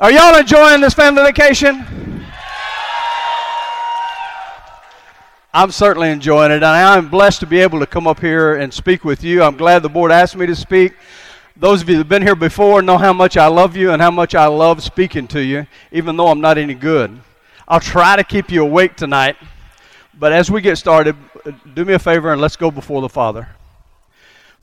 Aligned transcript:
Are 0.00 0.10
y'all 0.10 0.36
enjoying 0.36 0.80
this 0.80 0.92
family 0.92 1.22
vacation? 1.22 1.86
I'm 5.52 5.70
certainly 5.70 6.10
enjoying 6.10 6.50
it, 6.50 6.56
and 6.56 6.64
I'm 6.64 7.08
blessed 7.08 7.38
to 7.40 7.46
be 7.46 7.60
able 7.60 7.78
to 7.78 7.86
come 7.86 8.08
up 8.08 8.18
here 8.18 8.56
and 8.56 8.74
speak 8.74 9.04
with 9.04 9.22
you. 9.22 9.44
I'm 9.44 9.56
glad 9.56 9.84
the 9.84 9.88
board 9.88 10.10
asked 10.10 10.34
me 10.34 10.46
to 10.46 10.56
speak. 10.56 10.94
Those 11.56 11.80
of 11.80 11.88
you 11.88 11.94
that 11.94 12.00
have 12.00 12.08
been 12.08 12.22
here 12.22 12.34
before 12.34 12.82
know 12.82 12.98
how 12.98 13.12
much 13.12 13.36
I 13.36 13.46
love 13.46 13.76
you 13.76 13.92
and 13.92 14.02
how 14.02 14.10
much 14.10 14.34
I 14.34 14.46
love 14.46 14.82
speaking 14.82 15.28
to 15.28 15.40
you, 15.40 15.64
even 15.92 16.16
though 16.16 16.26
I'm 16.26 16.40
not 16.40 16.58
any 16.58 16.74
good. 16.74 17.16
I'll 17.68 17.78
try 17.78 18.16
to 18.16 18.24
keep 18.24 18.50
you 18.50 18.64
awake 18.64 18.96
tonight, 18.96 19.36
but 20.12 20.32
as 20.32 20.50
we 20.50 20.60
get 20.60 20.76
started, 20.76 21.14
do 21.72 21.84
me 21.84 21.94
a 21.94 22.00
favor 22.00 22.32
and 22.32 22.40
let's 22.40 22.56
go 22.56 22.72
before 22.72 23.00
the 23.00 23.08
Father. 23.08 23.48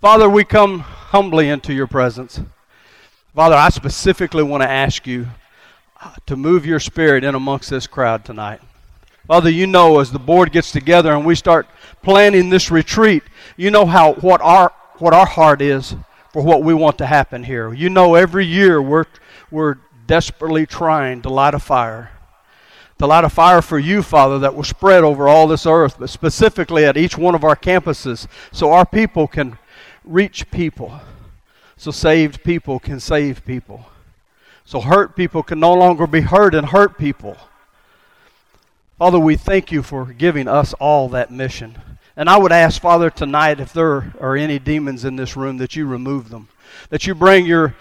Father, 0.01 0.29
we 0.29 0.43
come 0.43 0.79
humbly 0.79 1.47
into 1.47 1.73
your 1.73 1.87
presence. 1.87 2.41
Father, 3.33 3.55
I 3.55 3.69
specifically 3.69 4.43
want 4.43 4.61
to 4.61 4.69
ask 4.69 5.07
you 5.07 5.27
uh, 6.01 6.15
to 6.25 6.35
move 6.35 6.65
your 6.65 6.81
spirit 6.81 7.23
in 7.23 7.33
amongst 7.33 7.69
this 7.69 7.87
crowd 7.87 8.25
tonight. 8.25 8.59
Father, 9.25 9.49
you 9.49 9.67
know 9.67 9.99
as 9.99 10.11
the 10.11 10.19
board 10.19 10.51
gets 10.51 10.69
together 10.69 11.13
and 11.13 11.25
we 11.25 11.35
start 11.35 11.65
planning 12.03 12.49
this 12.49 12.69
retreat, 12.69 13.23
you 13.55 13.71
know 13.71 13.85
how 13.85 14.15
what 14.15 14.41
our 14.41 14.73
what 14.97 15.13
our 15.13 15.25
heart 15.25 15.61
is 15.61 15.95
for 16.33 16.43
what 16.43 16.61
we 16.61 16.73
want 16.73 16.97
to 16.97 17.05
happen 17.05 17.45
here. 17.45 17.73
You 17.73 17.89
know 17.89 18.15
every 18.15 18.45
year 18.45 18.81
we're 18.81 19.05
we're 19.49 19.77
desperately 20.07 20.65
trying 20.65 21.21
to 21.21 21.29
light 21.29 21.53
a 21.53 21.59
fire. 21.59 22.11
To 22.99 23.07
light 23.07 23.23
a 23.23 23.29
fire 23.29 23.61
for 23.61 23.79
you, 23.79 24.03
Father, 24.03 24.39
that 24.39 24.55
will 24.55 24.65
spread 24.65 25.05
over 25.05 25.29
all 25.29 25.47
this 25.47 25.65
earth, 25.65 25.95
but 25.97 26.09
specifically 26.09 26.83
at 26.83 26.97
each 26.97 27.17
one 27.17 27.33
of 27.33 27.45
our 27.45 27.55
campuses 27.55 28.27
so 28.51 28.73
our 28.73 28.85
people 28.85 29.25
can 29.25 29.57
reach 30.03 30.51
people 30.51 30.99
so 31.81 31.89
saved 31.89 32.43
people 32.43 32.79
can 32.79 32.99
save 32.99 33.43
people. 33.43 33.87
So 34.65 34.81
hurt 34.81 35.15
people 35.15 35.41
can 35.41 35.59
no 35.59 35.73
longer 35.73 36.05
be 36.05 36.21
hurt 36.21 36.53
and 36.53 36.67
hurt 36.67 36.95
people. 36.95 37.35
Father, 38.99 39.17
we 39.17 39.35
thank 39.35 39.71
you 39.71 39.81
for 39.81 40.05
giving 40.05 40.47
us 40.47 40.73
all 40.73 41.09
that 41.09 41.31
mission. 41.31 41.75
And 42.15 42.29
I 42.29 42.37
would 42.37 42.51
ask, 42.51 42.79
Father, 42.79 43.09
tonight 43.09 43.59
if 43.59 43.73
there 43.73 44.13
are 44.19 44.37
any 44.37 44.59
demons 44.59 45.05
in 45.05 45.15
this 45.15 45.35
room, 45.35 45.57
that 45.57 45.75
you 45.75 45.87
remove 45.87 46.29
them. 46.29 46.49
That 46.91 47.07
you 47.07 47.15
bring 47.15 47.47
your 47.47 47.75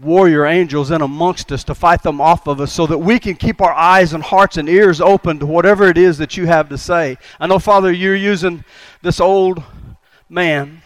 warrior 0.00 0.46
angels 0.46 0.92
in 0.92 1.02
amongst 1.02 1.50
us 1.50 1.64
to 1.64 1.74
fight 1.74 2.04
them 2.04 2.20
off 2.20 2.46
of 2.46 2.60
us 2.60 2.72
so 2.72 2.86
that 2.86 2.98
we 2.98 3.18
can 3.18 3.34
keep 3.34 3.60
our 3.60 3.74
eyes 3.74 4.12
and 4.12 4.22
hearts 4.22 4.56
and 4.56 4.68
ears 4.68 5.00
open 5.00 5.40
to 5.40 5.46
whatever 5.46 5.88
it 5.88 5.98
is 5.98 6.16
that 6.18 6.36
you 6.36 6.46
have 6.46 6.68
to 6.68 6.78
say. 6.78 7.18
I 7.40 7.48
know, 7.48 7.58
Father, 7.58 7.90
you're 7.90 8.14
using 8.14 8.64
this 9.02 9.18
old 9.18 9.64
man 10.28 10.80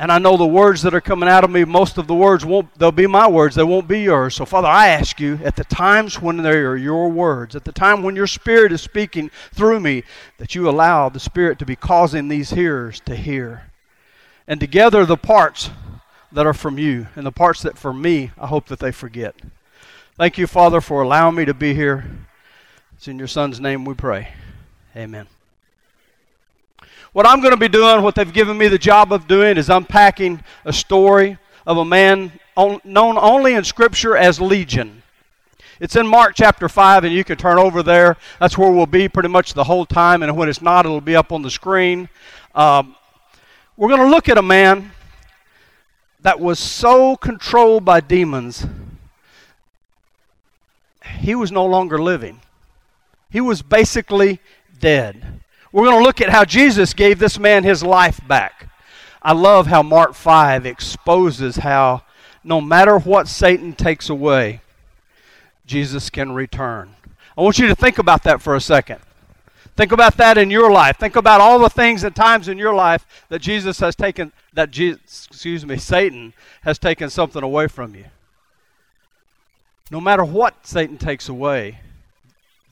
and 0.00 0.10
I 0.10 0.16
know 0.16 0.38
the 0.38 0.46
words 0.46 0.80
that 0.82 0.94
are 0.94 1.00
coming 1.02 1.28
out 1.28 1.44
of 1.44 1.50
me, 1.50 1.62
most 1.66 1.98
of 1.98 2.06
the 2.06 2.14
words 2.14 2.42
won't, 2.42 2.74
they'll 2.78 2.90
be 2.90 3.06
my 3.06 3.28
words, 3.28 3.54
they 3.54 3.62
won't 3.62 3.86
be 3.86 4.00
yours. 4.00 4.34
So, 4.34 4.46
Father, 4.46 4.66
I 4.66 4.88
ask 4.88 5.20
you, 5.20 5.38
at 5.44 5.56
the 5.56 5.64
times 5.64 6.22
when 6.22 6.38
they 6.38 6.56
are 6.56 6.74
your 6.74 7.10
words, 7.10 7.54
at 7.54 7.66
the 7.66 7.70
time 7.72 8.02
when 8.02 8.16
your 8.16 8.26
Spirit 8.26 8.72
is 8.72 8.80
speaking 8.80 9.30
through 9.52 9.78
me, 9.78 10.04
that 10.38 10.54
you 10.54 10.70
allow 10.70 11.10
the 11.10 11.20
Spirit 11.20 11.58
to 11.58 11.66
be 11.66 11.76
causing 11.76 12.28
these 12.28 12.48
hearers 12.48 13.00
to 13.00 13.14
hear. 13.14 13.70
And 14.48 14.58
together, 14.58 15.04
the 15.04 15.18
parts 15.18 15.68
that 16.32 16.46
are 16.46 16.54
from 16.54 16.78
you 16.78 17.08
and 17.14 17.26
the 17.26 17.30
parts 17.30 17.60
that 17.60 17.76
for 17.76 17.92
me, 17.92 18.30
I 18.38 18.46
hope 18.46 18.68
that 18.68 18.78
they 18.78 18.92
forget. 18.92 19.34
Thank 20.16 20.38
you, 20.38 20.46
Father, 20.46 20.80
for 20.80 21.02
allowing 21.02 21.34
me 21.34 21.44
to 21.44 21.52
be 21.52 21.74
here. 21.74 22.10
It's 22.96 23.06
in 23.06 23.18
your 23.18 23.28
Son's 23.28 23.60
name 23.60 23.84
we 23.84 23.92
pray. 23.92 24.32
Amen. 24.96 25.26
What 27.12 27.26
I'm 27.26 27.40
going 27.40 27.50
to 27.50 27.56
be 27.56 27.68
doing, 27.68 28.02
what 28.02 28.14
they've 28.14 28.32
given 28.32 28.56
me 28.56 28.68
the 28.68 28.78
job 28.78 29.12
of 29.12 29.26
doing, 29.26 29.56
is 29.56 29.68
unpacking 29.68 30.44
a 30.64 30.72
story 30.72 31.38
of 31.66 31.76
a 31.76 31.84
man 31.84 32.30
known 32.56 33.18
only 33.18 33.54
in 33.54 33.64
Scripture 33.64 34.16
as 34.16 34.40
Legion. 34.40 35.02
It's 35.80 35.96
in 35.96 36.06
Mark 36.06 36.34
chapter 36.36 36.68
5, 36.68 37.02
and 37.02 37.12
you 37.12 37.24
can 37.24 37.36
turn 37.36 37.58
over 37.58 37.82
there. 37.82 38.16
That's 38.38 38.56
where 38.56 38.70
we'll 38.70 38.86
be 38.86 39.08
pretty 39.08 39.28
much 39.28 39.54
the 39.54 39.64
whole 39.64 39.86
time, 39.86 40.22
and 40.22 40.36
when 40.36 40.48
it's 40.48 40.62
not, 40.62 40.86
it'll 40.86 41.00
be 41.00 41.16
up 41.16 41.32
on 41.32 41.42
the 41.42 41.50
screen. 41.50 42.08
Um, 42.54 42.94
we're 43.76 43.88
going 43.88 44.02
to 44.02 44.08
look 44.08 44.28
at 44.28 44.38
a 44.38 44.42
man 44.42 44.92
that 46.20 46.38
was 46.38 46.60
so 46.60 47.16
controlled 47.16 47.84
by 47.84 47.98
demons, 47.98 48.66
he 51.18 51.34
was 51.34 51.50
no 51.50 51.66
longer 51.66 51.98
living. 51.98 52.40
He 53.30 53.40
was 53.40 53.62
basically 53.62 54.38
dead. 54.78 55.39
We're 55.72 55.84
going 55.84 55.98
to 55.98 56.04
look 56.04 56.20
at 56.20 56.30
how 56.30 56.44
Jesus 56.44 56.94
gave 56.94 57.18
this 57.18 57.38
man 57.38 57.64
his 57.64 57.82
life 57.82 58.20
back. 58.26 58.68
I 59.22 59.32
love 59.32 59.66
how 59.66 59.82
Mark 59.82 60.14
5 60.14 60.66
exposes 60.66 61.56
how 61.56 62.02
no 62.42 62.60
matter 62.60 62.98
what 62.98 63.28
Satan 63.28 63.74
takes 63.74 64.08
away, 64.08 64.62
Jesus 65.66 66.10
can 66.10 66.32
return. 66.32 66.96
I 67.36 67.42
want 67.42 67.58
you 67.58 67.68
to 67.68 67.74
think 67.74 67.98
about 67.98 68.24
that 68.24 68.42
for 68.42 68.56
a 68.56 68.60
second. 68.60 69.00
Think 69.76 69.92
about 69.92 70.16
that 70.16 70.36
in 70.36 70.50
your 70.50 70.70
life. 70.70 70.98
Think 70.98 71.16
about 71.16 71.40
all 71.40 71.58
the 71.58 71.70
things 71.70 72.02
and 72.02 72.14
times 72.14 72.48
in 72.48 72.58
your 72.58 72.74
life 72.74 73.06
that 73.28 73.40
Jesus 73.40 73.78
has 73.80 73.94
taken 73.94 74.32
that 74.52 74.70
Jesus, 74.70 75.28
excuse 75.30 75.64
me, 75.64 75.76
Satan 75.76 76.32
has 76.62 76.78
taken 76.78 77.08
something 77.08 77.42
away 77.42 77.68
from 77.68 77.94
you. 77.94 78.06
No 79.90 80.00
matter 80.00 80.24
what 80.24 80.66
Satan 80.66 80.98
takes 80.98 81.28
away, 81.28 81.80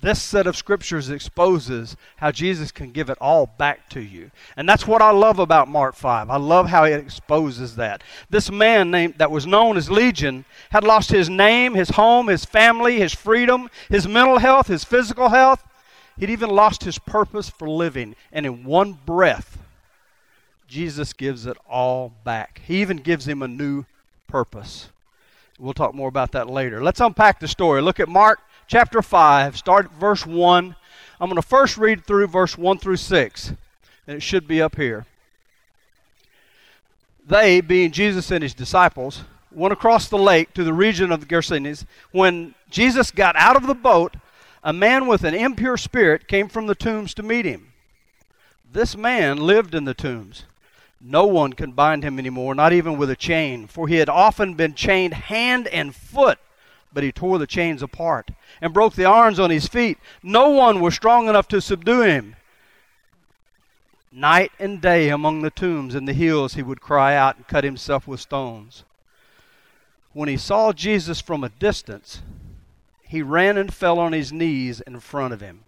this 0.00 0.22
set 0.22 0.47
of 0.47 0.56
scriptures 0.56 1.10
exposes 1.10 1.97
how 2.16 2.31
Jesus 2.31 2.70
can 2.70 2.92
give 2.92 3.10
it 3.10 3.19
all 3.20 3.47
back 3.59 3.88
to 3.91 4.00
you. 4.00 4.31
And 4.56 4.69
that's 4.69 4.86
what 4.86 5.03
I 5.03 5.10
love 5.10 5.41
about 5.41 5.69
Mark 5.69 5.97
5. 5.97 6.31
I 6.31 6.36
love 6.36 6.69
how 6.69 6.84
it 6.84 7.00
exposes 7.00 7.75
that. 7.76 8.04
This 8.31 8.50
man 8.50 8.92
named, 8.92 9.14
that 9.19 9.32
was 9.32 9.47
known 9.47 9.76
as 9.76 9.91
Legion 9.91 10.44
had 10.70 10.84
lost 10.84 11.10
his 11.10 11.28
name, 11.28 11.75
his 11.75 11.91
home, 11.91 12.28
his 12.28 12.44
family, 12.44 13.00
his 13.00 13.12
freedom, 13.12 13.69
his 13.88 14.06
mental 14.06 14.38
health, 14.38 14.69
his 14.69 14.84
physical 14.84 15.31
health. 15.31 15.64
He'd 16.16 16.31
even 16.31 16.50
lost 16.50 16.84
his 16.84 16.98
purpose 16.98 17.48
for 17.48 17.69
living. 17.69 18.14
And 18.31 18.47
in 18.47 18.64
one 18.64 18.98
breath, 19.04 19.58
Jesus 20.69 21.12
gives 21.12 21.44
it 21.47 21.56
all 21.69 22.12
back. 22.22 22.60
He 22.64 22.81
even 22.82 22.98
gives 22.98 23.26
him 23.26 23.42
a 23.42 23.48
new 23.48 23.84
purpose. 24.28 24.91
We'll 25.58 25.75
talk 25.75 25.92
more 25.92 26.08
about 26.08 26.32
that 26.32 26.48
later. 26.48 26.81
Let's 26.82 27.00
unpack 27.00 27.41
the 27.41 27.48
story. 27.48 27.82
Look 27.82 27.98
at 27.98 28.08
Mark 28.08 28.38
chapter 28.69 29.01
5, 29.01 29.56
start 29.56 29.87
at 29.87 29.93
verse 29.93 30.25
1. 30.27 30.77
I'm 31.21 31.29
going 31.29 31.41
to 31.41 31.47
first 31.47 31.79
read 31.79 32.05
through 32.05 32.27
verse 32.29 32.56
1 32.56 32.79
through 32.79 32.99
6, 32.99 33.49
and 34.06 34.17
it 34.17 34.23
should 34.23 34.47
be 34.47 34.62
up 34.62 34.77
here. 34.77 35.06
They, 37.27 37.61
being 37.61 37.91
Jesus 37.91 38.31
and 38.31 38.43
his 38.43 38.55
disciples, 38.55 39.25
went 39.51 39.73
across 39.73 40.09
the 40.09 40.19
lake 40.19 40.55
to 40.55 40.65
the 40.65 40.73
region 40.73 41.11
of 41.11 41.21
the 41.21 41.27
Gerasenes. 41.27 41.84
When 42.12 42.55
Jesus 42.71 43.11
got 43.11 43.34
out 43.37 43.56
of 43.56 43.67
the 43.67 43.75
boat, 43.75 44.15
a 44.62 44.73
man 44.73 45.06
with 45.06 45.25
an 45.25 45.35
impure 45.35 45.77
spirit 45.77 46.29
came 46.29 46.49
from 46.49 46.67
the 46.67 46.75
tombs 46.75 47.15
to 47.15 47.23
meet 47.23 47.47
him. 47.47 47.73
This 48.71 48.97
man 48.97 49.39
lived 49.39 49.75
in 49.75 49.85
the 49.85 49.95
tombs. 49.95 50.45
No 51.00 51.25
one 51.25 51.55
could 51.55 51.75
bind 51.75 52.05
him 52.05 52.19
anymore, 52.19 52.55
not 52.55 52.73
even 52.73 52.99
with 52.99 53.09
a 53.09 53.17
chain, 53.17 53.67
for 53.67 53.89
he 53.89 53.97
had 53.97 54.09
often 54.09 54.55
been 54.55 54.75
chained 54.75 55.15
hand 55.15 55.69
and 55.69 55.95
foot 55.95 56.39
but 56.93 57.03
he 57.03 57.12
tore 57.12 57.38
the 57.38 57.47
chains 57.47 57.82
apart 57.82 58.31
and 58.60 58.72
broke 58.72 58.94
the 58.94 59.04
irons 59.04 59.38
on 59.38 59.50
his 59.50 59.66
feet. 59.66 59.99
No 60.22 60.50
one 60.50 60.81
was 60.81 60.94
strong 60.94 61.28
enough 61.28 61.49
to 61.49 61.60
subdue 61.60 62.03
him. 62.03 62.37
Night 64.10 64.53
and 64.59 64.81
day 64.81 65.10
among 65.10 65.43
the 65.43 65.50
tombs 65.50 65.94
and 65.94 66.09
the 66.09 66.15
hills 66.15 66.54
he 66.54 66.62
would 66.62 66.81
cry 66.81 67.15
out 67.15 67.37
and 67.37 67.47
cut 67.47 67.65
himself 67.65 68.09
with 68.09 68.21
stones. 68.21 68.84
When 70.12 70.28
he 70.28 70.37
saw 70.37 70.72
Jesus 70.72 71.21
from 71.21 71.44
a 71.44 71.50
distance, 71.50 72.22
he 73.06 73.22
ran 73.22 73.56
and 73.56 73.72
fell 73.72 73.99
on 73.99 74.12
his 74.12 74.32
knees 74.32 74.81
in 74.81 75.00
front 75.00 75.34
of 75.34 75.41
him. 75.41 75.65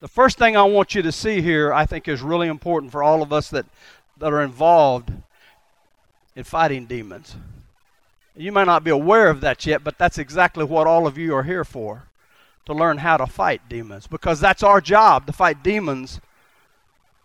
The 0.00 0.08
first 0.08 0.36
thing 0.36 0.56
I 0.56 0.64
want 0.64 0.94
you 0.94 1.02
to 1.02 1.12
see 1.12 1.42
here, 1.42 1.72
I 1.72 1.86
think, 1.86 2.08
is 2.08 2.22
really 2.22 2.48
important 2.48 2.90
for 2.90 3.02
all 3.02 3.22
of 3.22 3.32
us 3.32 3.50
that, 3.50 3.66
that 4.18 4.32
are 4.32 4.42
involved 4.42 5.12
in 6.34 6.44
fighting 6.44 6.86
demons. 6.86 7.36
You 8.36 8.50
may 8.50 8.64
not 8.64 8.84
be 8.84 8.90
aware 8.90 9.28
of 9.28 9.40
that 9.42 9.66
yet, 9.66 9.84
but 9.84 9.98
that's 9.98 10.18
exactly 10.18 10.64
what 10.64 10.86
all 10.86 11.06
of 11.06 11.18
you 11.18 11.34
are 11.34 11.42
here 11.42 11.64
for 11.64 12.04
to 12.64 12.72
learn 12.72 12.98
how 12.98 13.16
to 13.16 13.26
fight 13.26 13.68
demons 13.68 14.06
because 14.06 14.40
that's 14.40 14.62
our 14.62 14.80
job 14.80 15.26
to 15.26 15.32
fight 15.32 15.62
demons 15.62 16.20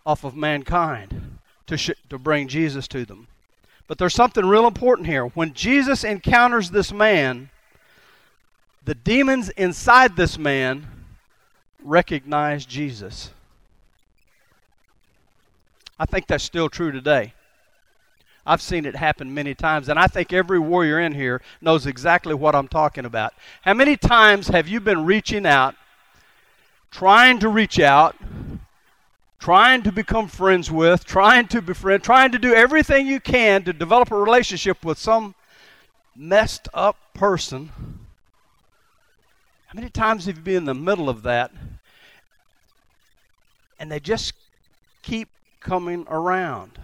off 0.04 0.24
of 0.24 0.34
mankind 0.36 1.38
to, 1.66 1.76
sh- 1.76 1.90
to 2.10 2.18
bring 2.18 2.48
Jesus 2.48 2.88
to 2.88 3.04
them. 3.04 3.28
But 3.86 3.96
there's 3.98 4.14
something 4.14 4.44
real 4.44 4.66
important 4.66 5.06
here. 5.06 5.26
When 5.26 5.54
Jesus 5.54 6.04
encounters 6.04 6.70
this 6.70 6.92
man, 6.92 7.48
the 8.84 8.94
demons 8.94 9.48
inside 9.50 10.16
this 10.16 10.38
man 10.38 10.86
recognize 11.82 12.66
Jesus. 12.66 13.30
I 15.98 16.04
think 16.04 16.26
that's 16.26 16.44
still 16.44 16.68
true 16.68 16.92
today. 16.92 17.32
I've 18.48 18.62
seen 18.62 18.86
it 18.86 18.96
happen 18.96 19.34
many 19.34 19.54
times, 19.54 19.90
and 19.90 19.98
I 19.98 20.06
think 20.06 20.32
every 20.32 20.58
warrior 20.58 20.98
in 20.98 21.12
here 21.12 21.42
knows 21.60 21.86
exactly 21.86 22.32
what 22.32 22.54
I'm 22.54 22.66
talking 22.66 23.04
about. 23.04 23.34
How 23.60 23.74
many 23.74 23.94
times 23.94 24.48
have 24.48 24.66
you 24.66 24.80
been 24.80 25.04
reaching 25.04 25.44
out, 25.44 25.74
trying 26.90 27.40
to 27.40 27.50
reach 27.50 27.78
out, 27.78 28.16
trying 29.38 29.82
to 29.82 29.92
become 29.92 30.28
friends 30.28 30.70
with, 30.70 31.04
trying 31.04 31.46
to 31.48 31.60
befriend, 31.60 32.02
trying 32.02 32.32
to 32.32 32.38
do 32.38 32.54
everything 32.54 33.06
you 33.06 33.20
can 33.20 33.64
to 33.64 33.74
develop 33.74 34.10
a 34.10 34.16
relationship 34.16 34.82
with 34.82 34.96
some 34.96 35.34
messed 36.16 36.68
up 36.72 36.96
person 37.12 37.70
How 39.66 39.74
many 39.74 39.90
times 39.90 40.24
have 40.24 40.38
you 40.38 40.42
been 40.42 40.56
in 40.56 40.64
the 40.64 40.74
middle 40.74 41.10
of 41.10 41.22
that 41.22 41.52
and 43.78 43.92
they 43.92 44.00
just 44.00 44.32
keep 45.02 45.28
coming 45.60 46.06
around? 46.08 46.78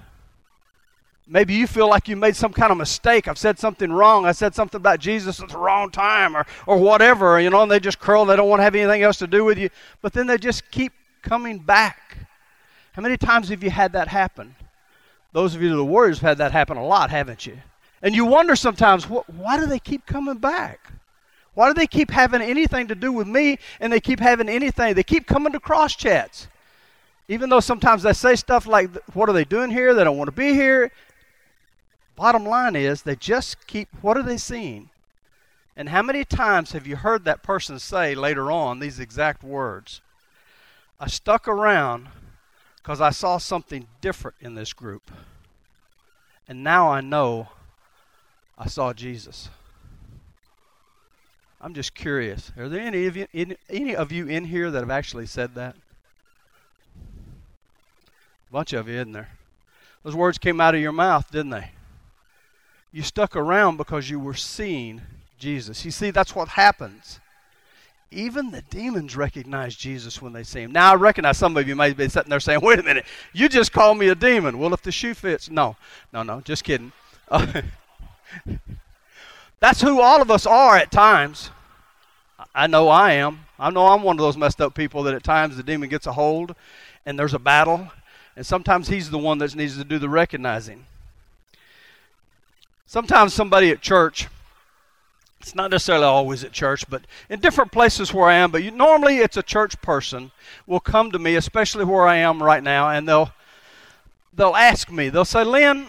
Maybe 1.26 1.54
you 1.54 1.66
feel 1.66 1.88
like 1.88 2.06
you 2.06 2.16
made 2.16 2.36
some 2.36 2.52
kind 2.52 2.70
of 2.70 2.76
mistake. 2.76 3.28
I've 3.28 3.38
said 3.38 3.58
something 3.58 3.90
wrong. 3.90 4.26
I 4.26 4.32
said 4.32 4.54
something 4.54 4.78
about 4.78 5.00
Jesus 5.00 5.40
at 5.40 5.48
the 5.48 5.58
wrong 5.58 5.90
time 5.90 6.36
or, 6.36 6.44
or 6.66 6.76
whatever, 6.76 7.40
you 7.40 7.48
know, 7.48 7.62
and 7.62 7.70
they 7.70 7.80
just 7.80 7.98
curl. 7.98 8.26
They 8.26 8.36
don't 8.36 8.48
want 8.48 8.60
to 8.60 8.64
have 8.64 8.74
anything 8.74 9.02
else 9.02 9.18
to 9.18 9.26
do 9.26 9.42
with 9.44 9.56
you. 9.56 9.70
But 10.02 10.12
then 10.12 10.26
they 10.26 10.36
just 10.36 10.70
keep 10.70 10.92
coming 11.22 11.58
back. 11.58 12.18
How 12.92 13.00
many 13.00 13.16
times 13.16 13.48
have 13.48 13.62
you 13.62 13.70
had 13.70 13.92
that 13.92 14.08
happen? 14.08 14.54
Those 15.32 15.54
of 15.54 15.62
you 15.62 15.70
that 15.70 15.78
are 15.78 15.84
warriors 15.84 16.20
have 16.20 16.28
had 16.28 16.38
that 16.38 16.52
happen 16.52 16.76
a 16.76 16.84
lot, 16.84 17.10
haven't 17.10 17.46
you? 17.46 17.56
And 18.02 18.14
you 18.14 18.26
wonder 18.26 18.54
sometimes, 18.54 19.04
why 19.04 19.58
do 19.58 19.64
they 19.66 19.78
keep 19.78 20.04
coming 20.04 20.36
back? 20.36 20.92
Why 21.54 21.68
do 21.68 21.74
they 21.74 21.86
keep 21.86 22.10
having 22.10 22.42
anything 22.42 22.88
to 22.88 22.94
do 22.94 23.12
with 23.12 23.26
me 23.26 23.58
and 23.80 23.90
they 23.90 24.00
keep 24.00 24.20
having 24.20 24.48
anything? 24.48 24.94
They 24.94 25.02
keep 25.02 25.26
coming 25.26 25.52
to 25.54 25.60
cross 25.60 25.96
chats. 25.96 26.48
Even 27.28 27.48
though 27.48 27.60
sometimes 27.60 28.02
they 28.02 28.12
say 28.12 28.34
stuff 28.36 28.66
like, 28.66 28.90
What 29.14 29.30
are 29.30 29.32
they 29.32 29.44
doing 29.44 29.70
here? 29.70 29.94
They 29.94 30.04
don't 30.04 30.18
want 30.18 30.28
to 30.28 30.36
be 30.36 30.52
here. 30.52 30.92
Bottom 32.16 32.44
line 32.46 32.76
is, 32.76 33.02
they 33.02 33.16
just 33.16 33.66
keep, 33.66 33.88
what 34.00 34.16
are 34.16 34.22
they 34.22 34.36
seeing? 34.36 34.90
And 35.76 35.88
how 35.88 36.02
many 36.02 36.24
times 36.24 36.72
have 36.72 36.86
you 36.86 36.96
heard 36.96 37.24
that 37.24 37.42
person 37.42 37.78
say 37.78 38.14
later 38.14 38.50
on 38.52 38.78
these 38.78 39.00
exact 39.00 39.42
words? 39.42 40.00
I 41.00 41.08
stuck 41.08 41.48
around 41.48 42.08
because 42.76 43.00
I 43.00 43.10
saw 43.10 43.38
something 43.38 43.88
different 44.00 44.36
in 44.40 44.54
this 44.54 44.72
group. 44.72 45.10
And 46.46 46.62
now 46.62 46.88
I 46.90 47.00
know 47.00 47.48
I 48.56 48.68
saw 48.68 48.92
Jesus. 48.92 49.48
I'm 51.60 51.74
just 51.74 51.94
curious. 51.94 52.52
Are 52.56 52.68
there 52.68 52.80
any 52.80 53.06
of 53.06 53.16
you, 53.16 53.26
any 53.68 53.96
of 53.96 54.12
you 54.12 54.28
in 54.28 54.44
here 54.44 54.70
that 54.70 54.80
have 54.80 54.90
actually 54.90 55.26
said 55.26 55.54
that? 55.56 55.74
A 58.48 58.52
bunch 58.52 58.72
of 58.72 58.86
you, 58.86 58.94
isn't 58.94 59.12
there? 59.12 59.30
Those 60.04 60.14
words 60.14 60.38
came 60.38 60.60
out 60.60 60.74
of 60.74 60.80
your 60.80 60.92
mouth, 60.92 61.30
didn't 61.32 61.50
they? 61.50 61.70
You 62.94 63.02
stuck 63.02 63.34
around 63.34 63.76
because 63.76 64.08
you 64.08 64.20
were 64.20 64.34
seeing 64.34 65.02
Jesus. 65.36 65.84
You 65.84 65.90
see, 65.90 66.12
that's 66.12 66.36
what 66.36 66.46
happens. 66.46 67.18
Even 68.12 68.52
the 68.52 68.62
demons 68.70 69.16
recognize 69.16 69.74
Jesus 69.74 70.22
when 70.22 70.32
they 70.32 70.44
see 70.44 70.60
him. 70.60 70.70
Now, 70.70 70.92
I 70.92 70.94
recognize 70.94 71.36
some 71.36 71.56
of 71.56 71.66
you 71.66 71.74
may 71.74 71.92
be 71.92 72.08
sitting 72.08 72.30
there 72.30 72.38
saying, 72.38 72.60
wait 72.62 72.78
a 72.78 72.84
minute, 72.84 73.04
you 73.32 73.48
just 73.48 73.72
called 73.72 73.98
me 73.98 74.10
a 74.10 74.14
demon. 74.14 74.60
Well, 74.60 74.72
if 74.72 74.82
the 74.82 74.92
shoe 74.92 75.12
fits. 75.12 75.50
No, 75.50 75.74
no, 76.12 76.22
no, 76.22 76.40
just 76.42 76.62
kidding. 76.62 76.92
That's 79.58 79.80
who 79.80 80.00
all 80.00 80.22
of 80.22 80.30
us 80.30 80.46
are 80.46 80.76
at 80.76 80.92
times. 80.92 81.50
I 82.54 82.68
know 82.68 82.88
I 82.88 83.14
am. 83.14 83.40
I 83.58 83.70
know 83.70 83.88
I'm 83.88 84.04
one 84.04 84.14
of 84.20 84.22
those 84.22 84.36
messed 84.36 84.60
up 84.60 84.72
people 84.72 85.02
that 85.02 85.14
at 85.14 85.24
times 85.24 85.56
the 85.56 85.64
demon 85.64 85.88
gets 85.88 86.06
a 86.06 86.12
hold 86.12 86.54
and 87.04 87.18
there's 87.18 87.34
a 87.34 87.40
battle, 87.40 87.90
and 88.36 88.46
sometimes 88.46 88.86
he's 88.86 89.10
the 89.10 89.18
one 89.18 89.38
that 89.38 89.56
needs 89.56 89.76
to 89.78 89.84
do 89.84 89.98
the 89.98 90.08
recognizing. 90.08 90.86
Sometimes 92.86 93.34
somebody 93.34 93.70
at 93.70 93.80
church, 93.80 94.28
it's 95.40 95.54
not 95.54 95.70
necessarily 95.70 96.04
always 96.04 96.44
at 96.44 96.52
church, 96.52 96.88
but 96.88 97.02
in 97.28 97.40
different 97.40 97.72
places 97.72 98.12
where 98.12 98.28
I 98.28 98.34
am, 98.34 98.50
but 98.50 98.62
you, 98.62 98.70
normally 98.70 99.18
it's 99.18 99.36
a 99.36 99.42
church 99.42 99.80
person 99.82 100.30
will 100.66 100.80
come 100.80 101.10
to 101.10 101.18
me, 101.18 101.36
especially 101.36 101.84
where 101.84 102.06
I 102.06 102.16
am 102.16 102.42
right 102.42 102.62
now, 102.62 102.90
and 102.90 103.08
they'll 103.08 103.32
they'll 104.32 104.56
ask 104.56 104.90
me. 104.90 105.08
They'll 105.08 105.24
say, 105.24 105.44
"Lynn, 105.44 105.86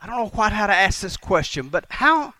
I 0.00 0.06
don't 0.06 0.16
know 0.16 0.30
quite 0.30 0.52
how 0.52 0.66
to 0.66 0.74
ask 0.74 1.00
this 1.00 1.16
question, 1.16 1.68
but 1.68 1.86
how 1.90 2.34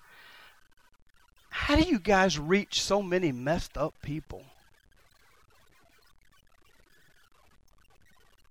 how 1.50 1.76
do 1.76 1.82
you 1.82 1.98
guys 1.98 2.38
reach 2.38 2.80
so 2.80 3.02
many 3.02 3.32
messed 3.32 3.76
up 3.76 3.94
people? 4.00 4.44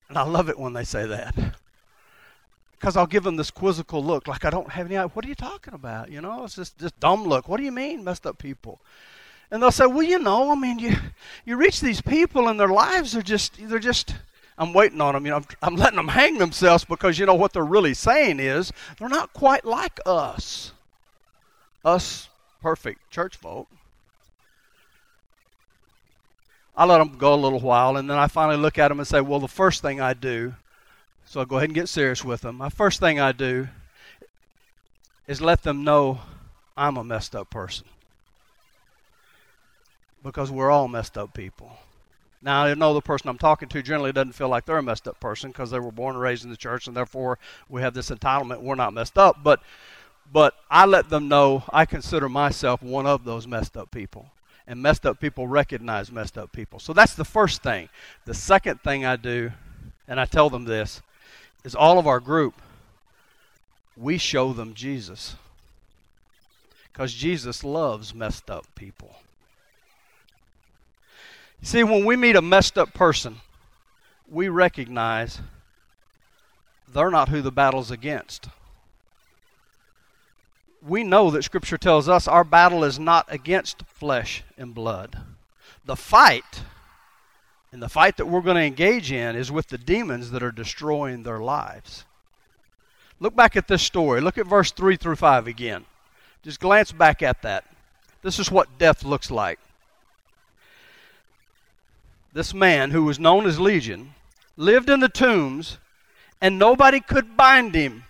And 0.10 0.18
I 0.18 0.24
love 0.24 0.50
it 0.50 0.60
when 0.60 0.74
they 0.74 0.84
say 0.84 1.06
that. 1.06 1.36
Because 2.80 2.96
I'll 2.96 3.08
give 3.08 3.24
them 3.24 3.38
this 3.38 3.50
quizzical 3.50 4.04
look, 4.04 4.28
like 4.28 4.46
I 4.46 4.50
don't 4.50 4.70
have 4.70 4.92
any. 4.92 4.98
What 4.98 5.26
are 5.26 5.28
you 5.28 5.36
talking 5.36 5.74
about? 5.74 6.12
You 6.12 6.22
know, 6.22 6.44
it's 6.44 6.56
just 6.56 6.78
this 6.78 6.92
dumb 6.94 7.24
look. 7.24 7.48
What 7.48 7.58
do 7.58 7.64
you 7.64 7.72
mean, 7.72 8.04
messed 8.04 8.28
up 8.28 8.38
people? 8.38 8.80
And 9.50 9.64
they'll 9.64 9.72
say, 9.72 9.88
well, 9.88 10.04
you 10.04 10.20
know, 10.20 10.52
I 10.52 10.56
mean, 10.56 10.78
you 10.78 10.96
you 11.46 11.56
reach 11.58 11.82
these 11.82 12.02
people 12.02 12.48
and 12.48 12.60
their 12.60 12.68
lives 12.68 13.16
are 13.16 13.22
just 13.22 13.58
they're 13.60 13.80
just. 13.80 14.14
I'm 14.60 14.74
waiting 14.74 15.02
on 15.02 15.14
them. 15.14 15.24
You 15.24 15.32
know, 15.32 15.38
I'm, 15.38 15.46
I'm 15.62 15.76
letting 15.76 15.98
them 15.98 16.08
hang 16.08 16.40
themselves 16.40 16.84
because 16.84 17.20
you 17.20 17.28
know 17.28 17.36
what 17.36 17.54
they're 17.54 17.64
really 17.64 17.94
saying 17.94 18.40
is 18.40 18.74
they're 18.98 19.08
not 19.08 19.32
quite 19.32 19.66
like 19.66 20.00
us. 20.04 20.72
Us 21.86 22.28
perfect 22.62 23.10
church 23.12 23.38
folk. 23.38 23.68
I 26.76 26.86
let 26.86 27.00
them 27.00 27.18
go 27.18 27.34
a 27.34 27.36
little 27.36 27.60
while, 27.60 27.98
and 27.98 28.10
then 28.10 28.18
I 28.18 28.28
finally 28.28 28.58
look 28.58 28.78
at 28.78 28.90
them 28.90 29.00
and 29.00 29.08
say, 29.08 29.22
Well, 29.22 29.40
the 29.40 29.48
first 29.48 29.82
thing 29.82 30.00
I 30.00 30.14
do, 30.14 30.54
so 31.28 31.42
I'll 31.42 31.46
go 31.46 31.58
ahead 31.58 31.70
and 31.70 31.76
get 31.76 31.90
serious 31.90 32.24
with 32.24 32.42
them. 32.42 32.56
My 32.56 32.70
first 32.70 33.00
thing 33.00 33.20
I 33.20 33.34
do 33.34 33.68
is 35.28 35.42
let 35.42 35.64
them 35.64 35.84
know 35.84 36.22
I'm 36.78 36.96
a 36.96 37.04
messed 37.04 37.36
up 37.36 37.50
person. 37.50 37.86
Because 40.24 40.50
we're 40.50 40.72
all 40.72 40.88
messed 40.88 41.18
up 41.18 41.34
people. 41.34 41.72
Now, 42.42 42.64
I 42.64 42.74
know 42.76 42.94
the 42.94 43.02
person 43.02 43.30
I'm 43.30 43.38
talking 43.38 43.68
to 43.70 43.82
generally 43.82 44.14
doesn't 44.14 44.34
feel 44.34 44.48
like 44.48 44.66
they're 44.66 44.78
a 44.78 44.84
messed 44.84 45.08
up 45.08 45.20
person 45.20 45.52
because 45.52 45.70
they 45.70 45.80
were 45.80 45.92
born 45.92 46.16
and 46.16 46.22
raised 46.22 46.46
in 46.46 46.50
the 46.50 46.58
church, 46.58 46.88
and 46.88 46.96
therefore 46.96 47.40
we 47.68 47.82
have 47.82 47.94
this 47.94 48.10
entitlement. 48.10 48.62
We're 48.62 48.76
not 48.76 48.94
messed 48.94 49.18
up. 49.18 49.44
But 49.44 49.62
but 50.32 50.56
I 50.70 50.86
let 50.86 51.10
them 51.10 51.28
know 51.28 51.64
I 51.72 51.86
consider 51.86 52.30
myself 52.30 52.82
one 52.82 53.06
of 53.06 53.24
those 53.24 53.48
messed 53.48 53.76
up 53.76 53.92
people. 53.92 54.32
And 54.66 54.82
messed 54.82 55.06
up 55.06 55.20
people 55.20 55.48
recognize 55.48 56.12
messed 56.12 56.38
up 56.38 56.52
people. 56.52 56.80
So 56.80 56.94
that's 56.94 57.16
the 57.16 57.26
first 57.26 57.64
thing. 57.64 57.90
The 58.26 58.34
second 58.34 58.82
thing 58.82 59.06
I 59.06 59.16
do, 59.16 59.52
and 60.08 60.20
I 60.20 60.26
tell 60.26 60.50
them 60.50 60.66
this, 60.66 61.02
is 61.68 61.76
all 61.76 62.00
of 62.00 62.08
our 62.08 62.20
group, 62.20 62.56
we 63.96 64.18
show 64.18 64.54
them 64.54 64.74
Jesus. 64.74 65.36
Because 66.92 67.14
Jesus 67.14 67.64
loves 67.64 68.16
messed 68.16 68.50
up 68.50 68.66
people. 68.74 69.18
See, 71.62 71.84
when 71.84 72.06
we 72.06 72.16
meet 72.16 72.36
a 72.36 72.42
messed 72.42 72.80
up 72.80 72.94
person, 72.94 73.38
we 74.28 74.50
recognize 74.50 75.40
they're 76.88 77.12
not 77.12 77.30
who 77.30 77.44
the 77.44 77.52
battle's 77.52 77.92
against 77.92 78.50
we 80.88 81.04
know 81.04 81.30
that 81.32 81.44
Scripture 81.44 81.78
tells 81.78 82.08
us 82.08 82.28
our 82.28 82.44
battle 82.44 82.84
is 82.84 83.00
not 83.00 83.26
against 83.30 83.84
flesh 83.84 84.44
and 84.58 84.74
blood. 84.74 85.20
The 85.86 85.96
fight, 85.96 86.64
and 87.72 87.82
the 87.82 87.90
fight 87.90 88.18
that 88.18 88.26
we're 88.26 88.42
going 88.42 88.56
to 88.56 88.62
engage 88.62 89.12
in, 89.12 89.36
is 89.36 89.52
with 89.52 89.68
the 89.68 89.78
demons 89.78 90.32
that 90.32 90.44
are 90.44 90.52
destroying 90.52 91.24
their 91.24 91.40
lives. 91.40 92.06
Look 93.20 93.36
back 93.36 93.56
at 93.56 93.68
this 93.68 93.82
story. 93.82 94.22
Look 94.22 94.38
at 94.38 94.48
verse 94.48 94.72
3 94.72 94.96
through 94.96 95.16
5 95.16 95.48
again. 95.48 95.86
Just 96.44 96.60
glance 96.60 96.92
back 96.92 97.22
at 97.22 97.42
that. 97.42 97.66
This 98.22 98.40
is 98.40 98.52
what 98.52 98.78
death 98.78 99.04
looks 99.04 99.32
like. 99.32 99.60
This 102.34 102.54
man, 102.54 102.92
who 102.92 103.04
was 103.04 103.20
known 103.20 103.46
as 103.46 103.60
Legion, 103.60 104.14
lived 104.56 104.90
in 104.90 105.00
the 105.00 105.10
tombs, 105.10 105.78
and 106.40 106.60
nobody 106.60 107.00
could 107.00 107.36
bind 107.36 107.74
him 107.74 108.04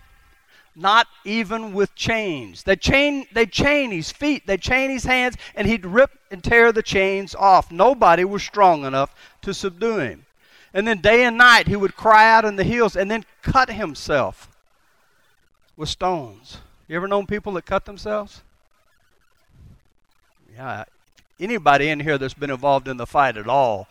not 0.78 1.08
even 1.24 1.72
with 1.72 1.94
chains. 1.94 2.62
They 2.62 2.76
chain, 2.76 3.26
they 3.32 3.46
chain 3.46 3.90
his 3.90 4.12
feet, 4.12 4.46
they 4.46 4.56
chain 4.56 4.90
his 4.90 5.04
hands, 5.04 5.36
and 5.54 5.66
he'd 5.66 5.84
rip 5.84 6.12
and 6.30 6.42
tear 6.42 6.72
the 6.72 6.82
chains 6.82 7.34
off. 7.34 7.72
Nobody 7.72 8.24
was 8.24 8.42
strong 8.42 8.84
enough 8.84 9.14
to 9.42 9.52
subdue 9.52 9.98
him. 9.98 10.24
And 10.72 10.86
then 10.86 11.00
day 11.00 11.24
and 11.24 11.36
night 11.36 11.66
he 11.66 11.76
would 11.76 11.96
cry 11.96 12.30
out 12.30 12.44
in 12.44 12.56
the 12.56 12.64
hills 12.64 12.94
and 12.94 13.10
then 13.10 13.24
cut 13.42 13.70
himself 13.70 14.48
with 15.76 15.88
stones. 15.88 16.58
You 16.86 16.96
ever 16.96 17.08
known 17.08 17.26
people 17.26 17.52
that 17.54 17.66
cut 17.66 17.84
themselves? 17.84 18.42
Yeah. 20.54 20.84
Anybody 21.40 21.88
in 21.88 22.00
here 22.00 22.18
that's 22.18 22.34
been 22.34 22.50
involved 22.50 22.88
in 22.88 22.96
the 22.96 23.06
fight 23.06 23.36
at 23.36 23.48
all, 23.48 23.88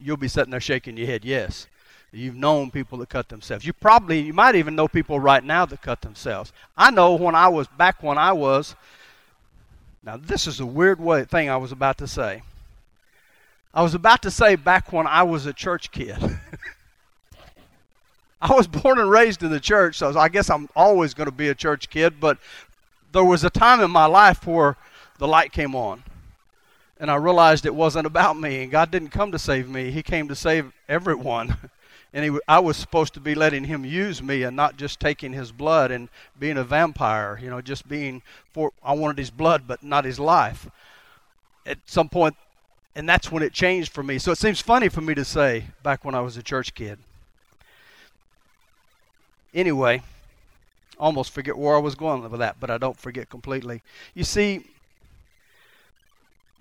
you'll 0.00 0.16
be 0.16 0.28
sitting 0.28 0.50
there 0.50 0.60
shaking 0.60 0.96
your 0.96 1.06
head, 1.06 1.24
yes. 1.24 1.66
You've 2.12 2.36
known 2.36 2.70
people 2.70 2.98
that 2.98 3.08
cut 3.08 3.28
themselves. 3.28 3.66
You 3.66 3.72
probably, 3.72 4.20
you 4.20 4.32
might 4.32 4.54
even 4.54 4.74
know 4.74 4.88
people 4.88 5.20
right 5.20 5.44
now 5.44 5.66
that 5.66 5.82
cut 5.82 6.00
themselves. 6.00 6.52
I 6.76 6.90
know 6.90 7.14
when 7.14 7.34
I 7.34 7.48
was, 7.48 7.66
back 7.68 8.02
when 8.02 8.16
I 8.16 8.32
was, 8.32 8.74
now 10.02 10.16
this 10.16 10.46
is 10.46 10.60
a 10.60 10.66
weird 10.66 11.00
way, 11.00 11.24
thing 11.24 11.50
I 11.50 11.56
was 11.56 11.72
about 11.72 11.98
to 11.98 12.06
say. 12.06 12.42
I 13.74 13.82
was 13.82 13.94
about 13.94 14.22
to 14.22 14.30
say 14.30 14.56
back 14.56 14.92
when 14.92 15.06
I 15.06 15.24
was 15.24 15.44
a 15.44 15.52
church 15.52 15.90
kid. 15.90 16.16
I 18.40 18.54
was 18.54 18.66
born 18.66 18.98
and 18.98 19.10
raised 19.10 19.42
in 19.42 19.50
the 19.50 19.60
church, 19.60 19.96
so 19.96 20.16
I 20.18 20.28
guess 20.28 20.48
I'm 20.48 20.68
always 20.76 21.12
going 21.12 21.26
to 21.26 21.34
be 21.34 21.48
a 21.48 21.54
church 21.54 21.90
kid, 21.90 22.20
but 22.20 22.38
there 23.12 23.24
was 23.24 23.44
a 23.44 23.50
time 23.50 23.80
in 23.80 23.90
my 23.90 24.06
life 24.06 24.46
where 24.46 24.76
the 25.18 25.26
light 25.26 25.52
came 25.52 25.74
on. 25.74 26.02
And 26.98 27.10
I 27.10 27.16
realized 27.16 27.66
it 27.66 27.74
wasn't 27.74 28.06
about 28.06 28.38
me, 28.38 28.62
and 28.62 28.70
God 28.70 28.90
didn't 28.90 29.08
come 29.08 29.32
to 29.32 29.38
save 29.38 29.68
me. 29.68 29.90
He 29.90 30.02
came 30.02 30.28
to 30.28 30.34
save 30.34 30.72
everyone. 30.88 31.56
and 32.16 32.24
he, 32.24 32.40
I 32.48 32.60
was 32.60 32.78
supposed 32.78 33.12
to 33.14 33.20
be 33.20 33.34
letting 33.34 33.64
him 33.64 33.84
use 33.84 34.22
me 34.22 34.42
and 34.42 34.56
not 34.56 34.78
just 34.78 34.98
taking 34.98 35.34
his 35.34 35.52
blood 35.52 35.90
and 35.90 36.08
being 36.40 36.56
a 36.56 36.64
vampire, 36.64 37.38
you 37.42 37.50
know, 37.50 37.60
just 37.60 37.86
being 37.86 38.22
for 38.54 38.72
I 38.82 38.94
wanted 38.94 39.18
his 39.18 39.30
blood 39.30 39.64
but 39.66 39.82
not 39.82 40.06
his 40.06 40.18
life. 40.18 40.66
at 41.66 41.76
some 41.84 42.08
point, 42.08 42.34
and 42.94 43.06
that's 43.06 43.30
when 43.30 43.42
it 43.42 43.52
changed 43.52 43.92
for 43.92 44.02
me. 44.02 44.18
So 44.18 44.32
it 44.32 44.38
seems 44.38 44.62
funny 44.62 44.88
for 44.88 45.02
me 45.02 45.14
to 45.14 45.26
say 45.26 45.66
back 45.82 46.06
when 46.06 46.14
I 46.14 46.20
was 46.20 46.38
a 46.38 46.42
church 46.42 46.72
kid. 46.74 46.98
Anyway, 49.52 50.02
almost 50.98 51.32
forget 51.32 51.58
where 51.58 51.76
I 51.76 51.80
was 51.80 51.96
going 51.96 52.22
with 52.22 52.40
that, 52.40 52.56
but 52.58 52.70
I 52.70 52.78
don't 52.78 52.96
forget 52.96 53.28
completely. 53.28 53.82
You 54.14 54.24
see, 54.24 54.64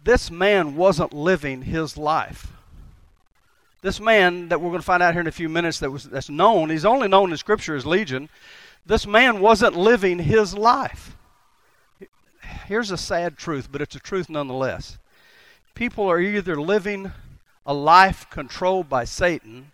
this 0.04 0.30
man 0.30 0.76
wasn't 0.76 1.14
living 1.14 1.62
his 1.62 1.98
life. 1.98 2.52
This 3.86 4.00
man 4.00 4.50
that 4.50 4.60
we're 4.60 4.70
going 4.70 4.80
to 4.80 4.86
find 4.86 5.04
out 5.04 5.14
here 5.14 5.22
in 5.22 5.28
a 5.28 5.32
few 5.32 5.48
minutes 5.48 5.78
that 5.82 5.92
was 5.92 6.06
that's 6.06 6.28
known, 6.28 6.72
he's 6.72 6.86
only 6.86 7.08
known 7.08 7.30
in 7.30 7.38
Scripture 7.38 7.76
as 7.76 7.86
Legion. 7.86 8.30
This 8.84 9.06
man 9.06 9.42
wasn't 9.42 9.76
living 9.76 10.18
his 10.18 10.58
life. 10.58 11.16
Here's 12.66 12.90
a 12.90 12.98
sad 12.98 13.38
truth, 13.38 13.72
but 13.72 13.84
it's 13.84 13.96
a 13.96 14.00
truth 14.00 14.28
nonetheless. 14.28 14.98
People 15.76 16.10
are 16.10 16.20
either 16.20 16.60
living 16.60 17.12
a 17.64 17.76
life 17.76 18.28
controlled 18.32 18.90
by 18.90 19.04
Satan 19.04 19.72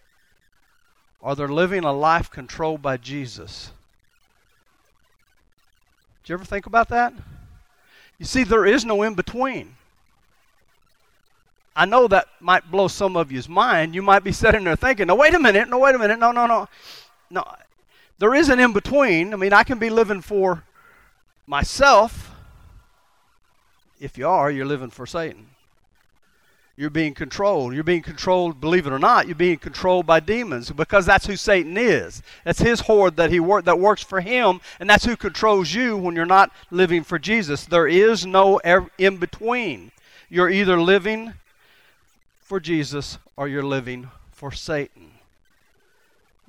or 1.22 1.34
they're 1.34 1.48
living 1.48 1.86
a 1.86 1.94
life 1.94 2.30
controlled 2.30 2.82
by 2.82 2.98
Jesus. 2.98 3.72
Did 6.24 6.32
you 6.32 6.34
ever 6.34 6.44
think 6.44 6.66
about 6.66 6.90
that? 6.90 7.14
You 8.20 8.26
see, 8.26 8.44
there 8.44 8.66
is 8.66 8.84
no 8.84 9.04
in 9.04 9.14
between. 9.14 9.78
I 11.76 11.86
know 11.86 12.08
that 12.08 12.28
might 12.40 12.70
blow 12.70 12.88
some 12.88 13.16
of 13.16 13.32
you's 13.32 13.48
mind. 13.48 13.96
You 13.96 14.02
might 14.02 14.24
be 14.24 14.32
sitting 14.32 14.64
there 14.64 14.76
thinking, 14.76 15.08
no, 15.08 15.16
wait 15.16 15.34
a 15.34 15.40
minute, 15.40 15.70
no, 15.70 15.80
wait 15.80 15.96
a 15.96 16.00
minute, 16.00 16.20
no, 16.20 16.32
no, 16.32 16.46
no. 16.46 16.68
No, 17.30 17.46
there 18.20 18.36
is 18.36 18.50
an 18.50 18.60
in 18.60 18.74
between. 18.74 19.34
I 19.34 19.38
mean, 19.38 19.54
I 19.54 19.64
can 19.64 19.80
be 19.80 19.90
living 19.90 20.22
for 20.22 20.64
myself. 21.48 22.32
If 24.02 24.18
you 24.18 24.28
are, 24.28 24.52
you're 24.52 24.66
living 24.66 24.90
for 24.90 25.06
Satan. 25.06 25.48
You're 26.76 26.90
being 26.90 27.14
controlled. 27.14 27.74
You're 27.74 27.84
being 27.84 28.02
controlled, 28.02 28.60
believe 28.60 28.88
it 28.88 28.94
or 28.94 29.00
not, 29.00 29.28
you're 29.28 29.36
being 29.36 29.58
controlled 29.58 30.06
by 30.06 30.20
demons 30.20 30.72
because 30.72 31.06
that's 31.06 31.28
who 31.28 31.36
Satan 31.36 31.78
is. 31.78 32.24
That's 32.44 32.60
his 32.60 32.82
horde 32.82 33.16
that 33.18 33.30
he 33.30 33.40
work 33.40 33.66
that 33.66 33.80
works 33.80 34.02
for 34.02 34.20
him, 34.20 34.62
and 34.80 34.90
that's 34.90 35.06
who 35.06 35.16
controls 35.16 35.74
you 35.74 35.96
when 35.96 36.16
you're 36.16 36.26
not 36.26 36.52
living 36.72 37.04
for 37.04 37.20
Jesus. 37.20 37.66
There 37.66 37.88
is 37.88 38.26
no 38.26 38.60
in 38.98 39.18
between. 39.18 39.92
You're 40.30 40.50
either 40.50 40.82
living 40.82 41.34
for 42.52 42.60
Jesus 42.60 43.18
or 43.38 43.48
you're 43.48 43.64
living 43.64 44.10
for 44.30 44.52
Satan. 44.52 45.12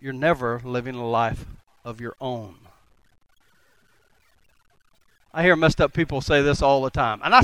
You're 0.01 0.13
never 0.13 0.61
living 0.65 0.97
a 0.97 1.09
life 1.09 1.47
of 1.85 2.01
your 2.01 2.17
own. 2.21 2.57
I 5.33 5.45
hear 5.45 5.55
messed 5.55 5.81
up 5.81 5.93
people 5.93 6.21
say 6.21 6.43
this 6.43 6.61
all 6.61 6.83
the 6.83 6.91
time. 6.91 7.21
And 7.23 7.33
I, 7.33 7.43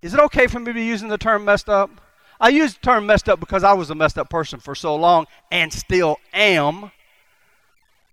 is 0.00 0.14
it 0.14 0.20
okay 0.20 0.46
for 0.46 0.58
me 0.58 0.64
to 0.64 0.72
be 0.72 0.86
using 0.86 1.08
the 1.08 1.18
term 1.18 1.44
messed 1.44 1.68
up? 1.68 1.90
I 2.40 2.48
use 2.48 2.72
the 2.72 2.80
term 2.80 3.04
messed 3.04 3.28
up 3.28 3.40
because 3.40 3.62
I 3.62 3.74
was 3.74 3.90
a 3.90 3.94
messed 3.94 4.16
up 4.16 4.30
person 4.30 4.58
for 4.58 4.74
so 4.74 4.96
long 4.96 5.26
and 5.52 5.70
still 5.70 6.16
am 6.32 6.92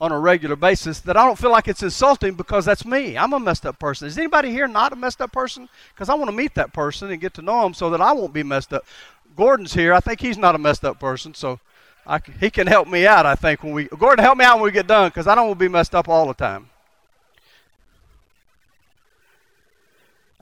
on 0.01 0.11
a 0.11 0.19
regular 0.19 0.55
basis 0.55 0.99
that 1.01 1.15
I 1.15 1.23
don't 1.23 1.37
feel 1.37 1.51
like 1.51 1.67
it's 1.67 1.83
insulting 1.83 2.33
because 2.33 2.65
that's 2.65 2.83
me. 2.83 3.15
I'm 3.15 3.33
a 3.33 3.39
messed 3.39 3.67
up 3.67 3.77
person. 3.77 4.07
Is 4.07 4.17
anybody 4.17 4.49
here 4.49 4.67
not 4.67 4.91
a 4.91 4.95
messed 4.95 5.21
up 5.21 5.31
person? 5.31 5.69
Because 5.93 6.09
I 6.09 6.15
want 6.15 6.27
to 6.27 6.35
meet 6.35 6.55
that 6.55 6.73
person 6.73 7.11
and 7.11 7.21
get 7.21 7.35
to 7.35 7.43
know 7.43 7.61
them 7.61 7.75
so 7.75 7.91
that 7.91 8.01
I 8.01 8.11
won't 8.11 8.33
be 8.33 8.41
messed 8.41 8.73
up. 8.73 8.83
Gordon's 9.35 9.73
here. 9.73 9.93
I 9.93 9.99
think 9.99 10.21
he's 10.21 10.37
not 10.37 10.55
a 10.55 10.57
messed 10.57 10.83
up 10.85 10.99
person, 10.99 11.33
so 11.33 11.59
I, 12.05 12.19
he 12.39 12.49
can 12.49 12.67
help 12.67 12.87
me 12.87 13.05
out. 13.05 13.25
I 13.25 13.35
think 13.35 13.63
when 13.63 13.73
we 13.73 13.85
Gordon, 13.85 14.23
help 14.23 14.37
me 14.37 14.45
out 14.45 14.55
when 14.55 14.65
we 14.65 14.71
get 14.71 14.87
done, 14.87 15.09
because 15.09 15.27
I 15.27 15.35
don't 15.35 15.47
want 15.47 15.59
to 15.59 15.65
be 15.65 15.69
messed 15.69 15.95
up 15.95 16.09
all 16.09 16.27
the 16.27 16.33
time. 16.33 16.69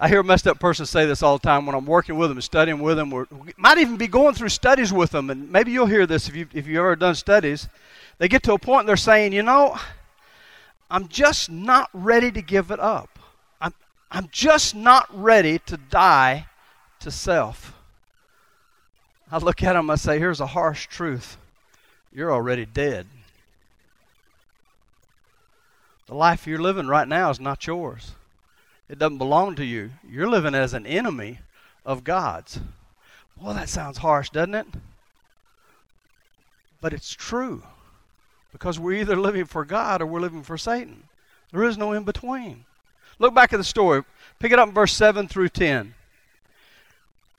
I 0.02 0.08
hear 0.08 0.22
a 0.22 0.24
messed 0.24 0.48
up 0.48 0.60
person 0.62 0.86
say 0.86 1.06
this 1.06 1.22
all 1.22 1.38
the 1.38 1.44
time 1.46 1.66
when 1.66 1.76
I'm 1.76 1.86
working 1.86 2.18
with 2.18 2.30
them 2.30 2.38
and 2.38 2.44
studying 2.44 2.80
with 2.80 2.96
them. 2.96 3.12
Or 3.12 3.28
might 3.58 3.78
even 3.80 3.98
be 3.98 4.08
going 4.08 4.34
through 4.34 4.50
studies 4.50 4.94
with 4.94 5.12
them, 5.12 5.30
and 5.30 5.52
maybe 5.52 5.74
you'll 5.74 5.88
hear 5.88 6.06
this 6.06 6.30
if 6.30 6.36
you 6.36 6.48
if 6.54 6.66
you've 6.68 6.78
ever 6.78 6.96
done 6.96 7.16
studies. 7.16 7.68
They 8.18 8.30
get 8.30 8.44
to 8.44 8.54
a 8.54 8.60
point 8.60 8.82
and 8.82 8.90
they're 8.90 8.98
saying, 8.98 9.34
you 9.34 9.44
know, 9.44 9.78
I'm 10.90 11.10
just 11.10 11.50
not 11.50 11.90
ready 11.94 12.32
to 12.32 12.42
give 12.42 12.72
it 12.72 12.80
up. 12.80 13.20
I'm 13.60 13.74
I'm 14.10 14.30
just 14.32 14.74
not 14.74 15.08
ready 15.14 15.60
to 15.66 15.76
die 15.76 16.48
to 17.02 17.12
self. 17.12 17.74
I 19.32 19.38
look 19.38 19.62
at 19.62 19.74
them, 19.74 19.90
I 19.90 19.96
say, 19.96 20.18
here's 20.18 20.40
a 20.40 20.48
harsh 20.48 20.88
truth. 20.88 21.38
You're 22.12 22.34
already 22.34 22.66
dead. 22.66 23.06
The 26.08 26.16
life 26.16 26.48
you're 26.48 26.58
living 26.58 26.88
right 26.88 27.08
now 27.08 27.30
is 27.30 27.40
not 27.40 27.68
yours. 27.68 28.14
It 28.90 28.98
doesn't 28.98 29.20
belong 29.20 29.56
to 29.56 29.66
you. 29.66 29.92
You're 30.10 30.30
living 30.30 30.56
as 30.56 30.74
an 30.74 30.88
enemy 30.88 31.40
of 31.86 32.04
God's. 32.04 32.60
Well, 33.40 33.54
that 33.54 33.70
sounds 33.70 34.00
harsh, 34.00 34.32
doesn't 34.32 34.56
it? 34.56 34.68
But 36.82 36.94
it's 36.94 37.14
true. 37.14 37.62
Because 38.52 38.80
we're 38.80 39.00
either 39.00 39.16
living 39.16 39.46
for 39.46 39.64
God 39.64 40.02
or 40.02 40.08
we're 40.08 40.20
living 40.20 40.42
for 40.42 40.58
Satan. 40.58 41.04
There 41.52 41.64
is 41.64 41.78
no 41.78 41.94
in 41.94 42.04
between. 42.04 42.66
Look 43.20 43.36
back 43.36 43.54
at 43.54 43.58
the 43.58 43.64
story. 43.64 44.04
Pick 44.40 44.52
it 44.52 44.58
up 44.58 44.70
in 44.70 44.74
verse 44.74 44.94
7 44.94 45.28
through 45.28 45.50
10 45.50 45.94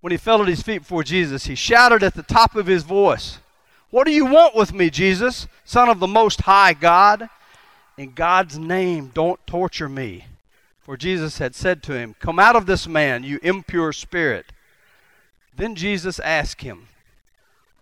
when 0.00 0.10
he 0.10 0.16
fell 0.16 0.40
at 0.42 0.48
his 0.48 0.62
feet 0.62 0.78
before 0.78 1.04
Jesus, 1.04 1.44
he 1.44 1.54
shouted 1.54 2.02
at 2.02 2.14
the 2.14 2.22
top 2.22 2.54
of 2.54 2.66
his 2.66 2.82
voice, 2.82 3.38
What 3.90 4.04
do 4.04 4.12
you 4.12 4.24
want 4.24 4.54
with 4.54 4.72
me, 4.72 4.90
Jesus, 4.90 5.46
Son 5.64 5.88
of 5.88 6.00
the 6.00 6.06
Most 6.06 6.42
High 6.42 6.72
God? 6.72 7.28
In 7.98 8.12
God's 8.12 8.58
name, 8.58 9.10
don't 9.12 9.44
torture 9.46 9.88
me. 9.88 10.24
For 10.82 10.96
Jesus 10.96 11.38
had 11.38 11.54
said 11.54 11.82
to 11.84 11.92
him, 11.92 12.14
Come 12.18 12.38
out 12.38 12.56
of 12.56 12.66
this 12.66 12.88
man, 12.88 13.24
you 13.24 13.38
impure 13.42 13.92
spirit. 13.92 14.46
Then 15.54 15.74
Jesus 15.74 16.18
asked 16.20 16.62
him, 16.62 16.88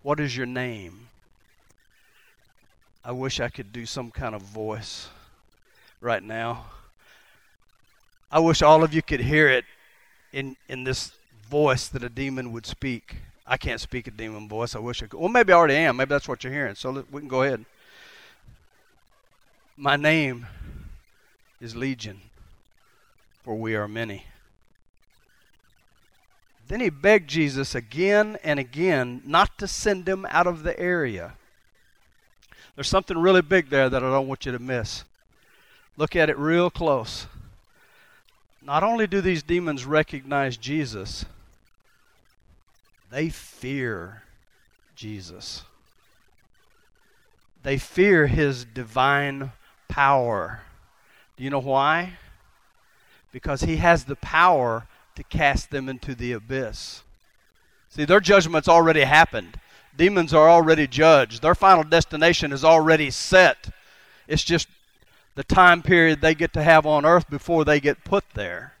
What 0.03 0.19
is 0.19 0.35
your 0.35 0.45
name? 0.45 1.07
I 3.03 3.13
wish 3.13 3.39
I 3.39 3.47
could 3.47 3.71
do 3.71 3.85
some 3.85 4.11
kind 4.11 4.35
of 4.35 4.41
voice 4.41 5.07
right 6.01 6.21
now. 6.21 6.65
I 8.29 8.39
wish 8.39 8.61
all 8.61 8.83
of 8.83 8.93
you 8.93 9.01
could 9.01 9.21
hear 9.21 9.47
it 9.47 9.63
in, 10.33 10.57
in 10.67 10.83
this 10.83 11.13
voice 11.49 11.87
that 11.87 12.03
a 12.03 12.09
demon 12.09 12.51
would 12.51 12.65
speak. 12.65 13.17
I 13.45 13.57
can't 13.57 13.81
speak 13.81 14.07
a 14.07 14.11
demon 14.11 14.47
voice. 14.47 14.75
I 14.75 14.79
wish 14.79 15.01
I 15.01 15.07
could. 15.07 15.19
Well, 15.19 15.29
maybe 15.29 15.51
I 15.51 15.55
already 15.55 15.75
am. 15.75 15.97
Maybe 15.97 16.09
that's 16.09 16.27
what 16.27 16.43
you're 16.43 16.53
hearing. 16.53 16.75
So 16.75 17.03
we 17.11 17.21
can 17.21 17.27
go 17.27 17.43
ahead. 17.43 17.65
My 19.75 19.95
name 19.95 20.45
is 21.59 21.75
Legion, 21.75 22.21
for 23.43 23.55
we 23.55 23.75
are 23.75 23.87
many. 23.87 24.25
Then 26.67 26.81
he 26.81 26.89
begged 26.89 27.29
Jesus 27.29 27.73
again 27.73 28.37
and 28.43 28.59
again 28.59 29.23
not 29.25 29.57
to 29.57 29.67
send 29.67 30.07
him 30.07 30.27
out 30.29 30.45
of 30.45 30.61
the 30.61 30.79
area. 30.79 31.33
There's 32.75 32.87
something 32.87 33.17
really 33.17 33.41
big 33.41 33.69
there 33.69 33.89
that 33.89 34.03
I 34.03 34.09
don't 34.11 34.27
want 34.27 34.45
you 34.45 34.51
to 34.51 34.59
miss. 34.59 35.03
Look 35.97 36.15
at 36.15 36.29
it 36.29 36.37
real 36.37 36.69
close. 36.69 37.25
Not 38.61 38.83
only 38.83 39.07
do 39.07 39.19
these 39.19 39.41
demons 39.41 39.85
recognize 39.85 40.55
Jesus, 40.55 41.25
they 43.11 43.29
fear 43.29 44.23
Jesus. 44.95 45.63
They 47.63 47.77
fear 47.77 48.27
his 48.27 48.65
divine 48.65 49.51
power. 49.87 50.61
Do 51.37 51.43
you 51.43 51.49
know 51.49 51.59
why? 51.59 52.13
Because 53.31 53.61
he 53.61 53.77
has 53.77 54.05
the 54.05 54.15
power 54.15 54.87
to 55.15 55.23
cast 55.23 55.71
them 55.71 55.89
into 55.89 56.15
the 56.15 56.31
abyss. 56.31 57.03
See, 57.89 58.05
their 58.05 58.19
judgment's 58.19 58.67
already 58.67 59.01
happened. 59.01 59.59
Demons 59.97 60.33
are 60.33 60.49
already 60.49 60.87
judged. 60.87 61.41
Their 61.41 61.55
final 61.55 61.83
destination 61.83 62.53
is 62.53 62.63
already 62.63 63.09
set. 63.11 63.69
It's 64.27 64.43
just 64.43 64.67
the 65.35 65.43
time 65.43 65.81
period 65.81 66.21
they 66.21 66.35
get 66.35 66.53
to 66.53 66.63
have 66.63 66.85
on 66.85 67.05
earth 67.05 67.29
before 67.29 67.65
they 67.65 67.79
get 67.79 68.03
put 68.03 68.23
there 68.33 68.73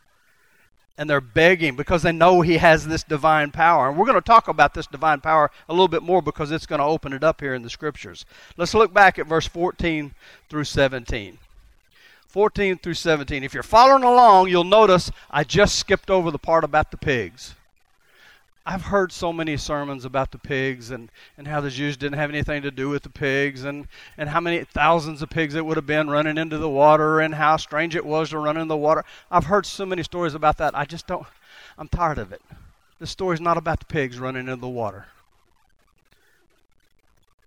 and 0.99 1.09
they're 1.09 1.21
begging 1.21 1.77
because 1.77 2.03
they 2.03 2.11
know 2.11 2.41
he 2.41 2.57
has 2.57 2.85
this 2.85 3.03
divine 3.03 3.51
power. 3.51 3.87
And 3.87 3.97
we're 3.97 4.05
going 4.05 4.15
to 4.15 4.21
talk 4.21 4.49
about 4.49 4.73
this 4.73 4.85
divine 4.85 5.21
power 5.21 5.49
a 5.69 5.73
little 5.73 5.87
bit 5.87 6.03
more 6.03 6.21
because 6.21 6.51
it's 6.51 6.65
going 6.65 6.79
to 6.79 6.85
open 6.85 7.13
it 7.13 7.23
up 7.23 7.39
here 7.39 7.53
in 7.53 7.61
the 7.61 7.69
scriptures. 7.69 8.25
Let's 8.57 8.73
look 8.73 8.93
back 8.93 9.17
at 9.17 9.25
verse 9.25 9.47
14 9.47 10.13
through 10.49 10.65
17. 10.65 11.37
14 12.27 12.77
through 12.79 12.93
17. 12.95 13.45
If 13.45 13.53
you're 13.53 13.63
following 13.63 14.03
along, 14.03 14.49
you'll 14.49 14.65
notice 14.65 15.09
I 15.31 15.45
just 15.45 15.77
skipped 15.79 16.09
over 16.09 16.31
the 16.31 16.37
part 16.37 16.65
about 16.65 16.91
the 16.91 16.97
pigs. 16.97 17.55
I've 18.65 18.83
heard 18.83 19.11
so 19.11 19.33
many 19.33 19.57
sermons 19.57 20.05
about 20.05 20.31
the 20.31 20.37
pigs 20.37 20.91
and, 20.91 21.09
and 21.37 21.47
how 21.47 21.59
the 21.59 21.69
Jews 21.69 21.97
didn't 21.97 22.19
have 22.19 22.29
anything 22.29 22.61
to 22.61 22.71
do 22.71 22.89
with 22.89 23.03
the 23.03 23.09
pigs 23.09 23.63
and, 23.63 23.87
and 24.17 24.29
how 24.29 24.39
many 24.39 24.63
thousands 24.63 25.21
of 25.21 25.29
pigs 25.29 25.55
it 25.55 25.65
would 25.65 25.77
have 25.77 25.87
been 25.87 26.09
running 26.09 26.37
into 26.37 26.57
the 26.57 26.69
water 26.69 27.19
and 27.19 27.33
how 27.33 27.57
strange 27.57 27.95
it 27.95 28.05
was 28.05 28.29
to 28.29 28.37
run 28.37 28.57
in 28.57 28.67
the 28.67 28.77
water. 28.77 29.03
I've 29.31 29.45
heard 29.45 29.65
so 29.65 29.85
many 29.85 30.03
stories 30.03 30.35
about 30.35 30.57
that. 30.57 30.77
I 30.77 30.85
just 30.85 31.07
don't, 31.07 31.25
I'm 31.77 31.87
tired 31.87 32.19
of 32.19 32.31
it. 32.31 32.41
The 32.99 33.07
story's 33.07 33.41
not 33.41 33.57
about 33.57 33.79
the 33.79 33.85
pigs 33.85 34.19
running 34.19 34.47
into 34.47 34.57
the 34.57 34.67
water. 34.67 35.05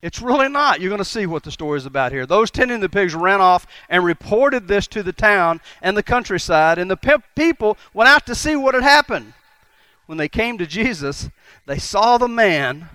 It's 0.00 0.21
really 0.21 0.49
not. 0.49 0.81
You're 0.81 0.90
going 0.90 0.99
to 0.99 1.04
see 1.04 1.26
what 1.26 1.45
the 1.45 1.52
story 1.52 1.78
is 1.78 1.87
about 1.87 2.11
here. 2.11 2.26
Those 2.26 2.50
tending 2.50 2.81
the 2.81 2.88
pigs 2.88 3.14
ran 3.14 3.40
off 3.40 3.69
and 3.88 4.04
reported 4.04 4.66
this 4.66 4.88
to 4.88 5.02
the 5.04 5.12
town 5.12 5.61
and 5.81 5.97
the 5.97 6.02
countryside, 6.02 6.78
and 6.78 6.90
the 6.90 6.97
pe- 6.97 7.19
people 7.37 7.78
went 7.95 8.09
out 8.09 8.26
to 8.26 8.35
see 8.35 8.57
what 8.57 8.75
had 8.75 8.83
happened. 8.83 9.33
When 10.06 10.18
they 10.18 10.28
came 10.28 10.59
to 10.59 10.66
Jesus, 10.66 11.30
they 11.66 11.78
saw 11.78 12.18
the 12.18 12.28
man 12.28 12.88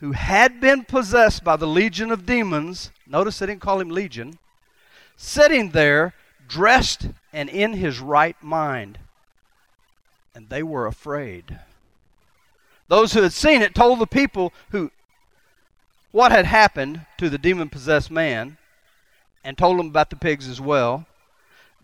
who 0.00 0.12
had 0.12 0.60
been 0.60 0.84
possessed 0.84 1.44
by 1.44 1.56
the 1.56 1.66
legion 1.66 2.10
of 2.10 2.26
demons. 2.26 2.90
Notice 3.06 3.38
they 3.38 3.46
didn't 3.46 3.60
call 3.60 3.80
him 3.80 3.90
legion. 3.90 4.38
Sitting 5.16 5.70
there, 5.70 6.14
dressed 6.48 7.08
and 7.32 7.48
in 7.48 7.74
his 7.74 8.00
right 8.00 8.36
mind. 8.42 8.98
And 10.34 10.48
they 10.48 10.62
were 10.62 10.86
afraid. 10.86 11.58
Those 12.88 13.12
who 13.12 13.22
had 13.22 13.32
seen 13.32 13.62
it 13.62 13.74
told 13.74 13.98
the 13.98 14.06
people 14.06 14.52
who 14.70 14.90
what 16.10 16.30
had 16.30 16.44
happened 16.44 17.06
to 17.16 17.30
the 17.30 17.38
demon 17.38 17.70
possessed 17.70 18.10
man 18.10 18.58
and 19.42 19.56
told 19.56 19.78
them 19.78 19.86
about 19.86 20.10
the 20.10 20.16
pigs 20.16 20.46
as 20.46 20.60
well. 20.60 21.06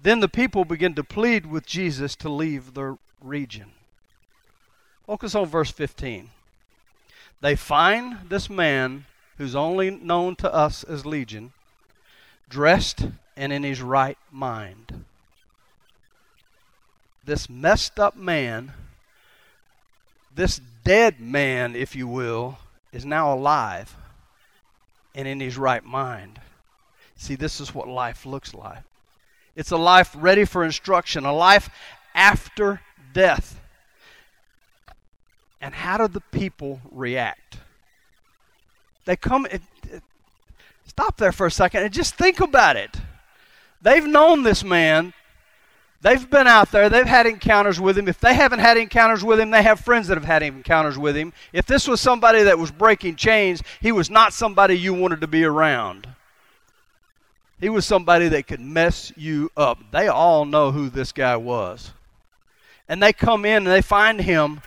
Then 0.03 0.21
the 0.21 0.29
people 0.29 0.65
began 0.65 0.95
to 0.95 1.05
plead 1.05 1.47
with 1.47 1.67
Jesus 1.67 2.15
to 2.17 2.29
leave 2.29 2.75
the 2.75 2.99
region. 3.23 3.73
Focus 5.09 5.35
on 5.35 5.47
verse 5.47 5.71
15. 5.71 6.29
They 7.41 7.57
find 7.57 8.29
this 8.29 8.51
man 8.51 9.07
who's 9.39 9.57
only 9.57 9.91
known 9.91 10.37
to 10.37 10.53
us 10.53 10.85
as 10.85 11.07
Legion, 11.07 11.55
dressed 12.51 13.07
and 13.35 13.51
in 13.51 13.63
his 13.63 13.81
right 13.81 14.19
mind. 14.31 15.07
This 17.25 17.49
messed 17.49 17.99
up 17.99 18.17
man, 18.17 18.75
this 20.35 20.61
dead 20.85 21.21
man, 21.21 21.75
if 21.75 21.97
you 21.97 22.07
will, 22.07 22.59
is 22.93 23.07
now 23.07 23.33
alive 23.33 23.97
and 25.15 25.27
in 25.27 25.41
his 25.41 25.57
right 25.57 25.85
mind. 25.87 26.39
See, 27.17 27.35
this 27.35 27.63
is 27.63 27.75
what 27.75 27.89
life 27.89 28.27
looks 28.27 28.53
like. 28.53 28.83
It's 29.57 29.71
a 29.71 29.79
life 29.79 30.15
ready 30.15 30.45
for 30.45 30.65
instruction, 30.65 31.25
a 31.25 31.33
life 31.33 31.71
after 32.15 32.83
death. 33.15 33.58
And 35.61 35.75
how 35.75 35.99
do 35.99 36.09
the 36.09 36.21
people 36.21 36.81
react? 36.91 37.59
They 39.05 39.17
come. 39.17 39.47
It, 39.47 39.63
it, 39.91 40.03
stop 40.87 41.17
there 41.17 41.33
for 41.33 41.47
a 41.47 41.51
second 41.51 41.83
and 41.83 41.93
just 41.93 42.15
think 42.15 42.41
about 42.41 42.77
it. 42.77 42.97
They've 43.83 44.07
known 44.07 44.43
this 44.43 44.63
man. 44.63 45.13
They've 46.01 46.31
been 46.31 46.47
out 46.47 46.71
there. 46.71 46.89
They've 46.89 47.07
had 47.07 47.27
encounters 47.27 47.81
with 47.81 47.99
him. 47.99 48.07
If 48.07 48.21
they 48.21 48.35
haven't 48.35 48.61
had 48.61 48.77
encounters 48.77 49.25
with 49.25 49.41
him, 49.41 49.51
they 49.51 49.65
have 49.65 49.81
friends 49.81 50.07
that 50.09 50.17
have 50.17 50.25
had 50.25 50.45
encounters 50.45 50.97
with 50.97 51.17
him. 51.17 51.33
If 51.53 51.67
this 51.67 51.89
was 51.89 52.01
somebody 52.01 52.45
that 52.45 52.59
was 52.59 52.71
breaking 52.71 53.17
chains, 53.17 53.63
he 53.81 53.91
was 53.91 54.09
not 54.09 54.33
somebody 54.33 54.79
you 54.79 54.95
wanted 54.95 55.21
to 55.23 55.27
be 55.27 55.45
around. 55.45 56.07
He 57.61 57.69
was 57.69 57.85
somebody 57.85 58.29
that 58.29 58.47
could 58.47 58.61
mess 58.61 59.13
you 59.17 59.51
up. 59.57 59.79
They 59.91 60.07
all 60.07 60.45
know 60.45 60.71
who 60.71 60.89
this 60.89 61.11
guy 61.11 61.37
was. 61.37 61.93
And 62.89 63.03
they 63.03 63.13
come 63.13 63.45
in 63.45 63.59
and 63.59 63.67
they 63.67 63.83
find 63.83 64.21
him 64.21 64.61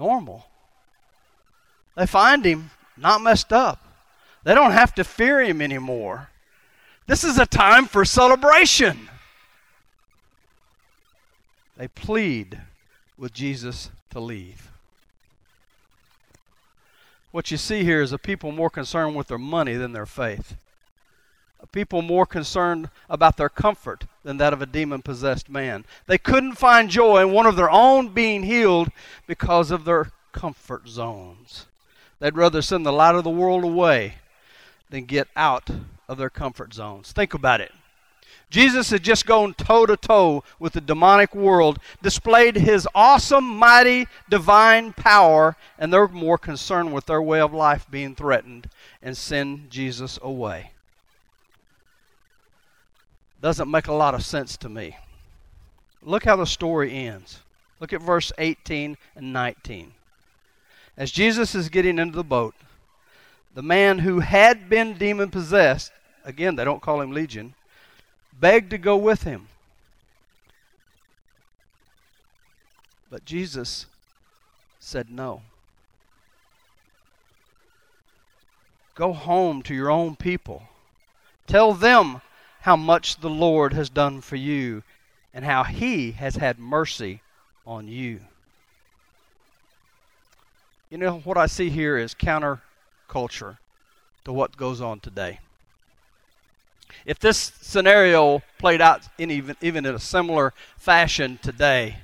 normal. 0.00 0.46
They 1.94 2.06
find 2.06 2.44
him 2.44 2.70
not 2.96 3.20
messed 3.20 3.52
up. 3.52 3.78
They 4.42 4.54
don't 4.54 4.72
have 4.72 4.94
to 4.94 5.04
fear 5.04 5.40
him 5.40 5.60
anymore. 5.60 6.30
This 7.06 7.22
is 7.22 7.38
a 7.38 7.44
time 7.44 7.84
for 7.84 8.04
celebration. 8.06 9.10
They 11.76 11.88
plead 11.88 12.58
with 13.18 13.34
Jesus 13.34 13.90
to 14.10 14.20
leave. 14.20 14.70
What 17.30 17.50
you 17.50 17.58
see 17.58 17.84
here 17.84 18.00
is 18.00 18.12
a 18.12 18.18
people 18.18 18.52
more 18.52 18.70
concerned 18.70 19.14
with 19.14 19.28
their 19.28 19.38
money 19.38 19.74
than 19.74 19.92
their 19.92 20.06
faith. 20.06 20.56
People 21.72 22.02
more 22.02 22.26
concerned 22.26 22.90
about 23.08 23.36
their 23.36 23.48
comfort 23.48 24.04
than 24.22 24.38
that 24.38 24.52
of 24.52 24.62
a 24.62 24.66
demon 24.66 25.02
possessed 25.02 25.48
man. 25.48 25.84
They 26.06 26.18
couldn't 26.18 26.54
find 26.56 26.90
joy 26.90 27.22
in 27.22 27.32
one 27.32 27.46
of 27.46 27.56
their 27.56 27.70
own 27.70 28.08
being 28.08 28.42
healed 28.42 28.90
because 29.26 29.70
of 29.70 29.84
their 29.84 30.10
comfort 30.32 30.88
zones. 30.88 31.66
They'd 32.18 32.36
rather 32.36 32.62
send 32.62 32.84
the 32.84 32.92
light 32.92 33.14
of 33.14 33.24
the 33.24 33.30
world 33.30 33.64
away 33.64 34.16
than 34.90 35.04
get 35.04 35.28
out 35.36 35.70
of 36.08 36.18
their 36.18 36.30
comfort 36.30 36.74
zones. 36.74 37.12
Think 37.12 37.34
about 37.34 37.60
it. 37.60 37.72
Jesus 38.50 38.90
had 38.90 39.04
just 39.04 39.26
gone 39.26 39.54
toe 39.54 39.86
to 39.86 39.96
toe 39.96 40.42
with 40.58 40.72
the 40.72 40.80
demonic 40.80 41.36
world, 41.36 41.78
displayed 42.02 42.56
his 42.56 42.86
awesome, 42.96 43.44
mighty, 43.44 44.08
divine 44.28 44.92
power, 44.92 45.56
and 45.78 45.92
they're 45.92 46.08
more 46.08 46.36
concerned 46.36 46.92
with 46.92 47.06
their 47.06 47.22
way 47.22 47.40
of 47.40 47.54
life 47.54 47.86
being 47.88 48.16
threatened 48.16 48.68
and 49.00 49.16
send 49.16 49.70
Jesus 49.70 50.18
away. 50.20 50.72
Doesn't 53.40 53.70
make 53.70 53.86
a 53.86 53.92
lot 53.92 54.14
of 54.14 54.24
sense 54.24 54.56
to 54.58 54.68
me. 54.68 54.96
Look 56.02 56.24
how 56.24 56.36
the 56.36 56.46
story 56.46 56.94
ends. 56.94 57.40
Look 57.78 57.92
at 57.92 58.02
verse 58.02 58.32
18 58.38 58.96
and 59.16 59.32
19. 59.32 59.92
As 60.96 61.10
Jesus 61.10 61.54
is 61.54 61.70
getting 61.70 61.98
into 61.98 62.16
the 62.16 62.24
boat, 62.24 62.54
the 63.54 63.62
man 63.62 64.00
who 64.00 64.20
had 64.20 64.68
been 64.68 64.98
demon 64.98 65.30
possessed, 65.30 65.92
again, 66.24 66.56
they 66.56 66.64
don't 66.64 66.82
call 66.82 67.00
him 67.00 67.12
Legion, 67.12 67.54
begged 68.38 68.70
to 68.70 68.78
go 68.78 68.96
with 68.96 69.22
him. 69.22 69.48
But 73.10 73.24
Jesus 73.24 73.86
said 74.78 75.10
no. 75.10 75.42
Go 78.94 79.12
home 79.12 79.62
to 79.62 79.74
your 79.74 79.90
own 79.90 80.14
people. 80.14 80.64
Tell 81.46 81.72
them 81.72 82.20
how 82.60 82.76
much 82.76 83.16
the 83.16 83.30
Lord 83.30 83.72
has 83.72 83.88
done 83.88 84.20
for 84.20 84.36
you 84.36 84.82
and 85.32 85.44
how 85.44 85.64
he 85.64 86.12
has 86.12 86.36
had 86.36 86.58
mercy 86.58 87.20
on 87.66 87.88
you. 87.88 88.20
You 90.90 90.98
know, 90.98 91.18
what 91.20 91.38
I 91.38 91.46
see 91.46 91.70
here 91.70 91.96
is 91.96 92.14
counterculture 92.14 93.58
to 94.24 94.32
what 94.32 94.56
goes 94.56 94.80
on 94.80 95.00
today. 95.00 95.38
If 97.06 97.18
this 97.18 97.52
scenario 97.60 98.42
played 98.58 98.80
out 98.80 99.02
in 99.16 99.30
even, 99.30 99.56
even 99.60 99.86
in 99.86 99.94
a 99.94 100.00
similar 100.00 100.52
fashion 100.76 101.38
today, 101.42 101.96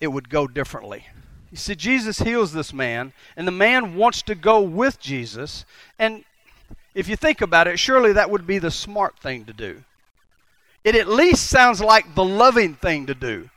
it 0.00 0.08
would 0.08 0.30
go 0.30 0.46
differently. 0.46 1.06
You 1.50 1.58
see, 1.58 1.74
Jesus 1.74 2.18
heals 2.18 2.52
this 2.52 2.72
man, 2.72 3.12
and 3.36 3.46
the 3.46 3.52
man 3.52 3.94
wants 3.94 4.22
to 4.22 4.34
go 4.34 4.60
with 4.60 4.98
Jesus. 4.98 5.64
And 5.98 6.24
if 6.96 7.08
you 7.08 7.14
think 7.14 7.42
about 7.42 7.68
it, 7.68 7.78
surely 7.78 8.14
that 8.14 8.30
would 8.30 8.46
be 8.46 8.58
the 8.58 8.70
smart 8.70 9.18
thing 9.18 9.44
to 9.44 9.52
do. 9.52 9.84
It 10.82 10.94
at 10.96 11.06
least 11.06 11.48
sounds 11.48 11.82
like 11.82 12.14
the 12.14 12.24
loving 12.24 12.74
thing 12.74 13.06
to 13.06 13.14
do. 13.14 13.50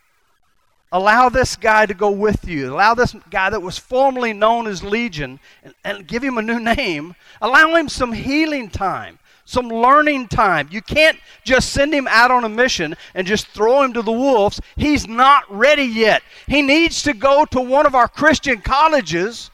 Allow 0.92 1.30
this 1.30 1.56
guy 1.56 1.86
to 1.86 1.94
go 1.94 2.12
with 2.12 2.46
you. 2.46 2.74
Allow 2.74 2.96
this 2.96 3.16
guy 3.30 3.50
that 3.50 3.62
was 3.62 3.78
formerly 3.78 4.34
known 4.34 4.68
as 4.68 4.84
Legion 4.84 5.40
and, 5.64 5.74
and 5.86 6.06
give 6.06 6.22
him 6.22 6.38
a 6.38 6.42
new 6.42 6.60
name. 6.76 7.16
Allow 7.42 7.76
him 7.76 7.88
some 7.88 8.12
healing 8.12 8.70
time 8.70 9.18
some 9.46 9.68
learning 9.68 10.28
time. 10.28 10.70
You 10.72 10.80
can't 10.80 11.18
just 11.44 11.72
send 11.72 11.92
him 11.92 12.08
out 12.08 12.30
on 12.30 12.44
a 12.44 12.50
mission 12.50 12.96
and 13.16 13.26
just 13.26 13.48
throw 13.48 13.82
him 13.82 13.94
to 13.94 14.04
the 14.04 14.12
wolves. 14.12 14.62
He's 14.76 15.08
not 15.08 15.44
ready 15.50 15.86
yet. 15.86 16.22
He 16.46 16.62
needs 16.62 17.02
to 17.02 17.16
go 17.16 17.46
to 17.46 17.60
one 17.60 17.88
of 17.88 17.96
our 17.96 18.08
Christian 18.08 18.62
colleges 18.62 19.50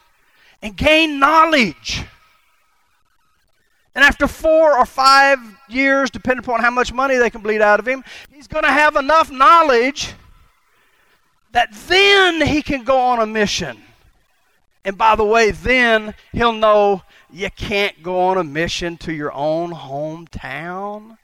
and 0.60 0.76
gain 0.76 1.18
knowledge. 1.18 2.04
And 3.96 4.04
after 4.04 4.28
four 4.28 4.78
or 4.78 4.84
five 4.84 5.38
years, 5.68 6.10
depending 6.10 6.44
upon 6.44 6.60
how 6.60 6.70
much 6.70 6.92
money 6.92 7.16
they 7.16 7.30
can 7.30 7.40
bleed 7.40 7.62
out 7.62 7.80
of 7.80 7.88
him, 7.88 8.04
he's 8.30 8.46
going 8.46 8.64
to 8.64 8.70
have 8.70 8.94
enough 8.94 9.30
knowledge 9.30 10.12
that 11.52 11.72
then 11.88 12.46
he 12.46 12.60
can 12.60 12.84
go 12.84 12.98
on 12.98 13.20
a 13.20 13.26
mission. 13.26 13.78
And 14.84 14.98
by 14.98 15.16
the 15.16 15.24
way, 15.24 15.50
then 15.50 16.14
he'll 16.32 16.52
know 16.52 17.04
you 17.32 17.50
can't 17.50 18.02
go 18.02 18.20
on 18.20 18.36
a 18.36 18.44
mission 18.44 18.98
to 18.98 19.14
your 19.14 19.32
own 19.32 19.72
hometown. 19.72 21.16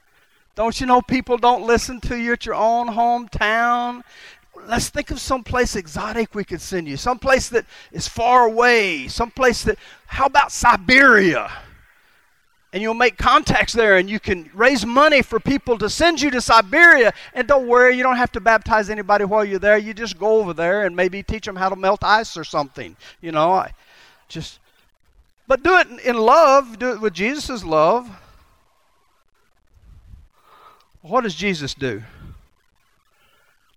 Don't 0.54 0.80
you 0.80 0.87
know 0.87 1.02
people 1.02 1.37
don't 1.37 1.66
listen 1.66 2.00
to 2.00 2.18
you 2.18 2.32
at 2.32 2.46
your 2.46 2.54
own 2.54 2.88
hometown? 2.88 4.02
Let's 4.66 4.88
think 4.88 5.11
of 5.11 5.20
some 5.20 5.44
place 5.44 5.76
exotic 5.76 6.35
we 6.35 6.44
could 6.44 6.62
send 6.62 6.88
you. 6.88 6.96
Some 6.96 7.18
place 7.18 7.50
that 7.50 7.66
is 7.92 8.08
far 8.08 8.46
away. 8.46 9.08
Some 9.08 9.30
place 9.30 9.62
that, 9.64 9.76
how 10.06 10.24
about 10.24 10.52
Siberia? 10.52 11.52
And 12.72 12.82
you'll 12.82 12.94
make 12.94 13.18
contacts 13.18 13.74
there 13.74 13.98
and 13.98 14.08
you 14.08 14.18
can 14.18 14.50
raise 14.54 14.87
money 14.87 15.20
for 15.20 15.38
people 15.38 15.76
to 15.76 15.90
send 15.90 16.22
you 16.22 16.30
to 16.30 16.40
Siberia. 16.40 17.12
And 17.35 17.46
don't 17.46 17.66
worry, 17.66 17.96
you 17.96 18.02
don't 18.02 18.16
have 18.16 18.32
to 18.32 18.40
baptize 18.40 18.88
anybody 18.88 19.24
while 19.24 19.44
you're 19.44 19.58
there. 19.58 19.76
You 19.76 19.92
just 19.92 20.18
go 20.18 20.38
over 20.38 20.54
there 20.54 20.87
and 20.87 20.96
maybe 20.96 21.22
teach 21.22 21.44
them 21.44 21.56
how 21.56 21.68
to 21.68 21.76
melt 21.76 22.02
ice 22.02 22.37
or 22.37 22.44
something. 22.44 22.96
You 23.20 23.32
know, 23.32 23.52
I 23.52 23.72
just 24.28 24.58
but 25.46 25.62
do 25.62 25.76
it 25.76 25.88
in 26.04 26.16
love, 26.16 26.78
do 26.78 26.92
it 26.92 27.00
with 27.00 27.12
Jesus' 27.12 27.62
love. 27.62 28.08
What 31.02 31.22
does 31.22 31.35
Jesus 31.35 31.74
do? 31.74 32.02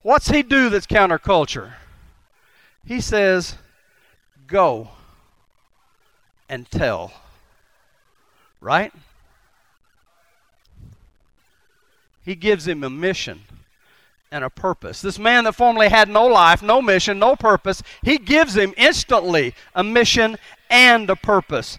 What's 0.01 0.29
he 0.29 0.43
do 0.43 0.69
that's 0.69 0.86
counterculture? 0.86 1.73
He 2.86 3.01
says, 3.01 3.55
Go 4.47 4.89
and 6.47 6.69
tell. 6.69 7.12
Right? 8.65 8.91
He 12.23 12.34
gives 12.34 12.67
him 12.67 12.84
a 12.84 12.89
mission 12.89 13.41
and 14.32 14.43
a 14.43 14.49
purpose. 14.49 15.04
This 15.04 15.19
man 15.19 15.43
that 15.43 15.54
formerly 15.54 15.89
had 15.89 16.10
no 16.10 16.25
life, 16.25 16.63
no 16.63 16.82
mission, 16.82 17.19
no 17.19 17.36
purpose, 17.36 17.84
he 18.01 18.17
gives 18.17 18.58
him 18.58 18.73
instantly 18.75 19.54
a 19.75 19.84
mission 19.84 20.38
and 20.67 21.08
a 21.12 21.15
purpose. 21.15 21.78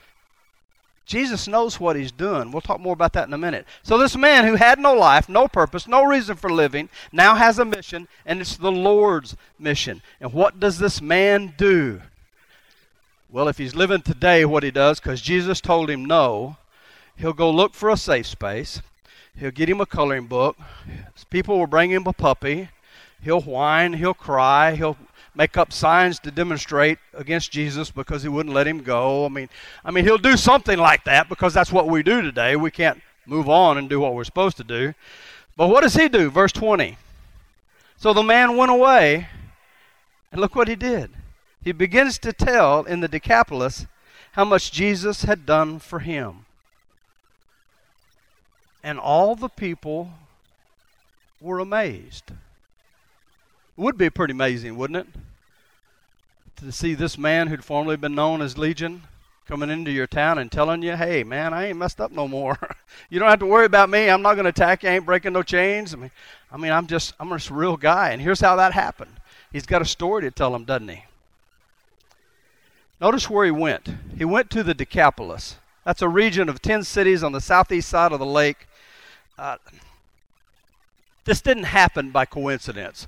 Jesus 1.07 1.49
knows 1.49 1.81
what 1.81 1.96
he's 1.96 2.12
doing. 2.12 2.53
We'll 2.53 2.61
talk 2.61 2.79
more 2.79 2.92
about 2.92 3.14
that 3.14 3.27
in 3.27 3.35
a 3.35 3.38
minute. 3.38 3.66
So, 3.83 3.99
this 3.99 4.16
man 4.16 4.44
who 4.44 4.55
had 4.55 4.79
no 4.79 4.94
life, 4.94 5.29
no 5.29 5.49
purpose, 5.49 5.88
no 5.88 6.05
reason 6.05 6.37
for 6.37 6.51
living, 6.51 6.88
now 7.11 7.35
has 7.35 7.59
a 7.59 7.64
mission, 7.64 8.07
and 8.25 8.40
it's 8.40 8.57
the 8.57 8.70
Lord's 8.70 9.37
mission. 9.59 10.03
And 10.20 10.33
what 10.33 10.61
does 10.61 10.79
this 10.79 11.03
man 11.03 11.53
do? 11.57 12.01
Well, 13.29 13.49
if 13.49 13.59
he's 13.59 13.75
living 13.75 14.03
today, 14.03 14.44
what 14.44 14.62
he 14.62 14.70
does, 14.70 15.01
because 15.01 15.20
Jesus 15.20 15.61
told 15.61 15.90
him 15.90 16.05
no, 16.05 16.59
he'll 17.16 17.33
go 17.33 17.50
look 17.50 17.74
for 17.74 17.90
a 17.90 17.96
safe 17.96 18.26
space. 18.26 18.81
He'll 19.38 19.50
get 19.50 19.68
him 19.68 19.81
a 19.81 19.87
coloring 19.87 20.26
book. 20.26 20.57
People 21.31 21.59
will 21.59 21.66
bring 21.66 21.90
him 21.90 22.07
a 22.07 22.12
puppy. 22.12 22.70
He'll 23.22 23.40
whine, 23.40 23.94
he'll 23.94 24.14
cry, 24.14 24.74
he'll 24.74 24.96
make 25.35 25.57
up 25.57 25.72
signs 25.72 26.18
to 26.20 26.31
demonstrate 26.31 26.98
against 27.12 27.50
Jesus 27.50 27.90
because 27.90 28.22
he 28.22 28.29
wouldn't 28.29 28.55
let 28.55 28.66
him 28.66 28.83
go. 28.83 29.26
I 29.26 29.29
mean, 29.29 29.48
I 29.85 29.90
mean 29.90 30.05
he'll 30.05 30.16
do 30.16 30.37
something 30.37 30.79
like 30.79 31.05
that 31.05 31.29
because 31.29 31.52
that's 31.52 31.72
what 31.72 31.88
we 31.88 32.02
do 32.02 32.22
today. 32.22 32.57
We 32.57 32.70
can't 32.70 33.02
move 33.26 33.48
on 33.48 33.76
and 33.76 33.88
do 33.88 34.00
what 34.00 34.14
we're 34.14 34.24
supposed 34.24 34.57
to 34.59 34.64
do. 34.64 34.94
But 35.57 35.68
what 35.68 35.83
does 35.83 35.94
he 35.94 36.09
do? 36.09 36.31
Verse 36.31 36.52
20. 36.52 36.96
So 37.98 38.12
the 38.12 38.22
man 38.22 38.57
went 38.57 38.70
away, 38.70 39.29
and 40.31 40.40
look 40.40 40.55
what 40.55 40.68
he 40.68 40.76
did. 40.76 41.11
He 41.62 41.72
begins 41.72 42.18
to 42.18 42.33
tell 42.33 42.85
in 42.85 43.00
the 43.00 43.09
Decapolis 43.09 43.87
how 44.33 44.44
much 44.44 44.70
Jesus 44.70 45.24
had 45.24 45.46
done 45.46 45.79
for 45.79 46.00
him. 46.00 46.45
And 48.87 49.01
all 49.01 49.35
the 49.35 49.49
people 49.49 50.11
were 51.40 51.59
amazed. 51.59 52.31
It 52.31 53.81
would 53.81 53.99
be 53.99 54.11
pretty 54.11 54.31
amazing, 54.31 54.77
wouldn't 54.77 55.09
it? 55.09 55.20
To 56.64 56.70
see 56.70 56.94
this 56.94 57.18
man 57.18 57.49
who'd 57.49 57.64
formerly 57.64 57.96
been 57.96 58.14
known 58.14 58.40
as 58.40 58.57
Legion 58.57 59.03
coming 59.49 59.70
into 59.70 59.90
your 59.90 60.07
town 60.07 60.38
and 60.38 60.53
telling 60.53 60.85
you, 60.85 60.94
hey, 60.94 61.25
man, 61.25 61.53
I 61.53 61.66
ain't 61.66 61.79
messed 61.79 62.01
up 62.01 62.12
no 62.12 62.29
more. 62.29 62.57
you 63.11 63.18
don't 63.18 63.29
have 63.29 63.40
to 63.40 63.46
worry 63.46 63.66
about 63.66 63.90
me. 63.90 64.09
I'm 64.09 64.22
not 64.22 64.35
going 64.35 64.44
to 64.44 64.51
attack 64.51 64.85
you. 64.85 64.88
I 64.88 64.92
ain't 64.92 65.05
breaking 65.05 65.33
no 65.33 65.42
chains. 65.42 65.92
I 65.92 65.96
mean, 65.96 66.12
I 66.53 66.57
mean, 66.57 66.70
I'm 66.70 66.87
just, 66.87 67.12
I'm 67.18 67.29
just 67.31 67.51
a 67.51 67.55
real 67.55 67.77
guy. 67.77 68.11
And 68.11 68.22
here's 68.22 68.40
how 68.40 68.55
that 68.55 68.72
happened. 68.72 69.16
He's 69.53 69.66
got 69.66 69.83
a 69.83 69.85
story 69.85 70.22
to 70.22 70.31
tell 70.31 70.55
him, 70.55 70.62
doesn't 70.62 70.90
he? 70.90 71.03
Notice 73.01 73.29
where 73.29 73.44
he 73.44 73.51
went. 73.51 73.88
He 74.16 74.25
went 74.25 74.49
to 74.51 74.62
the 74.62 74.75
Decapolis. 74.75 75.57
That's 75.85 76.03
a 76.03 76.09
region 76.09 76.49
of 76.49 76.62
10 76.62 76.85
cities 76.85 77.25
on 77.25 77.33
the 77.33 77.40
southeast 77.40 77.88
side 77.88 78.12
of 78.12 78.20
the 78.20 78.25
lake. 78.27 78.68
Uh, 79.38 79.57
this 81.25 81.40
didn't 81.40 81.64
happen 81.64 82.11
by 82.11 82.25
coincidence. 82.25 83.07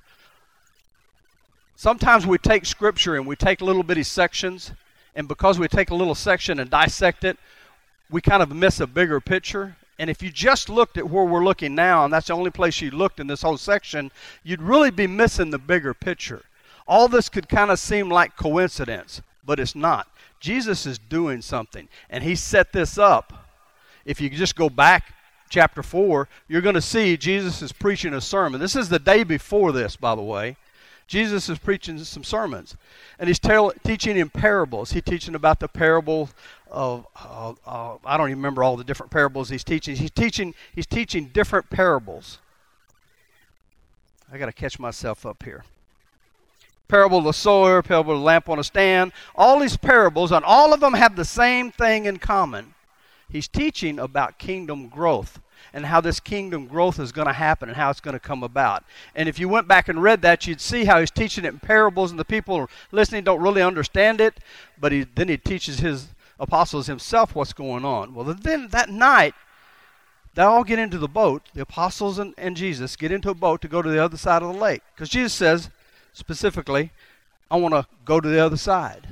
Sometimes 1.76 2.26
we 2.26 2.38
take 2.38 2.66
scripture 2.66 3.14
and 3.14 3.26
we 3.26 3.36
take 3.36 3.60
little 3.60 3.84
bitty 3.84 4.02
sections, 4.02 4.72
and 5.14 5.28
because 5.28 5.58
we 5.58 5.68
take 5.68 5.90
a 5.90 5.94
little 5.94 6.14
section 6.14 6.58
and 6.58 6.68
dissect 6.68 7.24
it, 7.24 7.38
we 8.10 8.20
kind 8.20 8.42
of 8.42 8.52
miss 8.52 8.80
a 8.80 8.86
bigger 8.86 9.20
picture. 9.20 9.76
And 9.98 10.10
if 10.10 10.22
you 10.22 10.30
just 10.30 10.68
looked 10.68 10.98
at 10.98 11.08
where 11.08 11.24
we're 11.24 11.44
looking 11.44 11.74
now, 11.74 12.04
and 12.04 12.12
that's 12.12 12.28
the 12.28 12.34
only 12.34 12.50
place 12.50 12.80
you 12.80 12.90
looked 12.90 13.20
in 13.20 13.26
this 13.26 13.42
whole 13.42 13.56
section, 13.56 14.10
you'd 14.42 14.62
really 14.62 14.90
be 14.90 15.06
missing 15.06 15.50
the 15.50 15.58
bigger 15.58 15.94
picture. 15.94 16.42
All 16.86 17.08
this 17.08 17.28
could 17.28 17.48
kind 17.48 17.70
of 17.70 17.78
seem 17.78 18.08
like 18.10 18.36
coincidence, 18.36 19.22
but 19.44 19.60
it's 19.60 19.74
not. 19.74 20.08
Jesus 20.40 20.86
is 20.86 20.98
doing 20.98 21.42
something, 21.42 21.88
and 22.10 22.22
he 22.22 22.34
set 22.34 22.72
this 22.72 22.98
up. 22.98 23.46
If 24.04 24.20
you 24.20 24.30
just 24.30 24.56
go 24.56 24.70
back 24.70 25.14
chapter 25.48 25.82
4, 25.82 26.28
you're 26.48 26.60
going 26.60 26.74
to 26.74 26.80
see 26.80 27.16
Jesus 27.16 27.62
is 27.62 27.72
preaching 27.72 28.14
a 28.14 28.20
sermon. 28.20 28.60
This 28.60 28.76
is 28.76 28.88
the 28.88 28.98
day 28.98 29.24
before 29.24 29.72
this, 29.72 29.96
by 29.96 30.14
the 30.14 30.22
way. 30.22 30.56
Jesus 31.08 31.48
is 31.48 31.58
preaching 31.58 31.98
some 32.04 32.22
sermons, 32.22 32.76
and 33.18 33.28
he's 33.28 33.38
tell, 33.38 33.72
teaching 33.82 34.18
in 34.18 34.28
parables. 34.28 34.92
He's 34.92 35.02
teaching 35.02 35.34
about 35.34 35.58
the 35.58 35.66
parable 35.66 36.28
of 36.70 37.06
uh, 37.16 37.54
uh, 37.66 37.96
I 38.04 38.18
don't 38.18 38.28
even 38.28 38.38
remember 38.38 38.62
all 38.62 38.76
the 38.76 38.84
different 38.84 39.10
parables 39.10 39.48
he's 39.48 39.64
teaching. 39.64 39.96
He's 39.96 40.10
teaching 40.10 40.54
he's 40.74 40.86
teaching 40.86 41.30
different 41.32 41.70
parables. 41.70 42.40
I 44.30 44.36
got 44.36 44.46
to 44.46 44.52
catch 44.52 44.78
myself 44.78 45.24
up 45.24 45.42
here. 45.42 45.64
Parable 46.88 47.18
of 47.18 47.24
the 47.24 47.32
sower, 47.32 47.82
parable 47.82 48.12
of 48.12 48.18
the 48.18 48.24
lamp 48.24 48.50
on 48.50 48.58
a 48.58 48.64
stand. 48.64 49.12
All 49.34 49.58
these 49.60 49.78
parables, 49.78 50.30
and 50.30 50.44
all 50.44 50.74
of 50.74 50.80
them 50.80 50.92
have 50.92 51.16
the 51.16 51.24
same 51.24 51.70
thing 51.70 52.04
in 52.04 52.18
common. 52.18 52.74
He's 53.30 53.48
teaching 53.48 53.98
about 53.98 54.38
kingdom 54.38 54.88
growth 54.88 55.40
and 55.72 55.86
how 55.86 56.00
this 56.00 56.18
kingdom 56.18 56.66
growth 56.66 56.98
is 56.98 57.12
going 57.12 57.26
to 57.26 57.34
happen 57.34 57.68
and 57.68 57.76
how 57.76 57.90
it's 57.90 58.00
going 58.00 58.14
to 58.14 58.20
come 58.20 58.42
about. 58.42 58.84
And 59.14 59.28
if 59.28 59.38
you 59.38 59.48
went 59.48 59.68
back 59.68 59.88
and 59.88 60.02
read 60.02 60.22
that, 60.22 60.46
you'd 60.46 60.60
see 60.60 60.86
how 60.86 61.00
he's 61.00 61.10
teaching 61.10 61.44
it 61.44 61.48
in 61.48 61.58
parables, 61.58 62.10
and 62.10 62.18
the 62.18 62.24
people 62.24 62.70
listening 62.90 63.24
don't 63.24 63.42
really 63.42 63.60
understand 63.60 64.20
it, 64.20 64.38
but 64.80 64.92
he, 64.92 65.04
then 65.14 65.28
he 65.28 65.36
teaches 65.36 65.80
his 65.80 66.08
apostles 66.40 66.86
himself 66.86 67.34
what's 67.34 67.52
going 67.52 67.84
on. 67.84 68.14
Well, 68.14 68.24
then 68.24 68.68
that 68.68 68.88
night, 68.88 69.34
they 70.34 70.42
all 70.42 70.64
get 70.64 70.78
into 70.78 70.98
the 70.98 71.08
boat. 71.08 71.42
The 71.52 71.62
apostles 71.62 72.18
and, 72.18 72.32
and 72.38 72.56
Jesus 72.56 72.96
get 72.96 73.12
into 73.12 73.30
a 73.30 73.34
boat 73.34 73.60
to 73.62 73.68
go 73.68 73.82
to 73.82 73.90
the 73.90 74.02
other 74.02 74.16
side 74.16 74.42
of 74.42 74.54
the 74.54 74.60
lake. 74.60 74.82
Because 74.94 75.08
Jesus 75.08 75.34
says, 75.34 75.68
specifically, 76.12 76.92
I 77.50 77.56
want 77.56 77.74
to 77.74 77.86
go 78.04 78.20
to 78.20 78.28
the 78.28 78.38
other 78.38 78.56
side. 78.56 79.08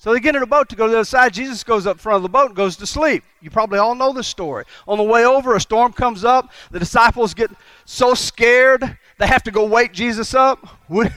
So 0.00 0.14
they 0.14 0.20
get 0.20 0.34
in 0.34 0.42
a 0.42 0.46
boat 0.46 0.70
to 0.70 0.76
go 0.76 0.86
to 0.86 0.92
the 0.92 0.96
other 1.00 1.04
side. 1.04 1.34
Jesus 1.34 1.62
goes 1.62 1.86
up 1.86 2.00
front 2.00 2.16
of 2.16 2.22
the 2.22 2.30
boat 2.30 2.46
and 2.46 2.56
goes 2.56 2.74
to 2.78 2.86
sleep. 2.86 3.22
You 3.42 3.50
probably 3.50 3.78
all 3.78 3.94
know 3.94 4.14
the 4.14 4.24
story. 4.24 4.64
On 4.88 4.96
the 4.96 5.04
way 5.04 5.26
over, 5.26 5.54
a 5.54 5.60
storm 5.60 5.92
comes 5.92 6.24
up. 6.24 6.50
The 6.70 6.78
disciples 6.78 7.34
get 7.34 7.50
so 7.84 8.14
scared 8.14 8.96
they 9.18 9.26
have 9.26 9.42
to 9.42 9.50
go 9.50 9.66
wake 9.66 9.92
Jesus 9.92 10.32
up. 10.32 10.66
Wouldn't, 10.88 11.12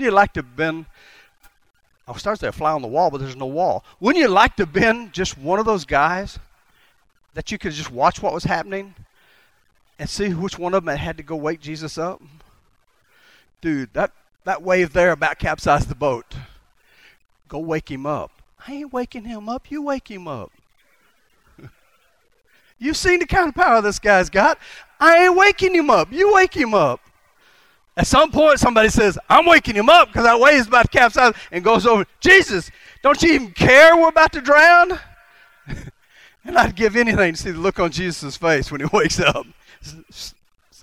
you 0.00 0.12
like 0.12 0.32
to 0.34 0.42
have 0.42 0.54
been? 0.54 0.86
Oh, 1.42 1.48
I 2.06 2.12
was 2.12 2.20
starting 2.20 2.38
to 2.38 2.52
say 2.52 2.56
fly 2.56 2.70
on 2.70 2.82
the 2.82 2.88
wall, 2.88 3.10
but 3.10 3.18
there's 3.18 3.34
no 3.34 3.46
wall. 3.46 3.84
Wouldn't 3.98 4.22
you 4.22 4.28
like 4.28 4.54
to 4.58 4.62
have 4.62 4.72
been 4.72 5.10
just 5.10 5.36
one 5.36 5.58
of 5.58 5.66
those 5.66 5.84
guys 5.84 6.38
that 7.34 7.50
you 7.50 7.58
could 7.58 7.72
just 7.72 7.90
watch 7.90 8.22
what 8.22 8.32
was 8.32 8.44
happening 8.44 8.94
and 9.98 10.08
see 10.08 10.32
which 10.32 10.56
one 10.56 10.72
of 10.72 10.84
them 10.84 10.96
had 10.96 11.16
to 11.16 11.24
go 11.24 11.34
wake 11.34 11.58
Jesus 11.58 11.98
up? 11.98 12.22
Dude, 13.60 13.92
that, 13.94 14.12
that 14.44 14.62
wave 14.62 14.92
there 14.92 15.10
about 15.10 15.40
capsized 15.40 15.88
the 15.88 15.96
boat. 15.96 16.36
Go 17.48 17.58
wake 17.58 17.90
him 17.90 18.06
up. 18.06 18.30
I 18.66 18.74
ain't 18.74 18.92
waking 18.92 19.24
him 19.24 19.48
up. 19.48 19.70
You 19.70 19.82
wake 19.82 20.08
him 20.08 20.28
up. 20.28 20.52
You've 22.78 22.96
seen 22.96 23.20
the 23.20 23.26
kind 23.26 23.48
of 23.48 23.54
power 23.54 23.80
this 23.80 23.98
guy's 23.98 24.28
got. 24.28 24.58
I 25.00 25.24
ain't 25.24 25.36
waking 25.36 25.74
him 25.74 25.90
up. 25.90 26.12
You 26.12 26.34
wake 26.34 26.54
him 26.54 26.74
up. 26.74 27.00
At 27.96 28.06
some 28.06 28.30
point, 28.30 28.60
somebody 28.60 28.90
says, 28.90 29.18
I'm 29.28 29.44
waking 29.44 29.74
him 29.74 29.88
up 29.88 30.08
because 30.08 30.24
that 30.24 30.38
wave 30.38 30.60
is 30.60 30.68
about 30.68 30.82
to 30.82 30.88
capsize 30.88 31.34
and 31.50 31.64
goes 31.64 31.84
over. 31.84 32.06
Jesus, 32.20 32.70
don't 33.02 33.20
you 33.22 33.32
even 33.32 33.50
care 33.50 33.96
we're 33.96 34.08
about 34.08 34.32
to 34.32 34.40
drown? 34.40 34.98
and 36.44 36.56
I'd 36.56 36.76
give 36.76 36.94
anything 36.94 37.34
to 37.34 37.40
see 37.40 37.50
the 37.50 37.58
look 37.58 37.80
on 37.80 37.90
Jesus' 37.90 38.36
face 38.36 38.70
when 38.70 38.80
he 38.80 38.86
wakes 38.92 39.18
up. 39.18 39.44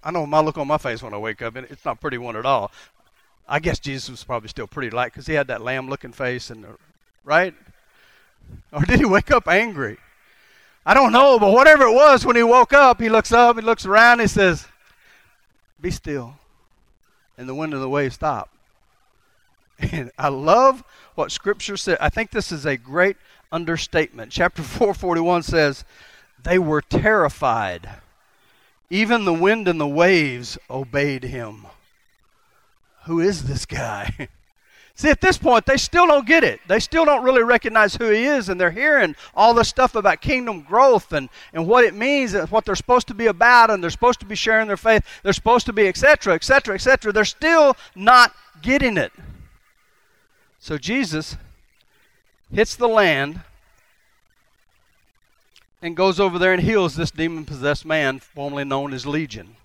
I 0.04 0.12
know 0.12 0.25
my 0.25 0.41
look 0.41 0.58
on 0.58 0.67
my 0.67 0.78
face 0.78 1.01
when 1.01 1.13
I 1.13 1.17
wake 1.17 1.41
up, 1.41 1.56
and 1.56 1.65
it's 1.69 1.86
not 1.86 1.95
a 1.95 1.99
pretty 1.99 2.17
one 2.17 2.36
at 2.36 2.45
all. 2.45 2.71
I 3.47 3.60
guess 3.60 3.79
Jesus 3.79 4.10
was 4.10 4.23
probably 4.23 4.49
still 4.49 4.67
pretty 4.67 4.89
light 4.89 5.12
because 5.12 5.27
he 5.27 5.34
had 5.34 5.47
that 5.47 5.62
lamb 5.62 5.88
looking 5.88 6.12
face 6.12 6.49
and 6.49 6.63
the, 6.63 6.69
right? 7.23 7.53
Or 8.71 8.81
did 8.81 8.99
he 8.99 9.05
wake 9.05 9.31
up 9.31 9.47
angry? 9.47 9.97
I 10.86 10.93
don't 10.93 11.12
know, 11.12 11.39
but 11.39 11.51
whatever 11.51 11.86
it 11.86 11.93
was, 11.93 12.25
when 12.25 12.36
he 12.36 12.43
woke 12.43 12.73
up, 12.73 12.99
he 12.99 13.10
looks 13.10 13.31
up, 13.31 13.55
he 13.55 13.62
looks 13.62 13.86
around, 13.86 14.19
he 14.19 14.27
says, 14.27 14.67
Be 15.79 15.91
still. 15.91 16.38
And 17.38 17.49
the 17.49 17.55
wind 17.55 17.73
and 17.73 17.81
the 17.81 17.89
waves 17.89 18.15
stop. 18.15 18.49
And 19.91 20.10
I 20.17 20.29
love 20.29 20.84
what 21.15 21.34
Scripture 21.34 21.75
said. 21.75 21.97
I 21.99 22.10
think 22.10 22.31
this 22.31 22.49
is 22.51 22.65
a 22.65 22.77
great 22.77 23.17
understatement. 23.51 24.31
Chapter 24.31 24.63
441 24.63 25.43
says, 25.43 25.84
They 26.41 26.58
were 26.58 26.81
terrified. 26.81 27.89
Even 28.89 29.25
the 29.25 29.34
wind 29.34 29.67
and 29.67 29.79
the 29.79 29.88
waves 29.88 30.58
obeyed 30.69 31.23
him 31.23 31.65
who 33.06 33.20
is 33.20 33.44
this 33.44 33.65
guy? 33.65 34.30
See, 34.98 35.10
at 35.10 35.20
this 35.20 35.38
point, 35.38 35.65
they 35.65 35.76
still 35.76 36.08
don't 36.08 36.26
get 36.26 36.46
it. 36.46 36.62
They 36.68 36.80
still 36.80 37.04
don't 37.04 37.24
really 37.24 37.44
recognize 37.44 37.96
who 37.96 38.10
he 38.10 38.24
is, 38.24 38.48
and 38.48 38.60
they're 38.60 38.72
hearing 38.72 39.13
all 39.36 39.54
this 39.54 39.68
stuff 39.68 39.94
about 39.94 40.22
kingdom 40.22 40.62
growth 40.62 41.12
and, 41.12 41.28
and 41.54 41.68
what 41.68 41.84
it 41.84 41.94
means 41.94 42.34
and 42.34 42.50
what 42.50 42.63
they're 42.63 42.76
supposed 42.76 43.08
to 43.10 43.13
be 43.13 43.26
about, 43.26 43.70
and 43.70 43.84
they're 43.84 43.89
supposed 43.89 44.22
to 44.22 44.26
be 44.26 44.36
sharing 44.36 44.68
their 44.68 44.78
faith. 44.78 45.04
They're 45.22 45.34
supposed 45.34 45.65
to 45.65 45.74
be, 45.74 45.86
etc., 45.89 46.36
etc., 46.36 46.76
etc. 46.76 47.12
They're 47.12 47.26
still 47.26 47.76
not 47.94 48.34
getting 48.62 48.96
it. 48.96 49.12
So 50.60 50.78
Jesus 50.78 51.36
hits 52.54 52.78
the 52.78 52.88
land 52.88 53.41
and 55.82 55.98
goes 55.98 56.22
over 56.22 56.39
there 56.39 56.54
and 56.54 56.63
heals 56.63 56.96
this 56.96 57.12
demon 57.12 57.44
possessed 57.44 57.86
man, 57.86 58.20
formerly 58.20 58.63
known 58.63 58.94
as 58.94 59.06
Legion. 59.06 59.58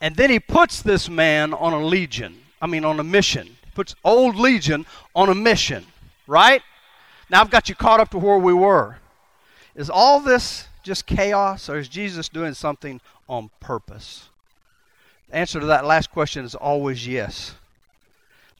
And 0.00 0.16
then 0.16 0.30
he 0.30 0.38
puts 0.38 0.82
this 0.82 1.08
man 1.08 1.54
on 1.54 1.72
a 1.72 1.84
legion, 1.84 2.36
I 2.60 2.66
mean, 2.66 2.84
on 2.84 3.00
a 3.00 3.04
mission. 3.04 3.56
Puts 3.74 3.94
old 4.04 4.36
Legion 4.36 4.86
on 5.14 5.28
a 5.28 5.34
mission, 5.34 5.84
right? 6.26 6.62
Now 7.28 7.42
I've 7.42 7.50
got 7.50 7.68
you 7.68 7.74
caught 7.74 8.00
up 8.00 8.10
to 8.10 8.18
where 8.18 8.38
we 8.38 8.54
were. 8.54 8.96
Is 9.74 9.90
all 9.90 10.20
this 10.20 10.68
just 10.82 11.04
chaos, 11.04 11.68
or 11.68 11.78
is 11.78 11.88
Jesus 11.88 12.30
doing 12.30 12.54
something 12.54 13.00
on 13.28 13.50
purpose? 13.60 14.30
The 15.28 15.36
answer 15.36 15.60
to 15.60 15.66
that 15.66 15.84
last 15.84 16.10
question 16.10 16.44
is 16.46 16.54
always 16.54 17.06
yes. 17.06 17.54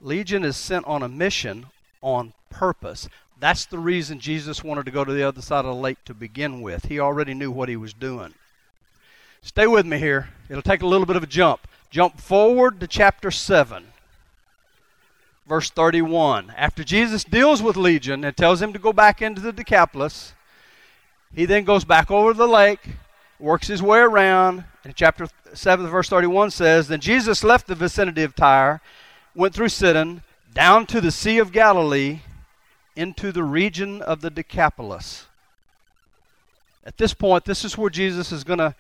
Legion 0.01 0.44
is 0.44 0.57
sent 0.57 0.85
on 0.85 1.03
a 1.03 1.09
mission 1.09 1.66
on 2.03 2.35
purpose. 2.51 3.09
That's 3.40 3.64
the 3.64 3.79
reason 3.79 4.18
Jesus 4.18 4.62
wanted 4.62 4.85
to 4.85 4.90
go 4.90 5.05
to 5.05 5.12
the 5.12 5.22
other 5.22 5.40
side 5.40 5.64
of 5.64 5.75
the 5.75 5.81
lake 5.81 6.05
to 6.05 6.14
begin 6.14 6.61
with. 6.61 6.87
He 6.87 7.01
already 7.01 7.33
knew 7.33 7.51
what 7.51 7.68
he 7.68 7.77
was 7.77 7.94
doing. 7.94 8.35
Stay 9.46 9.68
with 9.68 9.87
me 9.87 9.96
here. 9.96 10.28
It'll 10.48 10.61
take 10.61 10.82
a 10.82 10.87
little 10.88 11.06
bit 11.06 11.14
of 11.14 11.22
a 11.22 11.26
jump. 11.28 11.68
Jump 11.88 12.20
forward 12.20 12.80
to 12.80 12.88
chapter 12.88 13.30
7, 13.30 13.85
verse 15.46 15.70
31. 15.70 16.52
After 16.56 16.82
Jesus 16.82 17.22
deals 17.22 17.62
with 17.62 17.76
Legion 17.76 18.24
and 18.24 18.37
tells 18.37 18.61
him 18.61 18.72
to 18.72 18.80
go 18.80 18.92
back 18.92 19.22
into 19.22 19.40
the 19.40 19.52
Decapolis, 19.52 20.35
he 21.32 21.44
then 21.44 21.62
goes 21.62 21.85
back 21.85 22.11
over 22.11 22.35
the 22.35 22.48
lake, 22.48 22.80
works 23.38 23.68
his 23.68 23.80
way 23.80 24.00
around, 24.00 24.64
and 24.82 24.96
chapter 24.96 25.28
7, 25.54 25.87
verse 25.87 26.09
31 26.09 26.50
says 26.50 26.88
Then 26.88 27.00
Jesus 27.00 27.44
left 27.44 27.68
the 27.68 27.76
vicinity 27.76 28.24
of 28.24 28.35
Tyre, 28.35 28.80
went 29.32 29.54
through 29.54 29.68
Sidon, 29.68 30.22
down 30.54 30.87
to 30.87 31.00
the 31.00 31.12
Sea 31.12 31.38
of 31.38 31.52
Galilee, 31.52 32.18
into 32.96 33.30
the 33.30 33.44
region 33.44 34.02
of 34.02 34.22
the 34.22 34.30
Decapolis. 34.30 35.26
At 36.85 36.98
this 36.98 37.14
point, 37.14 37.44
this 37.44 37.64
is 37.64 37.78
where 37.78 37.90
Jesus 37.90 38.32
is 38.32 38.42
going 38.42 38.59
to 38.59 38.74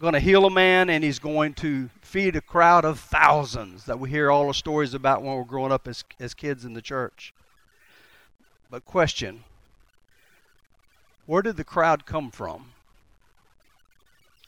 going 0.00 0.14
to 0.14 0.20
heal 0.20 0.46
a 0.46 0.50
man 0.50 0.88
and 0.88 1.04
he's 1.04 1.18
going 1.18 1.52
to 1.52 1.90
feed 2.00 2.34
a 2.34 2.40
crowd 2.40 2.86
of 2.86 2.98
thousands 2.98 3.84
that 3.84 4.00
we 4.00 4.08
hear 4.08 4.30
all 4.30 4.48
the 4.48 4.54
stories 4.54 4.94
about 4.94 5.22
when 5.22 5.36
we're 5.36 5.44
growing 5.44 5.70
up 5.70 5.86
as, 5.86 6.02
as 6.18 6.32
kids 6.32 6.64
in 6.64 6.72
the 6.72 6.80
church. 6.80 7.34
But, 8.70 8.84
question 8.84 9.44
where 11.26 11.42
did 11.42 11.56
the 11.56 11.64
crowd 11.64 12.06
come 12.06 12.32
from? 12.32 12.72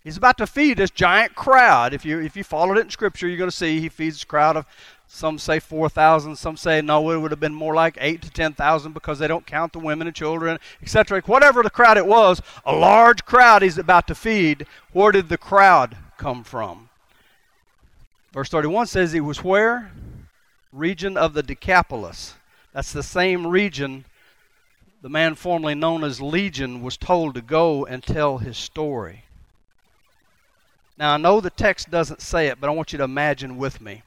He's 0.02 0.16
about 0.16 0.38
to 0.38 0.48
feed 0.48 0.78
this 0.78 0.90
giant 0.90 1.36
crowd. 1.36 1.94
If 1.94 2.04
you 2.04 2.18
if 2.18 2.36
you 2.36 2.42
followed 2.42 2.76
it 2.76 2.86
in 2.86 2.90
Scripture, 2.90 3.28
you're 3.28 3.38
going 3.38 3.50
to 3.50 3.56
see 3.56 3.78
he 3.78 3.88
feeds 3.88 4.24
a 4.24 4.26
crowd 4.26 4.56
of 4.56 4.66
some 5.06 5.38
say 5.38 5.58
4,000, 5.58 6.36
some 6.36 6.56
say 6.56 6.80
no, 6.80 7.10
it 7.10 7.18
would 7.18 7.30
have 7.30 7.40
been 7.40 7.54
more 7.54 7.74
like 7.74 7.98
8 8.00 8.22
to 8.22 8.30
10,000 8.30 8.92
because 8.92 9.18
they 9.18 9.28
don't 9.28 9.46
count 9.46 9.72
the 9.72 9.78
women 9.78 10.06
and 10.06 10.16
children, 10.16 10.58
etc. 10.82 11.20
Whatever 11.26 11.62
the 11.62 11.70
crowd 11.70 11.98
it 11.98 12.06
was, 12.06 12.40
a 12.64 12.74
large 12.74 13.24
crowd 13.24 13.62
he's 13.62 13.78
about 13.78 14.06
to 14.06 14.14
feed. 14.14 14.66
Where 14.92 15.12
did 15.12 15.28
the 15.28 15.38
crowd 15.38 15.96
come 16.16 16.44
from? 16.44 16.88
Verse 18.32 18.48
31 18.48 18.86
says 18.86 19.12
he 19.12 19.20
was 19.20 19.44
where? 19.44 19.92
Region 20.72 21.16
of 21.18 21.34
the 21.34 21.42
Decapolis. 21.42 22.34
That's 22.72 22.92
the 22.92 23.02
same 23.02 23.46
region 23.46 24.06
the 25.02 25.08
man 25.08 25.34
formerly 25.34 25.74
known 25.74 26.04
as 26.04 26.20
Legion 26.20 26.80
was 26.80 26.96
told 26.96 27.34
to 27.34 27.42
go 27.42 27.84
and 27.84 28.02
tell 28.02 28.38
his 28.38 28.56
story. 28.56 29.24
Now, 30.96 31.14
I 31.14 31.16
know 31.16 31.40
the 31.40 31.50
text 31.50 31.90
doesn't 31.90 32.22
say 32.22 32.46
it, 32.46 32.60
but 32.60 32.70
I 32.70 32.72
want 32.72 32.92
you 32.92 32.98
to 32.98 33.04
imagine 33.04 33.58
with 33.58 33.80
me. 33.80 34.04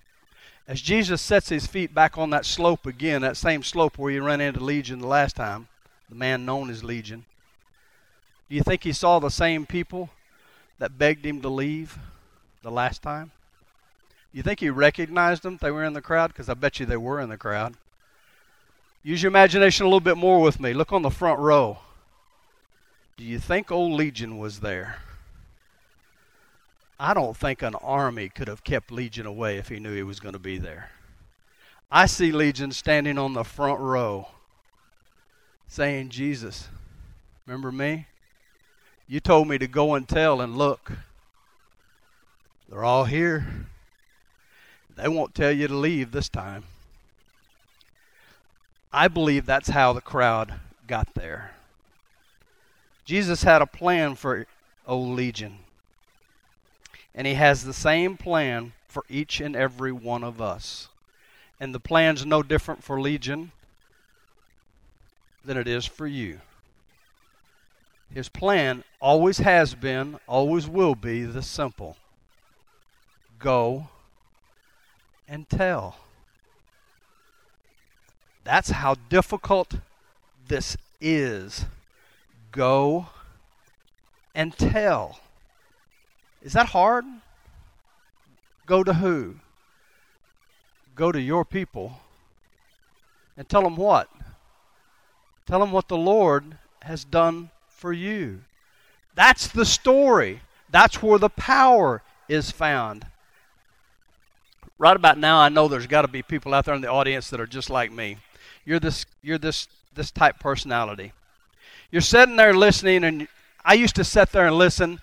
As 0.67 0.81
Jesus 0.81 1.21
sets 1.21 1.49
his 1.49 1.67
feet 1.67 1.93
back 1.93 2.17
on 2.17 2.31
that 2.31 2.45
slope 2.45 2.85
again, 2.85 3.21
that 3.21 3.37
same 3.37 3.61
slope 3.61 3.97
where 3.97 4.11
he 4.11 4.19
ran 4.19 4.41
into 4.41 4.59
Legion 4.59 4.99
the 4.99 5.07
last 5.07 5.35
time, 5.35 5.67
the 6.09 6.15
man 6.15 6.45
known 6.45 6.69
as 6.69 6.83
Legion, 6.83 7.25
do 8.49 8.55
you 8.55 8.63
think 8.63 8.83
he 8.83 8.93
saw 8.93 9.19
the 9.19 9.29
same 9.29 9.65
people 9.65 10.09
that 10.79 10.97
begged 10.97 11.25
him 11.25 11.41
to 11.41 11.49
leave 11.49 11.97
the 12.61 12.71
last 12.71 13.01
time? 13.01 13.31
Do 14.31 14.37
you 14.37 14.43
think 14.43 14.59
he 14.59 14.69
recognized 14.69 15.43
them? 15.43 15.57
They 15.61 15.71
were 15.71 15.83
in 15.83 15.93
the 15.93 16.01
crowd? 16.01 16.27
Because 16.27 16.49
I 16.49 16.55
bet 16.55 16.79
you 16.79 16.85
they 16.85 16.97
were 16.97 17.19
in 17.19 17.29
the 17.29 17.37
crowd. 17.37 17.75
Use 19.03 19.21
your 19.21 19.29
imagination 19.29 19.85
a 19.85 19.87
little 19.87 19.99
bit 19.99 20.17
more 20.17 20.41
with 20.41 20.59
me. 20.59 20.73
Look 20.73 20.91
on 20.91 21.03
the 21.03 21.11
front 21.11 21.39
row. 21.39 21.77
Do 23.17 23.23
you 23.23 23.39
think 23.39 23.71
old 23.71 23.93
Legion 23.93 24.37
was 24.37 24.59
there? 24.59 24.97
I 26.99 27.13
don't 27.13 27.35
think 27.35 27.61
an 27.61 27.75
army 27.75 28.29
could 28.29 28.47
have 28.47 28.63
kept 28.63 28.91
Legion 28.91 29.25
away 29.25 29.57
if 29.57 29.67
he 29.67 29.79
knew 29.79 29.93
he 29.93 30.03
was 30.03 30.19
going 30.19 30.33
to 30.33 30.39
be 30.39 30.57
there. 30.57 30.91
I 31.91 32.05
see 32.05 32.31
Legion 32.31 32.71
standing 32.71 33.17
on 33.17 33.33
the 33.33 33.43
front 33.43 33.79
row 33.79 34.29
saying, 35.67 36.09
Jesus, 36.09 36.69
remember 37.45 37.71
me? 37.71 38.07
You 39.07 39.19
told 39.19 39.47
me 39.47 39.57
to 39.57 39.67
go 39.67 39.93
and 39.93 40.07
tell, 40.07 40.41
and 40.41 40.57
look, 40.57 40.91
they're 42.69 42.83
all 42.83 43.05
here. 43.05 43.45
They 44.95 45.07
won't 45.07 45.35
tell 45.35 45.51
you 45.51 45.67
to 45.67 45.75
leave 45.75 46.11
this 46.11 46.29
time. 46.29 46.63
I 48.91 49.09
believe 49.09 49.45
that's 49.45 49.69
how 49.69 49.91
the 49.91 50.01
crowd 50.01 50.53
got 50.87 51.13
there. 51.13 51.51
Jesus 53.03 53.43
had 53.43 53.61
a 53.61 53.67
plan 53.67 54.15
for 54.15 54.47
old 54.87 55.15
Legion. 55.15 55.57
And 57.15 57.25
he 57.25 57.33
has 57.35 57.63
the 57.63 57.73
same 57.73 58.17
plan 58.17 58.73
for 58.87 59.03
each 59.09 59.39
and 59.39 59.55
every 59.55 59.91
one 59.91 60.23
of 60.23 60.39
us. 60.39 60.89
And 61.59 61.73
the 61.73 61.79
plan's 61.79 62.25
no 62.25 62.43
different 62.43 62.83
for 62.83 62.99
Legion 62.99 63.51
than 65.43 65.57
it 65.57 65.67
is 65.67 65.85
for 65.85 66.05
you. 66.05 66.41
His 68.13 68.29
plan 68.29 68.83
always 68.99 69.39
has 69.39 69.73
been, 69.73 70.19
always 70.27 70.67
will 70.67 70.95
be 70.95 71.23
the 71.23 71.41
simple 71.41 71.97
go 73.39 73.89
and 75.27 75.47
tell. 75.49 75.97
That's 78.43 78.69
how 78.69 78.95
difficult 79.09 79.75
this 80.47 80.77
is. 81.01 81.65
Go 82.51 83.07
and 84.33 84.57
tell. 84.57 85.19
Is 86.45 86.53
that 86.53 86.67
hard? 86.67 87.03
Go 88.67 88.83
to 88.83 88.93
who? 88.93 89.35
Go 90.95 91.11
to 91.11 91.19
your 91.19 91.43
people 91.43 91.99
and 93.35 93.49
tell 93.49 93.63
them 93.63 93.75
what? 93.75 94.09
Tell 95.47 95.59
them 95.59 95.71
what 95.71 95.87
the 95.87 95.97
Lord 95.97 96.57
has 96.83 97.03
done 97.03 97.49
for 97.67 97.91
you. 97.91 98.41
That's 99.15 99.47
the 99.47 99.65
story. 99.65 100.41
That's 100.69 101.01
where 101.01 101.17
the 101.17 101.29
power 101.29 102.03
is 102.29 102.51
found. 102.51 103.07
Right 104.77 104.95
about 104.95 105.17
now, 105.17 105.39
I 105.39 105.49
know 105.49 105.67
there's 105.67 105.87
got 105.87 106.03
to 106.03 106.07
be 106.07 106.21
people 106.21 106.53
out 106.53 106.65
there 106.65 106.75
in 106.75 106.81
the 106.81 106.91
audience 106.91 107.29
that 107.31 107.39
are 107.39 107.47
just 107.47 107.71
like 107.71 107.91
me. 107.91 108.17
You're 108.65 108.79
this, 108.79 109.07
you're 109.23 109.39
this, 109.39 109.67
this 109.95 110.11
type 110.11 110.39
personality. 110.39 111.11
You're 111.91 112.01
sitting 112.01 112.35
there 112.35 112.53
listening, 112.53 113.03
and 113.03 113.27
I 113.63 113.73
used 113.73 113.95
to 113.95 114.03
sit 114.03 114.31
there 114.31 114.45
and 114.45 114.55
listen, 114.55 114.99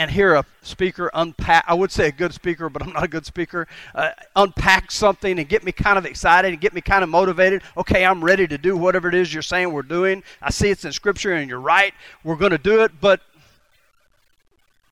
and 0.00 0.10
hear 0.10 0.32
a 0.32 0.46
speaker 0.62 1.10
unpack, 1.12 1.62
I 1.68 1.74
would 1.74 1.92
say 1.92 2.08
a 2.08 2.12
good 2.12 2.32
speaker, 2.32 2.70
but 2.70 2.82
I'm 2.82 2.94
not 2.94 3.04
a 3.04 3.08
good 3.08 3.26
speaker, 3.26 3.68
uh, 3.94 4.12
unpack 4.34 4.90
something 4.90 5.38
and 5.38 5.46
get 5.46 5.62
me 5.62 5.72
kind 5.72 5.98
of 5.98 6.06
excited 6.06 6.52
and 6.52 6.58
get 6.60 6.72
me 6.72 6.80
kind 6.80 7.04
of 7.04 7.10
motivated. 7.10 7.60
Okay, 7.76 8.06
I'm 8.06 8.24
ready 8.24 8.46
to 8.46 8.56
do 8.56 8.78
whatever 8.78 9.10
it 9.10 9.14
is 9.14 9.34
you're 9.34 9.42
saying 9.42 9.70
we're 9.70 9.82
doing. 9.82 10.22
I 10.40 10.52
see 10.52 10.70
it's 10.70 10.86
in 10.86 10.92
Scripture 10.92 11.34
and 11.34 11.50
you're 11.50 11.60
right. 11.60 11.92
We're 12.24 12.36
going 12.36 12.52
to 12.52 12.56
do 12.56 12.80
it, 12.80 12.92
but 12.98 13.20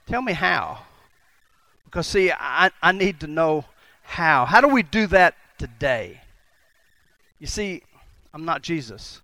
tell 0.06 0.20
me 0.20 0.34
how. 0.34 0.80
Because, 1.86 2.06
see, 2.06 2.30
I, 2.30 2.70
I 2.82 2.92
need 2.92 3.20
to 3.20 3.26
know 3.26 3.64
how. 4.02 4.44
How 4.44 4.60
do 4.60 4.68
we 4.68 4.82
do 4.82 5.06
that 5.06 5.36
today? 5.56 6.20
You 7.38 7.46
see, 7.46 7.82
I'm 8.34 8.44
not 8.44 8.60
Jesus. 8.60 9.22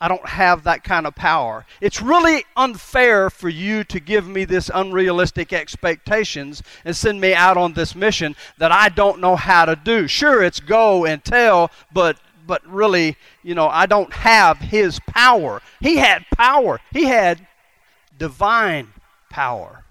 I 0.00 0.08
don't 0.08 0.26
have 0.26 0.64
that 0.64 0.84
kind 0.84 1.06
of 1.06 1.14
power. 1.14 1.64
It's 1.80 2.02
really 2.02 2.44
unfair 2.56 3.30
for 3.30 3.48
you 3.48 3.84
to 3.84 4.00
give 4.00 4.28
me 4.28 4.44
this 4.44 4.70
unrealistic 4.74 5.52
expectations 5.52 6.62
and 6.84 6.96
send 6.96 7.20
me 7.20 7.32
out 7.32 7.56
on 7.56 7.74
this 7.74 7.94
mission 7.94 8.34
that 8.58 8.72
I 8.72 8.88
don't 8.88 9.20
know 9.20 9.36
how 9.36 9.64
to 9.64 9.76
do. 9.76 10.08
Sure, 10.08 10.42
it's 10.42 10.60
go 10.60 11.04
and 11.06 11.24
tell, 11.24 11.70
but 11.92 12.18
but 12.46 12.66
really, 12.66 13.16
you 13.42 13.54
know, 13.54 13.68
I 13.68 13.86
don't 13.86 14.12
have 14.12 14.58
his 14.58 15.00
power. 15.06 15.62
He 15.80 15.96
had 15.96 16.26
power. 16.36 16.80
He 16.92 17.04
had 17.04 17.46
divine 18.18 18.92
power. 19.30 19.84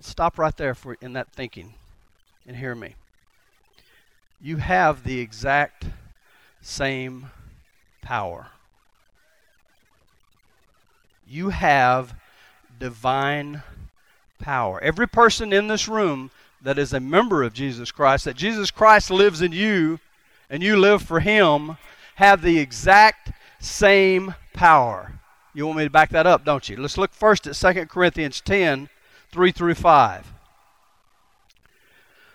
Stop 0.00 0.38
right 0.38 0.56
there 0.56 0.74
for 0.74 0.96
in 1.02 1.12
that 1.12 1.30
thinking 1.32 1.74
and 2.46 2.56
hear 2.56 2.74
me. 2.74 2.94
You 4.40 4.56
have 4.56 5.04
the 5.04 5.18
exact 5.20 5.84
same 6.62 7.26
power 8.00 8.46
you 11.30 11.50
have 11.50 12.14
divine 12.80 13.62
power. 14.40 14.82
Every 14.82 15.06
person 15.06 15.52
in 15.52 15.68
this 15.68 15.86
room 15.86 16.32
that 16.60 16.76
is 16.76 16.92
a 16.92 16.98
member 16.98 17.44
of 17.44 17.52
Jesus 17.52 17.92
Christ, 17.92 18.24
that 18.24 18.36
Jesus 18.36 18.72
Christ 18.72 19.10
lives 19.10 19.40
in 19.40 19.52
you 19.52 20.00
and 20.50 20.60
you 20.62 20.76
live 20.76 21.02
for 21.02 21.20
Him, 21.20 21.76
have 22.16 22.42
the 22.42 22.58
exact 22.58 23.30
same 23.60 24.34
power. 24.52 25.12
You 25.54 25.66
want 25.66 25.78
me 25.78 25.84
to 25.84 25.90
back 25.90 26.10
that 26.10 26.26
up, 26.26 26.44
don't 26.44 26.68
you? 26.68 26.76
Let's 26.76 26.98
look 26.98 27.12
first 27.12 27.46
at 27.46 27.54
2 27.54 27.86
Corinthians 27.86 28.40
10 28.40 28.88
3 29.30 29.52
through 29.52 29.74
5. 29.74 30.32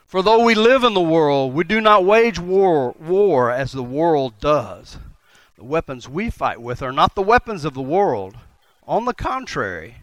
For 0.08 0.22
though 0.22 0.46
we 0.46 0.56
live 0.56 0.86
in 0.86 0.94
the 0.94 1.02
world, 1.02 1.54
we 1.54 1.66
do 1.66 1.82
not 1.82 2.06
wage 2.06 2.40
war, 2.40 2.96
war 2.98 3.52
as 3.52 3.74
the 3.74 3.84
world 3.84 4.40
does. 4.40 4.98
The 5.58 5.66
weapons 5.66 6.08
we 6.08 6.30
fight 6.30 6.62
with 6.62 6.82
are 6.82 6.94
not 6.94 7.16
the 7.16 7.22
weapons 7.22 7.66
of 7.66 7.74
the 7.74 7.82
world 7.82 8.38
on 8.88 9.06
the 9.06 9.14
contrary, 9.14 9.98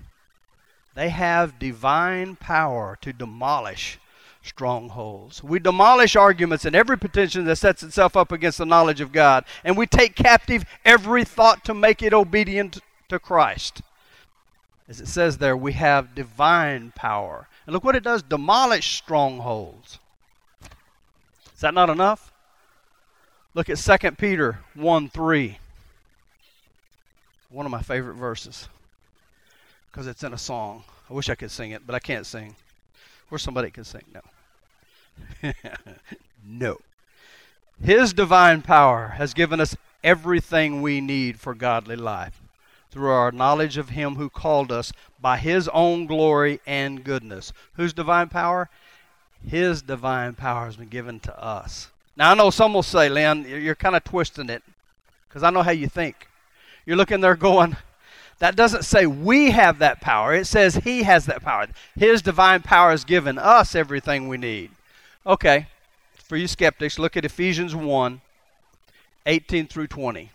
they 0.94 1.08
have 1.08 1.58
divine 1.58 2.36
power 2.36 2.98
to 3.00 3.12
demolish 3.12 3.98
strongholds. 4.42 5.42
We 5.42 5.58
demolish 5.58 6.16
arguments 6.16 6.64
and 6.64 6.74
every 6.74 6.98
pretension 6.98 7.44
that 7.44 7.56
sets 7.56 7.82
itself 7.82 8.16
up 8.16 8.32
against 8.32 8.58
the 8.58 8.66
knowledge 8.66 9.00
of 9.00 9.12
God. 9.12 9.44
And 9.64 9.76
we 9.76 9.86
take 9.86 10.16
captive 10.16 10.64
every 10.84 11.24
thought 11.24 11.64
to 11.64 11.74
make 11.74 12.02
it 12.02 12.12
obedient 12.12 12.80
to 13.08 13.18
Christ. 13.18 13.82
As 14.88 15.00
it 15.00 15.08
says 15.08 15.38
there, 15.38 15.56
we 15.56 15.72
have 15.72 16.14
divine 16.14 16.92
power. 16.94 17.48
And 17.66 17.72
look 17.72 17.84
what 17.84 17.96
it 17.96 18.02
does 18.02 18.22
demolish 18.22 18.96
strongholds. 18.96 19.98
Is 21.54 21.60
that 21.60 21.74
not 21.74 21.88
enough? 21.88 22.32
Look 23.54 23.70
at 23.70 23.78
2 23.78 24.12
Peter 24.12 24.58
1 24.74 25.08
3. 25.08 25.58
One 27.52 27.66
of 27.66 27.72
my 27.72 27.82
favorite 27.82 28.14
verses 28.14 28.68
because 29.90 30.06
it's 30.06 30.24
in 30.24 30.32
a 30.32 30.38
song. 30.38 30.84
I 31.10 31.12
wish 31.12 31.28
I 31.28 31.34
could 31.34 31.50
sing 31.50 31.72
it, 31.72 31.86
but 31.86 31.94
I 31.94 31.98
can't 31.98 32.24
sing. 32.24 32.56
Or 33.30 33.38
somebody 33.38 33.70
can 33.70 33.84
sing. 33.84 34.04
No. 35.42 35.52
no. 36.46 36.78
His 37.82 38.14
divine 38.14 38.62
power 38.62 39.08
has 39.16 39.34
given 39.34 39.60
us 39.60 39.76
everything 40.02 40.80
we 40.80 41.02
need 41.02 41.38
for 41.38 41.54
godly 41.54 41.96
life 41.96 42.40
through 42.90 43.10
our 43.10 43.30
knowledge 43.30 43.76
of 43.76 43.90
Him 43.90 44.14
who 44.14 44.30
called 44.30 44.72
us 44.72 44.92
by 45.20 45.36
His 45.36 45.68
own 45.68 46.06
glory 46.06 46.60
and 46.66 47.04
goodness. 47.04 47.52
Whose 47.74 47.92
divine 47.92 48.30
power? 48.30 48.70
His 49.46 49.82
divine 49.82 50.34
power 50.34 50.66
has 50.66 50.76
been 50.76 50.88
given 50.88 51.20
to 51.20 51.38
us. 51.42 51.90
Now, 52.16 52.30
I 52.30 52.34
know 52.34 52.50
some 52.50 52.72
will 52.72 52.82
say, 52.82 53.10
Lynn, 53.10 53.44
you're 53.46 53.74
kind 53.74 53.96
of 53.96 54.04
twisting 54.04 54.48
it 54.48 54.62
because 55.28 55.42
I 55.42 55.50
know 55.50 55.62
how 55.62 55.70
you 55.70 55.88
think. 55.88 56.28
You're 56.84 56.96
looking 56.96 57.20
there 57.20 57.36
going, 57.36 57.76
that 58.38 58.56
doesn't 58.56 58.84
say 58.84 59.06
we 59.06 59.52
have 59.52 59.78
that 59.78 60.00
power. 60.00 60.34
It 60.34 60.46
says 60.46 60.74
He 60.76 61.04
has 61.04 61.26
that 61.26 61.42
power. 61.42 61.68
His 61.96 62.22
divine 62.22 62.62
power 62.62 62.90
has 62.90 63.04
given 63.04 63.38
us 63.38 63.74
everything 63.74 64.26
we 64.26 64.36
need. 64.36 64.70
Okay, 65.24 65.68
for 66.16 66.36
you 66.36 66.48
skeptics, 66.48 66.98
look 66.98 67.16
at 67.16 67.24
Ephesians 67.24 67.74
1 67.74 68.20
18 69.26 69.68
through 69.68 69.86
20. 69.86 70.30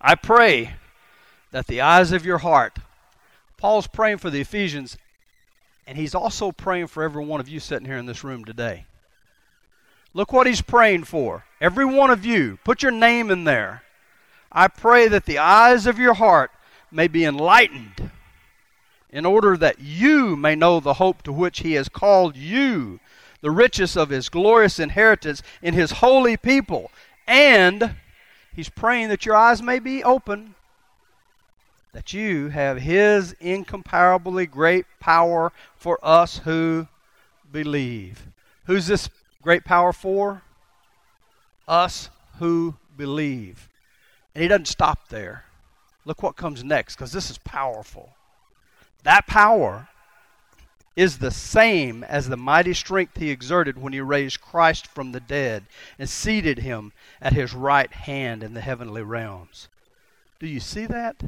I 0.00 0.14
pray 0.16 0.74
that 1.52 1.68
the 1.68 1.80
eyes 1.80 2.10
of 2.10 2.26
your 2.26 2.38
heart, 2.38 2.78
Paul's 3.56 3.86
praying 3.86 4.18
for 4.18 4.30
the 4.30 4.40
Ephesians, 4.40 4.96
and 5.86 5.96
he's 5.96 6.14
also 6.14 6.50
praying 6.50 6.88
for 6.88 7.02
every 7.02 7.24
one 7.24 7.38
of 7.38 7.48
you 7.48 7.60
sitting 7.60 7.86
here 7.86 7.98
in 7.98 8.06
this 8.06 8.24
room 8.24 8.44
today. 8.44 8.86
Look 10.12 10.32
what 10.32 10.46
he's 10.46 10.62
praying 10.62 11.04
for. 11.04 11.44
Every 11.60 11.84
one 11.84 12.10
of 12.10 12.24
you, 12.24 12.58
put 12.64 12.82
your 12.82 12.92
name 12.92 13.30
in 13.30 13.44
there. 13.44 13.82
I 14.50 14.66
pray 14.68 15.06
that 15.08 15.26
the 15.26 15.38
eyes 15.38 15.86
of 15.86 15.98
your 15.98 16.14
heart 16.14 16.50
may 16.90 17.06
be 17.06 17.24
enlightened, 17.24 18.10
in 19.10 19.24
order 19.24 19.56
that 19.56 19.80
you 19.80 20.36
may 20.36 20.54
know 20.54 20.80
the 20.80 20.94
hope 20.94 21.22
to 21.22 21.32
which 21.32 21.60
He 21.60 21.74
has 21.74 21.88
called 21.88 22.36
you, 22.36 22.98
the 23.40 23.50
riches 23.50 23.96
of 23.96 24.10
His 24.10 24.28
glorious 24.28 24.78
inheritance 24.78 25.42
in 25.62 25.74
His 25.74 25.92
holy 25.92 26.36
people. 26.36 26.90
And 27.26 27.94
He's 28.54 28.68
praying 28.68 29.08
that 29.08 29.24
your 29.24 29.36
eyes 29.36 29.62
may 29.62 29.78
be 29.78 30.02
open, 30.02 30.54
that 31.92 32.12
you 32.12 32.48
have 32.48 32.78
His 32.78 33.32
incomparably 33.40 34.46
great 34.46 34.86
power 34.98 35.52
for 35.76 35.98
us 36.02 36.38
who 36.38 36.88
believe. 37.52 38.26
Who's 38.64 38.88
this 38.88 39.08
great 39.42 39.64
power 39.64 39.92
for? 39.92 40.42
Us 41.66 42.10
who 42.38 42.76
believe. 42.96 43.68
And 44.34 44.42
he 44.42 44.48
doesn't 44.48 44.66
stop 44.66 45.08
there. 45.08 45.44
Look 46.04 46.22
what 46.22 46.36
comes 46.36 46.64
next, 46.64 46.96
because 46.96 47.12
this 47.12 47.30
is 47.30 47.38
powerful. 47.38 48.10
That 49.02 49.26
power 49.26 49.88
is 50.96 51.18
the 51.18 51.30
same 51.30 52.04
as 52.04 52.28
the 52.28 52.36
mighty 52.36 52.74
strength 52.74 53.16
he 53.16 53.30
exerted 53.30 53.80
when 53.80 53.92
he 53.92 54.00
raised 54.00 54.40
Christ 54.40 54.86
from 54.86 55.12
the 55.12 55.20
dead 55.20 55.64
and 55.98 56.08
seated 56.08 56.58
him 56.58 56.92
at 57.20 57.32
his 57.32 57.54
right 57.54 57.92
hand 57.92 58.42
in 58.42 58.54
the 58.54 58.60
heavenly 58.60 59.02
realms. 59.02 59.68
Do 60.38 60.46
you 60.46 60.60
see 60.60 60.86
that? 60.86 61.22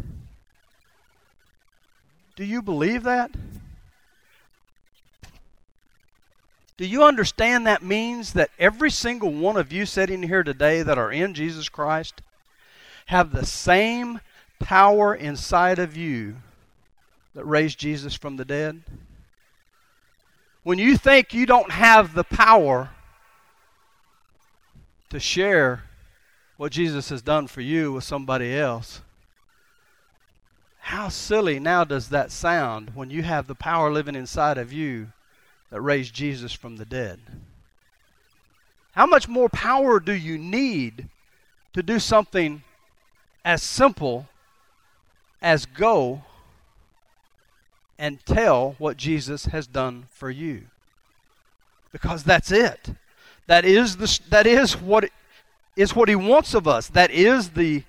Do 2.35 2.45
you 2.45 2.63
believe 2.63 3.03
that? 3.05 3.31
Do 6.83 6.89
you 6.89 7.05
understand 7.05 7.65
that 7.69 7.85
means 7.85 8.33
that 8.33 8.51
every 8.59 8.91
single 8.91 9.33
one 9.33 9.57
of 9.57 9.73
you 9.73 9.87
sitting 9.87 10.25
here 10.25 10.43
today 10.43 10.83
that 10.83 10.99
are 10.99 11.13
in 11.13 11.33
Jesus 11.33 11.69
Christ 11.69 12.23
have 13.07 13.31
the 13.31 13.47
same 13.47 14.21
power 14.59 15.15
inside 15.15 15.79
of 15.79 15.97
you 15.97 16.39
that 17.37 17.45
raised 17.45 17.79
Jesus 17.79 18.17
from 18.17 18.37
the 18.37 18.45
dead? 18.45 18.83
When 20.65 20.81
you 20.81 20.97
think 20.97 21.33
you 21.33 21.47
don't 21.47 21.71
have 21.71 22.15
the 22.15 22.25
power 22.25 22.91
to 25.11 25.21
share 25.21 25.85
what 26.57 26.73
Jesus 26.73 27.11
has 27.11 27.23
done 27.23 27.47
for 27.47 27.61
you 27.61 27.93
with 27.93 28.03
somebody 28.03 28.59
else, 28.59 29.03
how 30.81 31.11
silly 31.11 31.61
now 31.61 31.85
does 31.85 32.09
that 32.09 32.33
sound 32.33 32.91
when 32.97 33.09
you 33.09 33.23
have 33.23 33.47
the 33.47 33.55
power 33.55 33.93
living 33.93 34.17
inside 34.17 34.59
of 34.59 34.73
you 34.73 35.13
that 35.73 35.81
raised 35.81 36.15
Jesus 36.15 36.53
from 36.53 36.77
the 36.77 36.85
dead? 36.85 37.19
How 38.93 39.07
much 39.07 39.27
more 39.27 39.49
power 39.49 39.99
do 39.99 40.13
you 40.13 40.39
need 40.39 41.09
to 41.73 41.83
do 41.83 41.99
something 41.99 42.63
as 43.45 43.63
simple 43.63 44.29
as 45.41 45.67
go 45.67 46.23
and 47.99 48.25
tell 48.25 48.75
what 48.79 48.97
Jesus 48.97 49.47
has 49.47 49.67
done 49.67 50.07
for 50.11 50.31
you. 50.31 50.63
Because 51.93 52.25
that's 52.25 52.51
it. 52.51 52.95
That 53.47 53.65
is 53.65 53.97
the 53.97 54.21
that 54.31 54.47
is 54.47 54.81
what 54.81 55.11
is 55.77 55.95
what 55.95 56.09
he 56.09 56.15
wants 56.15 56.55
of 56.55 56.67
us. 56.67 56.89
That 56.89 57.11
is 57.11 57.51
the 57.51 57.85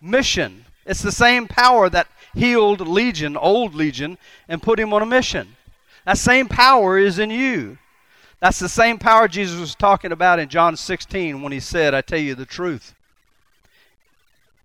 mission. 0.00 0.64
It's 0.86 1.02
the 1.02 1.12
same 1.12 1.46
power 1.46 1.88
that 1.90 2.08
healed 2.34 2.80
Legion, 2.80 3.36
old 3.36 3.74
Legion, 3.74 4.18
and 4.48 4.62
put 4.62 4.80
him 4.80 4.92
on 4.92 5.02
a 5.02 5.06
mission. 5.06 5.56
That 6.04 6.18
same 6.18 6.48
power 6.48 6.98
is 6.98 7.18
in 7.18 7.30
you. 7.30 7.78
That's 8.40 8.58
the 8.58 8.68
same 8.68 8.98
power 8.98 9.26
Jesus 9.26 9.58
was 9.58 9.74
talking 9.74 10.12
about 10.12 10.38
in 10.38 10.48
John 10.48 10.76
16 10.76 11.40
when 11.40 11.52
he 11.52 11.60
said, 11.60 11.94
I 11.94 12.02
tell 12.02 12.18
you 12.18 12.34
the 12.34 12.44
truth. 12.44 12.94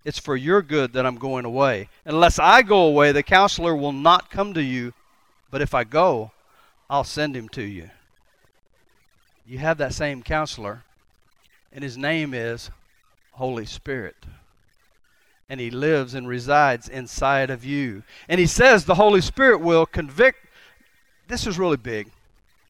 It's 0.04 0.20
for 0.20 0.36
your 0.36 0.62
good 0.62 0.94
that 0.94 1.06
I'm 1.06 1.18
going 1.18 1.46
away. 1.46 1.90
Unless 2.06 2.40
I 2.40 2.62
go 2.62 2.88
away, 2.88 3.12
the 3.12 3.24
counselor 3.24 3.76
will 3.76 3.92
not 3.92 4.32
come 4.32 4.54
to 4.54 4.62
you, 4.62 4.94
but 5.52 5.62
if 5.62 5.74
I 5.74 5.84
go, 5.84 6.32
I'll 6.90 7.04
send 7.04 7.36
him 7.36 7.48
to 7.50 7.62
you. 7.62 7.90
You 9.46 9.60
have 9.60 9.78
that 9.78 9.94
same 9.94 10.24
counselor, 10.24 10.84
and 11.72 11.84
his 11.84 11.98
name 11.98 12.34
is 12.34 12.70
Holy 13.32 13.66
Spirit. 13.66 14.16
And 15.50 15.60
he 15.60 15.72
lives 15.72 16.14
and 16.14 16.28
resides 16.28 16.88
inside 16.88 17.50
of 17.50 17.66
you. 17.66 18.04
And 18.28 18.40
he 18.40 18.46
says 18.46 18.86
the 18.86 18.96
Holy 18.96 19.22
Spirit 19.22 19.62
will 19.62 19.86
convict. 19.86 20.46
This 21.30 21.48
is 21.48 21.58
really 21.58 21.78
big. 21.78 22.10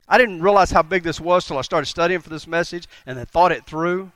I 0.08 0.18
didn't 0.18 0.42
realize 0.42 0.72
how 0.72 0.84
big 0.84 1.04
this 1.04 1.20
was 1.20 1.48
till 1.48 1.58
I 1.58 1.62
started 1.62 1.86
studying 1.86 2.20
for 2.20 2.30
this 2.30 2.46
message 2.46 2.88
and 3.06 3.18
then 3.18 3.26
thought 3.26 3.52
it 3.52 3.66
through. 3.66 4.12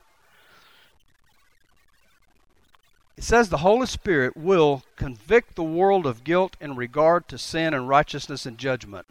It 3.18 3.24
says 3.24 3.50
the 3.50 3.58
Holy 3.58 3.88
Spirit 3.88 4.36
will 4.36 4.84
convict 4.98 5.56
the 5.56 5.64
world 5.64 6.06
of 6.06 6.24
guilt 6.24 6.58
in 6.60 6.76
regard 6.76 7.28
to 7.30 7.38
sin 7.38 7.74
and 7.74 7.88
righteousness 7.88 8.46
and 8.46 8.58
judgment. 8.58 9.06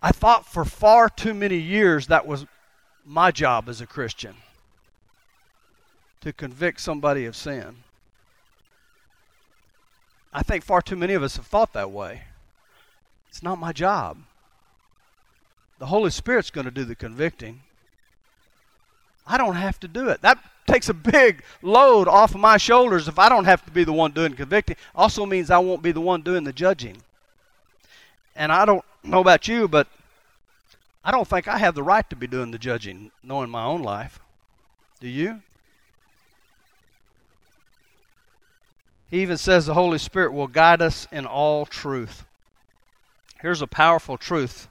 I 0.00 0.12
thought 0.12 0.46
for 0.46 0.64
far 0.64 1.08
too 1.08 1.34
many 1.34 1.58
years 1.58 2.06
that 2.06 2.26
was 2.26 2.46
my 3.04 3.30
job 3.30 3.68
as 3.68 3.80
a 3.80 3.86
Christian 3.86 4.36
to 6.20 6.32
convict 6.32 6.80
somebody 6.80 7.26
of 7.26 7.36
sin. 7.36 7.76
I 10.32 10.42
think 10.42 10.64
far 10.64 10.80
too 10.80 10.96
many 10.96 11.14
of 11.14 11.22
us 11.22 11.36
have 11.36 11.46
thought 11.46 11.72
that 11.74 11.90
way. 11.90 12.22
It's 13.28 13.42
not 13.42 13.58
my 13.58 13.72
job. 13.72 14.18
The 15.78 15.86
Holy 15.86 16.10
Spirit's 16.10 16.50
going 16.50 16.64
to 16.64 16.70
do 16.70 16.84
the 16.84 16.94
convicting. 16.94 17.60
I 19.26 19.36
don't 19.36 19.56
have 19.56 19.78
to 19.80 19.88
do 19.88 20.08
it. 20.08 20.22
That 20.22 20.38
takes 20.66 20.88
a 20.88 20.94
big 20.94 21.42
load 21.62 22.08
off 22.08 22.34
of 22.34 22.40
my 22.40 22.56
shoulders 22.56 23.08
if 23.08 23.18
I 23.18 23.28
don't 23.28 23.44
have 23.44 23.64
to 23.64 23.70
be 23.70 23.84
the 23.84 23.92
one 23.92 24.12
doing 24.12 24.34
convicting. 24.34 24.76
Also 24.94 25.26
means 25.26 25.50
I 25.50 25.58
won't 25.58 25.82
be 25.82 25.92
the 25.92 26.00
one 26.00 26.22
doing 26.22 26.44
the 26.44 26.52
judging. 26.52 26.96
And 28.34 28.52
I 28.52 28.64
don't 28.64 28.84
know 29.02 29.20
about 29.20 29.48
you, 29.48 29.68
but 29.68 29.88
I 31.04 31.10
don't 31.10 31.26
think 31.26 31.48
I 31.48 31.58
have 31.58 31.74
the 31.74 31.82
right 31.82 32.08
to 32.10 32.16
be 32.16 32.26
doing 32.26 32.50
the 32.50 32.58
judging, 32.58 33.10
knowing 33.22 33.50
my 33.50 33.64
own 33.64 33.82
life. 33.82 34.20
Do 35.00 35.08
you? 35.08 35.42
He 39.10 39.22
even 39.22 39.38
says 39.38 39.66
the 39.66 39.74
Holy 39.74 39.98
Spirit 39.98 40.32
will 40.32 40.48
guide 40.48 40.82
us 40.82 41.08
in 41.10 41.24
all 41.24 41.64
truth. 41.64 42.24
Here's 43.40 43.62
a 43.62 43.68
powerful 43.68 44.18
truth 44.18 44.68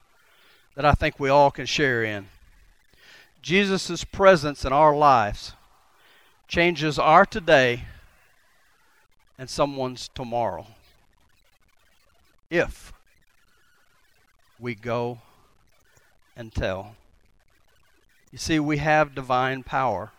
that 0.76 0.84
I 0.84 0.92
think 0.92 1.20
we 1.20 1.30
all 1.30 1.52
can 1.52 1.66
share 1.66 2.04
in. 2.04 2.28
Jesus' 3.42 4.04
presence 4.04 4.66
in 4.66 4.74
our 4.74 4.96
lives 4.96 5.54
changes 6.50 7.00
our 7.00 7.26
today 7.26 7.86
and 9.38 9.50
someone's 9.50 10.10
tomorrow. 10.14 10.68
If 12.50 12.92
we 14.60 14.76
go 14.76 15.20
and 16.36 16.54
tell. 16.54 16.96
You 18.32 18.38
see, 18.38 18.60
we 18.60 18.78
have 18.78 19.16
divine 19.16 19.64
power. 19.64 20.12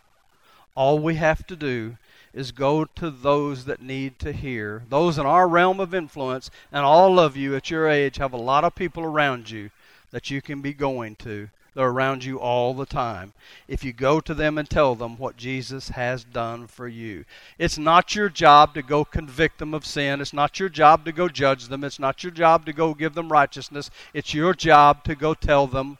All 0.75 0.99
we 0.99 1.17
have 1.17 1.47
to 1.49 1.57
do 1.57 1.99
is 2.39 2.53
go 2.53 2.85
to 2.85 3.11
those 3.11 3.65
that 3.65 3.83
need 3.83 4.17
to 4.21 4.31
hear, 4.31 4.85
those 4.89 5.19
in 5.19 5.27
our 5.27 5.49
realm 5.49 5.81
of 5.81 5.93
influence, 5.93 6.53
and 6.71 6.85
all 6.85 7.19
of 7.19 7.37
you 7.37 7.57
at 7.57 7.69
your 7.69 7.89
age 7.89 8.19
have 8.19 8.33
a 8.33 8.37
lot 8.37 8.63
of 8.63 8.77
people 8.77 9.03
around 9.03 9.51
you 9.51 9.71
that 10.13 10.31
you 10.31 10.41
can 10.41 10.61
be 10.61 10.73
going 10.73 11.17
to. 11.17 11.49
They're 11.75 11.89
around 11.89 12.23
you 12.23 12.39
all 12.39 12.75
the 12.75 12.87
time. 12.87 13.33
If 13.67 13.83
you 13.83 13.93
go 13.93 14.21
to 14.21 14.35
them 14.35 14.57
and 14.57 14.71
tell 14.71 14.95
them 14.95 15.19
what 15.19 15.37
Jesus 15.37 15.89
has 15.89 16.23
done 16.23 16.69
for 16.69 16.87
you, 16.87 17.25
it's 17.59 17.77
not 17.77 18.15
your 18.15 18.29
job 18.29 18.73
to 18.75 18.83
go 18.83 19.05
convict 19.05 19.59
them 19.59 19.75
of 19.75 19.85
sin. 19.85 20.21
It's 20.21 20.33
not 20.33 20.61
your 20.61 20.69
job 20.69 21.05
to 21.07 21.13
go 21.13 21.29
judge 21.29 21.67
them. 21.67 21.83
It's 21.83 21.99
not 21.99 22.23
your 22.23 22.33
job 22.33 22.67
to 22.67 22.73
go 22.73 22.95
give 22.95 23.15
them 23.15 23.33
righteousness. 23.33 23.91
It's 24.15 24.33
your 24.33 24.55
job 24.55 25.03
to 25.05 25.17
go 25.17 25.35
tell 25.35 25.67
them 25.67 25.99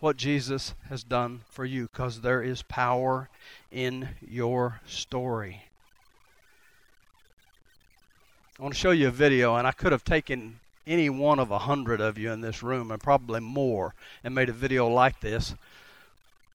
what 0.00 0.16
Jesus 0.16 0.74
has 0.88 1.04
done 1.04 1.42
for 1.48 1.64
you 1.64 1.88
because 1.92 2.22
there 2.22 2.42
is 2.42 2.62
power 2.62 3.28
in 3.70 4.08
your 4.20 4.80
story. 4.84 5.65
I 8.58 8.62
want 8.62 8.74
to 8.74 8.80
show 8.80 8.90
you 8.90 9.08
a 9.08 9.10
video, 9.10 9.56
and 9.56 9.66
I 9.66 9.72
could 9.72 9.92
have 9.92 10.02
taken 10.02 10.60
any 10.86 11.10
one 11.10 11.38
of 11.38 11.50
a 11.50 11.58
hundred 11.58 12.00
of 12.00 12.16
you 12.16 12.32
in 12.32 12.40
this 12.40 12.62
room, 12.62 12.90
and 12.90 13.02
probably 13.02 13.40
more, 13.40 13.94
and 14.24 14.34
made 14.34 14.48
a 14.48 14.52
video 14.52 14.88
like 14.88 15.20
this. 15.20 15.54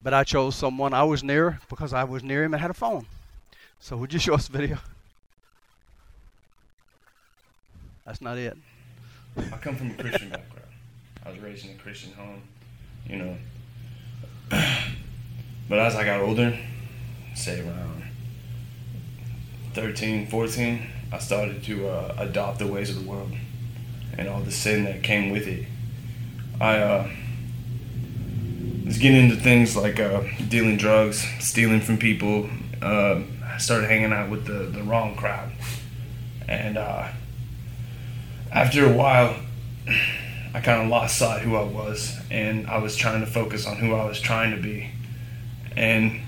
But 0.02 0.16
I 0.16 0.24
chose 0.24 0.56
someone 0.56 0.96
I 0.96 1.04
was 1.04 1.24
near 1.24 1.60
because 1.70 1.94
I 1.94 2.04
was 2.04 2.24
near 2.24 2.44
him 2.44 2.56
and 2.56 2.62
had 2.62 2.72
a 2.72 2.76
phone. 2.76 3.06
So 3.80 3.98
would 3.98 4.14
you 4.14 4.20
show 4.20 4.34
us 4.34 4.48
the 4.48 4.58
video? 4.58 4.80
That's 8.06 8.20
not 8.20 8.40
it. 8.40 8.58
I 9.38 9.58
come 9.58 9.76
from 9.76 9.92
a 9.92 9.94
Christian 9.94 10.30
background. 10.32 10.72
I 11.24 11.30
was 11.30 11.40
raised 11.40 11.66
in 11.66 11.76
a 11.76 11.78
Christian 11.78 12.14
home, 12.14 12.42
you 13.06 13.18
know. 13.18 13.38
But 15.70 15.80
as 15.80 15.96
I 15.96 16.04
got 16.04 16.20
older, 16.20 16.60
say 17.34 17.62
around 17.62 18.04
13, 19.74 20.28
14, 20.28 20.86
I 21.12 21.20
started 21.20 21.64
to 21.64 21.90
uh, 21.90 22.16
adopt 22.18 22.60
the 22.60 22.68
ways 22.68 22.90
of 22.90 23.04
the 23.04 23.10
world 23.10 23.32
and 24.18 24.30
all 24.30 24.42
the 24.42 24.52
sin 24.52 24.86
that 24.86 25.04
came 25.04 25.32
with 25.32 25.48
it. 25.48 25.68
I 26.60 26.78
uh, 26.78 27.10
was 28.86 28.98
getting 28.98 29.30
into 29.30 29.36
things 29.36 29.76
like 29.76 30.00
uh, 30.00 30.24
dealing 30.48 30.78
drugs, 30.78 31.26
stealing 31.40 31.82
from 31.82 31.98
people. 31.98 32.50
Uh, 32.82 33.22
I 33.46 33.58
started 33.58 33.90
hanging 33.90 34.14
out 34.14 34.30
with 34.30 34.46
the, 34.46 34.66
the 34.66 34.84
wrong 34.84 35.16
crowd. 35.16 35.52
And 36.48 36.78
uh, 36.78 37.10
after 38.52 38.86
a 38.86 38.94
while, 38.94 39.36
I 40.54 40.60
kind 40.60 40.82
of 40.82 40.90
lost 40.90 41.18
sight 41.18 41.42
who 41.42 41.56
I 41.56 41.64
was, 41.64 42.20
and 42.30 42.68
I 42.68 42.78
was 42.80 42.96
trying 42.96 43.22
to 43.22 43.28
focus 43.28 43.66
on 43.66 43.78
who 43.78 43.96
I 43.96 44.06
was 44.06 44.20
trying 44.20 44.54
to 44.56 44.62
be. 44.62 44.92
And 45.76 46.22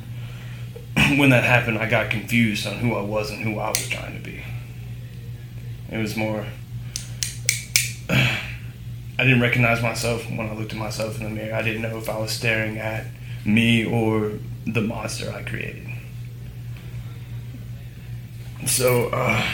when 1.18 1.32
that 1.32 1.44
happened, 1.44 1.80
I 1.80 1.90
got 1.90 2.10
confused 2.10 2.66
on 2.66 2.76
who 2.76 2.96
I 2.96 3.02
was 3.02 3.32
and 3.32 3.42
who 3.42 3.60
I 3.60 3.70
was 3.70 3.88
trying 3.90 4.16
to 4.16 4.23
be. 4.23 4.23
It 5.94 5.98
was 6.00 6.18
more 6.18 6.44
I 8.10 9.24
didn't 9.24 9.42
recognize 9.42 9.82
myself 9.84 10.28
when 10.28 10.50
I 10.50 10.54
looked 10.54 10.74
at 10.74 10.80
myself 10.80 11.20
in 11.20 11.24
the 11.24 11.30
mirror. 11.30 11.54
I 11.54 11.62
didn't 11.62 11.84
know 11.84 12.00
if 12.00 12.10
I 12.10 12.18
was 12.18 12.32
staring 12.32 12.80
at 12.80 13.06
me 13.46 13.86
or 13.86 14.32
the 14.66 14.82
monster 14.82 15.32
I 15.32 15.44
created. 15.44 15.88
So 18.66 19.10
uh, 19.10 19.48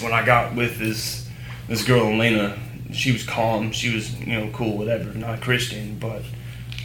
when 0.00 0.12
I 0.12 0.26
got 0.26 0.56
with 0.56 0.78
this 0.78 1.28
this 1.68 1.84
girl 1.84 2.08
Elena, 2.08 2.58
she 2.92 3.12
was 3.12 3.22
calm. 3.22 3.70
She 3.70 3.94
was 3.94 4.18
you 4.20 4.40
know 4.40 4.50
cool, 4.52 4.76
whatever. 4.76 5.14
Not 5.14 5.40
Christian, 5.40 6.00
but 6.00 6.22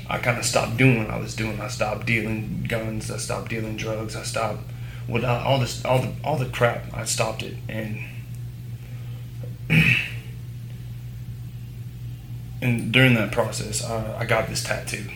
I 0.08 0.20
kind 0.20 0.38
of 0.38 0.46
stopped 0.46 0.78
doing 0.78 1.00
what 1.00 1.10
I 1.10 1.18
was 1.18 1.36
doing. 1.36 1.60
I 1.60 1.70
stopped 1.70 2.06
dealing 2.06 2.66
guns. 2.70 3.10
I 3.10 3.18
stopped 3.18 3.50
dealing 3.50 3.78
drugs. 3.78 4.16
I 4.16 4.22
stopped 4.22 4.62
with 5.08 5.26
all 5.26 5.60
this 5.60 5.84
all 5.84 6.00
the 6.04 6.14
all 6.24 6.38
the 6.38 6.50
crap. 6.50 6.94
I 6.94 7.06
stopped 7.06 7.42
it 7.42 7.56
and. 7.68 7.98
and 12.62 12.92
during 12.92 13.14
that 13.16 13.32
process, 13.32 13.84
I, 13.84 14.20
I 14.20 14.26
got 14.26 14.48
this 14.48 14.64
tattoo. 14.64 15.10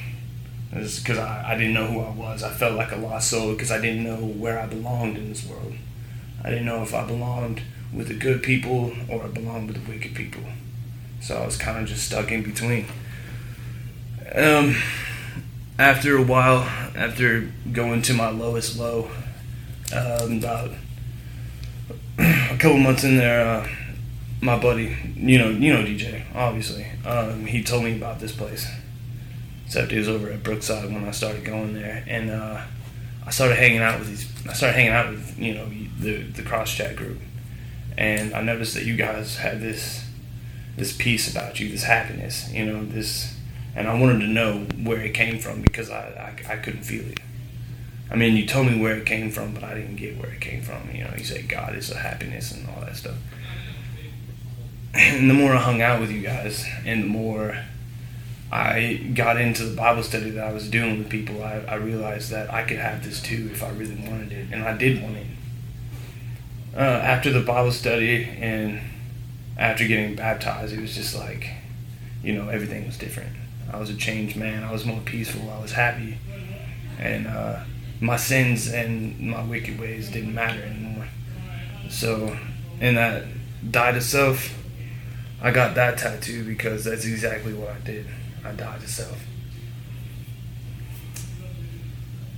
Because 0.69 1.17
I, 1.17 1.53
I 1.53 1.57
didn't 1.57 1.73
know 1.73 1.87
who 1.87 2.01
I 2.01 2.09
was. 2.09 2.43
I 2.43 2.49
felt 2.49 2.75
like 2.75 2.91
a 2.91 2.97
lost 2.97 3.29
soul 3.29 3.53
because 3.53 3.71
I 3.71 3.79
didn't 3.79 4.03
know 4.03 4.17
where 4.17 4.59
I 4.59 4.67
belonged 4.67 5.17
in 5.17 5.29
this 5.29 5.45
world. 5.45 5.73
I 6.43 6.49
didn't 6.49 6.65
know 6.65 6.83
if 6.83 6.93
I 6.93 7.05
belonged 7.05 7.61
with 7.93 8.09
the 8.09 8.13
good 8.13 8.43
people 8.43 8.91
or 9.09 9.23
I 9.23 9.27
belonged 9.27 9.67
with 9.67 9.83
the 9.83 9.91
wicked 9.91 10.13
people. 10.13 10.43
So 11.21 11.37
I 11.37 11.45
was 11.45 11.57
kind 11.57 11.79
of 11.79 11.87
just 11.87 12.05
stuck 12.05 12.31
in 12.31 12.43
between. 12.43 12.85
Um, 14.35 14.75
after 15.79 16.17
a 16.17 16.23
while, 16.23 16.59
after 16.95 17.51
going 17.71 18.01
to 18.03 18.13
my 18.13 18.29
lowest 18.29 18.77
low, 18.77 19.09
um, 19.93 20.37
about 20.37 20.69
a 22.19 22.57
couple 22.59 22.77
months 22.77 23.03
in 23.03 23.17
there, 23.17 23.47
uh, 23.47 23.67
my 24.41 24.57
buddy, 24.57 24.95
you 25.15 25.39
know, 25.39 25.49
you 25.49 25.73
know 25.73 25.83
DJ, 25.83 26.23
obviously. 26.35 26.85
Um, 27.05 27.45
he 27.45 27.63
told 27.63 27.83
me 27.83 27.95
about 27.95 28.19
this 28.19 28.35
place. 28.35 28.67
Except 29.65 29.91
he 29.91 29.97
was 29.97 30.07
over 30.07 30.29
at 30.29 30.43
Brookside 30.43 30.93
when 30.93 31.03
I 31.03 31.11
started 31.11 31.43
going 31.43 31.73
there, 31.73 32.03
and 32.07 32.29
uh, 32.29 32.61
I 33.25 33.29
started 33.31 33.57
hanging 33.57 33.79
out 33.79 33.99
with 33.99 34.07
these. 34.07 34.47
I 34.47 34.53
started 34.53 34.75
hanging 34.75 34.93
out 34.93 35.09
with 35.09 35.37
you 35.37 35.55
know 35.55 35.69
the 35.99 36.21
the 36.21 36.43
cross 36.43 36.73
chat 36.73 36.95
group, 36.95 37.19
and 37.97 38.33
I 38.33 38.41
noticed 38.41 38.75
that 38.75 38.85
you 38.85 38.95
guys 38.95 39.37
had 39.37 39.59
this 39.59 40.05
this 40.77 40.95
peace 40.95 41.29
about 41.29 41.59
you, 41.59 41.69
this 41.69 41.83
happiness, 41.83 42.49
you 42.53 42.63
know, 42.63 42.85
this, 42.85 43.35
and 43.75 43.87
I 43.87 43.99
wanted 43.99 44.19
to 44.19 44.27
know 44.27 44.59
where 44.83 45.01
it 45.01 45.15
came 45.15 45.39
from 45.39 45.61
because 45.61 45.89
I 45.89 46.35
I, 46.47 46.53
I 46.53 46.55
couldn't 46.57 46.83
feel 46.83 47.05
it. 47.09 47.19
I 48.09 48.15
mean, 48.15 48.37
you 48.37 48.45
told 48.45 48.67
me 48.67 48.79
where 48.79 48.95
it 48.95 49.05
came 49.05 49.31
from, 49.31 49.53
but 49.53 49.65
I 49.65 49.73
didn't 49.73 49.97
get 49.97 50.17
where 50.17 50.31
it 50.31 50.39
came 50.39 50.61
from. 50.61 50.89
You 50.93 51.03
know, 51.03 51.13
you 51.17 51.25
said 51.25 51.49
God 51.49 51.75
is 51.75 51.91
a 51.91 51.97
happiness 51.97 52.53
and 52.53 52.69
all 52.69 52.79
that 52.81 52.95
stuff 52.95 53.17
and 54.93 55.29
the 55.29 55.33
more 55.33 55.53
I 55.53 55.57
hung 55.57 55.81
out 55.81 55.99
with 55.99 56.11
you 56.11 56.21
guys, 56.21 56.65
and 56.85 57.03
the 57.03 57.07
more 57.07 57.57
I 58.51 59.11
got 59.13 59.39
into 59.39 59.63
the 59.63 59.75
Bible 59.75 60.03
study 60.03 60.29
that 60.31 60.47
I 60.47 60.53
was 60.53 60.69
doing 60.69 60.99
with 60.99 61.09
people, 61.09 61.43
I, 61.43 61.63
I 61.67 61.75
realized 61.75 62.31
that 62.31 62.53
I 62.53 62.63
could 62.63 62.77
have 62.77 63.03
this 63.03 63.21
too 63.21 63.49
if 63.51 63.63
I 63.63 63.69
really 63.71 63.95
wanted 63.95 64.31
it, 64.31 64.47
and 64.51 64.63
I 64.63 64.77
did 64.77 65.01
want 65.01 65.17
it. 65.17 65.27
Uh, 66.75 66.79
after 66.79 67.31
the 67.31 67.41
Bible 67.41 67.71
study 67.71 68.23
and 68.39 68.79
after 69.57 69.87
getting 69.87 70.15
baptized, 70.15 70.73
it 70.73 70.79
was 70.79 70.95
just 70.95 71.15
like, 71.15 71.49
you 72.23 72.33
know, 72.33 72.49
everything 72.49 72.85
was 72.85 72.97
different. 72.97 73.35
I 73.71 73.79
was 73.79 73.89
a 73.89 73.95
changed 73.95 74.37
man. 74.37 74.63
I 74.63 74.71
was 74.71 74.85
more 74.85 75.01
peaceful. 75.01 75.49
I 75.49 75.59
was 75.59 75.73
happy, 75.73 76.17
and 76.99 77.27
uh, 77.27 77.63
my 77.99 78.15
sins 78.15 78.71
and 78.71 79.19
my 79.19 79.43
wicked 79.43 79.79
ways 79.79 80.09
didn't 80.09 80.33
matter 80.33 80.61
anymore. 80.61 81.07
So, 81.89 82.37
in 82.79 82.95
that 82.95 83.25
died 83.69 83.95
to 83.95 84.01
self, 84.01 84.56
I 85.41 85.51
got 85.51 85.75
that 85.75 85.97
tattoo 85.97 86.43
because 86.43 86.83
that's 86.83 87.05
exactly 87.05 87.53
what 87.53 87.69
I 87.69 87.79
did. 87.79 88.07
I 88.43 88.51
died 88.51 88.81
to 88.81 88.87
self. 88.87 89.23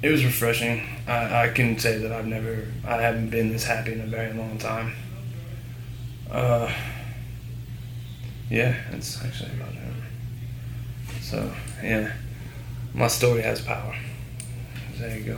It 0.02 0.10
was 0.10 0.24
refreshing. 0.24 0.82
I, 1.08 1.46
I 1.46 1.50
can 1.50 1.78
say 1.78 1.98
that 1.98 2.12
I've 2.12 2.26
never, 2.26 2.68
I 2.86 3.02
haven't 3.02 3.30
been 3.30 3.52
this 3.52 3.66
happy 3.66 3.94
in 3.94 4.02
a 4.02 4.06
very 4.06 4.34
long 4.34 4.58
time. 4.58 4.94
Uh, 6.32 6.72
yeah, 8.50 8.76
it's 8.92 9.24
actually 9.24 9.52
about 9.54 9.74
that. 9.74 11.22
So, 11.22 11.54
yeah, 11.84 12.14
my 12.94 13.08
story 13.08 13.42
has 13.42 13.62
power. 13.62 13.96
There 14.98 15.18
you 15.18 15.24
go. 15.26 15.38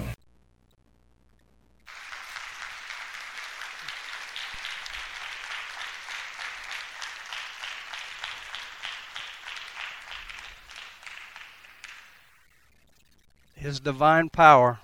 His 13.62 13.80
divine 13.80 14.30
power 14.30 14.80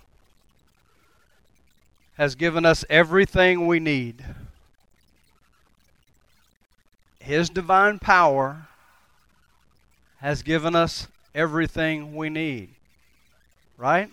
has 2.15 2.35
given 2.35 2.63
us 2.63 2.85
everything 2.91 3.65
we 3.65 3.79
need. 3.79 4.23
His 7.19 7.49
divine 7.49 7.97
power 7.97 8.67
has 10.19 10.43
given 10.43 10.75
us 10.75 11.07
everything 11.33 12.15
we 12.15 12.29
need. 12.29 12.69
Right? 13.79 14.11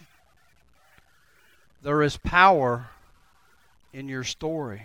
There 1.82 2.02
is 2.02 2.16
power 2.16 2.88
in 3.92 4.08
your 4.08 4.24
story. 4.24 4.80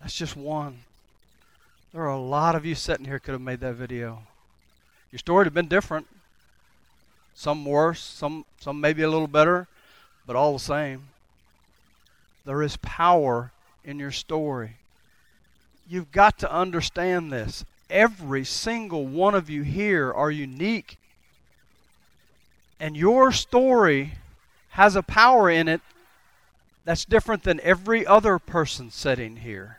That's 0.00 0.16
just 0.16 0.34
one. 0.34 0.78
There 1.92 2.00
are 2.04 2.08
a 2.08 2.18
lot 2.18 2.54
of 2.54 2.64
you 2.64 2.74
sitting 2.74 3.04
here 3.04 3.18
could 3.18 3.32
have 3.32 3.42
made 3.42 3.60
that 3.60 3.74
video. 3.74 4.22
Your 5.12 5.18
story 5.18 5.40
would 5.40 5.48
have 5.48 5.52
been 5.52 5.68
different. 5.68 6.06
Some 7.40 7.64
worse, 7.64 8.02
some 8.02 8.44
some 8.58 8.82
maybe 8.82 9.00
a 9.00 9.08
little 9.08 9.26
better, 9.26 9.66
but 10.26 10.36
all 10.36 10.52
the 10.52 10.58
same. 10.58 11.04
There 12.44 12.62
is 12.62 12.76
power 12.76 13.50
in 13.82 13.98
your 13.98 14.10
story. 14.10 14.72
You've 15.88 16.12
got 16.12 16.38
to 16.40 16.52
understand 16.52 17.32
this. 17.32 17.64
every 17.88 18.44
single 18.44 19.06
one 19.06 19.34
of 19.34 19.48
you 19.48 19.62
here 19.62 20.12
are 20.12 20.30
unique. 20.30 20.98
And 22.78 22.94
your 22.94 23.32
story 23.32 24.18
has 24.70 24.94
a 24.94 25.02
power 25.02 25.48
in 25.48 25.66
it 25.66 25.80
that's 26.84 27.06
different 27.06 27.42
than 27.42 27.58
every 27.62 28.06
other 28.06 28.38
person 28.38 28.90
sitting 28.90 29.36
here. 29.36 29.78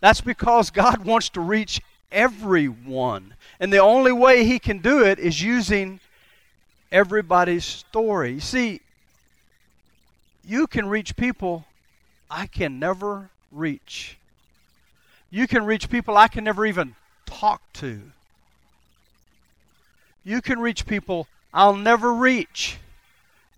That's 0.00 0.20
because 0.20 0.70
God 0.70 1.04
wants 1.04 1.28
to 1.30 1.40
reach 1.40 1.80
everyone. 2.10 3.34
And 3.60 3.72
the 3.72 3.78
only 3.78 4.12
way 4.12 4.44
He 4.44 4.58
can 4.58 4.78
do 4.78 5.04
it 5.04 5.20
is 5.20 5.40
using 5.40 6.00
everybody's 6.90 7.64
story. 7.64 8.32
You 8.32 8.40
see, 8.40 8.80
you 10.44 10.66
can 10.66 10.88
reach 10.88 11.16
people 11.16 11.64
I 12.30 12.46
can 12.46 12.78
never 12.78 13.30
reach. 13.52 14.16
You 15.30 15.46
can 15.46 15.64
reach 15.64 15.90
people 15.90 16.16
I 16.16 16.28
can 16.28 16.44
never 16.44 16.64
even 16.64 16.94
talk 17.24 17.60
to. 17.74 18.00
You 20.24 20.40
can 20.40 20.58
reach 20.58 20.86
people 20.86 21.28
I'll 21.52 21.76
never 21.76 22.12
reach. 22.12 22.78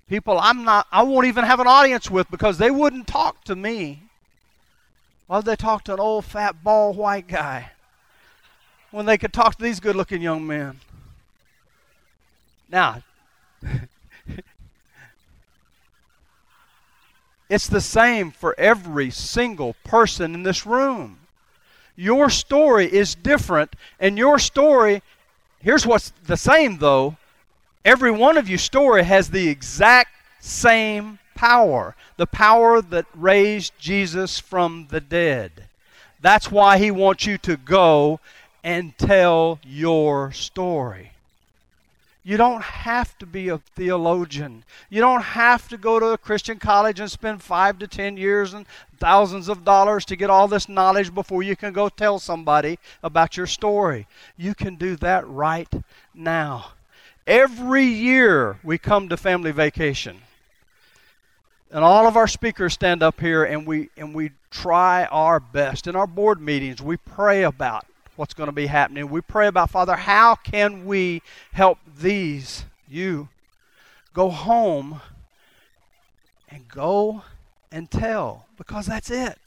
People 0.08 0.38
I'm 0.38 0.64
not 0.64 0.86
I 0.90 1.02
won't 1.02 1.26
even 1.26 1.44
have 1.44 1.60
an 1.60 1.66
audience 1.66 2.10
with 2.10 2.30
because 2.30 2.58
they 2.58 2.70
wouldn't 2.70 3.06
talk 3.06 3.44
to 3.44 3.56
me. 3.56 4.02
Why 5.26 5.36
would 5.36 5.44
they 5.44 5.56
talk 5.56 5.84
to 5.84 5.94
an 5.94 6.00
old 6.00 6.24
fat 6.24 6.64
bald 6.64 6.96
white 6.96 7.28
guy 7.28 7.72
when 8.90 9.04
they 9.04 9.18
could 9.18 9.32
talk 9.32 9.56
to 9.56 9.62
these 9.62 9.80
good 9.80 9.96
looking 9.96 10.22
young 10.22 10.46
men? 10.46 10.80
Now 12.70 13.02
It's 17.48 17.66
the 17.66 17.80
same 17.80 18.30
for 18.30 18.54
every 18.58 19.10
single 19.10 19.74
person 19.82 20.34
in 20.34 20.42
this 20.42 20.66
room. 20.66 21.18
Your 21.96 22.28
story 22.28 22.92
is 22.92 23.14
different, 23.14 23.74
and 23.98 24.18
your 24.18 24.38
story, 24.38 25.02
here's 25.58 25.86
what's 25.86 26.12
the 26.26 26.36
same 26.36 26.76
though. 26.76 27.16
Every 27.86 28.10
one 28.10 28.36
of 28.36 28.50
your 28.50 28.58
story 28.58 29.02
has 29.02 29.30
the 29.30 29.48
exact 29.48 30.10
same 30.40 31.18
power 31.34 31.96
the 32.18 32.26
power 32.26 32.82
that 32.82 33.06
raised 33.14 33.72
Jesus 33.78 34.38
from 34.40 34.88
the 34.90 35.00
dead. 35.00 35.52
That's 36.20 36.50
why 36.50 36.78
he 36.78 36.90
wants 36.90 37.26
you 37.26 37.38
to 37.38 37.56
go 37.56 38.18
and 38.64 38.98
tell 38.98 39.60
your 39.62 40.32
story. 40.32 41.12
You 42.28 42.36
don't 42.36 42.62
have 42.62 43.16
to 43.20 43.24
be 43.26 43.48
a 43.48 43.56
theologian. 43.56 44.62
You 44.90 45.00
don't 45.00 45.22
have 45.22 45.66
to 45.70 45.78
go 45.78 45.98
to 45.98 46.08
a 46.08 46.18
Christian 46.18 46.58
college 46.58 47.00
and 47.00 47.10
spend 47.10 47.42
five 47.42 47.78
to 47.78 47.86
ten 47.86 48.18
years 48.18 48.52
and 48.52 48.66
thousands 48.98 49.48
of 49.48 49.64
dollars 49.64 50.04
to 50.04 50.14
get 50.14 50.28
all 50.28 50.46
this 50.46 50.68
knowledge 50.68 51.14
before 51.14 51.42
you 51.42 51.56
can 51.56 51.72
go 51.72 51.88
tell 51.88 52.18
somebody 52.18 52.78
about 53.02 53.38
your 53.38 53.46
story. 53.46 54.06
You 54.36 54.54
can 54.54 54.74
do 54.74 54.94
that 54.96 55.26
right 55.26 55.72
now. 56.12 56.72
Every 57.26 57.84
year 57.84 58.58
we 58.62 58.76
come 58.76 59.08
to 59.08 59.16
family 59.16 59.50
vacation. 59.50 60.18
And 61.70 61.82
all 61.82 62.06
of 62.06 62.18
our 62.18 62.28
speakers 62.28 62.74
stand 62.74 63.02
up 63.02 63.20
here 63.20 63.44
and 63.44 63.66
we 63.66 63.88
and 63.96 64.14
we 64.14 64.32
try 64.50 65.06
our 65.06 65.40
best. 65.40 65.86
In 65.86 65.96
our 65.96 66.06
board 66.06 66.42
meetings, 66.42 66.82
we 66.82 66.98
pray 66.98 67.44
about 67.44 67.86
what's 68.18 68.34
going 68.34 68.48
to 68.48 68.52
be 68.52 68.66
happening. 68.66 69.08
We 69.08 69.20
pray 69.20 69.46
about, 69.46 69.70
Father, 69.70 69.94
how 69.94 70.34
can 70.34 70.86
we 70.86 71.22
help 71.52 71.78
these, 72.00 72.64
you, 72.88 73.28
go 74.12 74.28
home 74.28 75.00
and 76.50 76.66
go 76.66 77.22
and 77.70 77.88
tell? 77.88 78.46
Because 78.56 78.86
that's 78.86 79.08
it. 79.08 79.38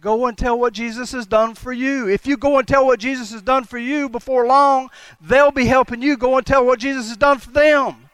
Go 0.00 0.26
and 0.26 0.38
tell 0.38 0.56
what 0.56 0.72
Jesus 0.72 1.10
has 1.12 1.26
done 1.26 1.54
for 1.54 1.72
you. 1.72 2.08
If 2.08 2.28
you 2.28 2.36
go 2.36 2.58
and 2.58 2.66
tell 2.66 2.86
what 2.86 3.00
Jesus 3.00 3.32
has 3.32 3.42
done 3.42 3.64
for 3.64 3.78
you 3.78 4.08
before 4.08 4.46
long, 4.46 4.90
they'll 5.20 5.50
be 5.50 5.66
helping 5.66 6.00
you 6.00 6.16
go 6.16 6.36
and 6.36 6.46
tell 6.46 6.64
what 6.64 6.78
Jesus 6.78 7.08
has 7.08 7.16
done 7.16 7.38
for 7.38 7.50
them. 7.50 8.08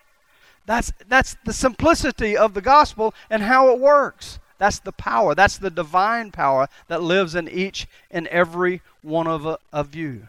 That's, 0.64 0.90
that's 1.06 1.36
the 1.44 1.52
simplicity 1.52 2.34
of 2.34 2.54
the 2.54 2.62
gospel 2.62 3.14
and 3.28 3.42
how 3.42 3.70
it 3.70 3.78
works. 3.78 4.38
That's 4.58 4.78
the 4.80 4.92
power. 4.92 5.34
That's 5.34 5.56
the 5.56 5.70
divine 5.70 6.30
power 6.30 6.68
that 6.88 7.02
lives 7.02 7.34
in 7.34 7.48
each 7.48 7.86
and 8.10 8.26
every 8.26 8.82
one 9.02 9.26
of, 9.26 9.58
of 9.72 9.94
you. 9.94 10.28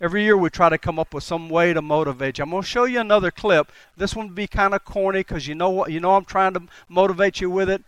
Every 0.00 0.24
year 0.24 0.36
we 0.36 0.50
try 0.50 0.68
to 0.68 0.78
come 0.78 0.98
up 0.98 1.14
with 1.14 1.22
some 1.22 1.48
way 1.48 1.72
to 1.72 1.80
motivate 1.80 2.38
you. 2.38 2.42
I'm 2.42 2.50
going 2.50 2.64
to 2.64 2.68
show 2.68 2.84
you 2.84 2.98
another 2.98 3.30
clip. 3.30 3.70
This 3.96 4.16
one 4.16 4.28
will 4.28 4.34
be 4.34 4.48
kind 4.48 4.74
of 4.74 4.84
corny 4.84 5.20
because 5.20 5.46
you 5.46 5.54
know 5.54 5.70
what 5.70 5.92
you 5.92 6.00
know 6.00 6.16
I'm 6.16 6.24
trying 6.24 6.54
to 6.54 6.62
motivate 6.88 7.40
you 7.40 7.48
with 7.48 7.70
it, 7.70 7.84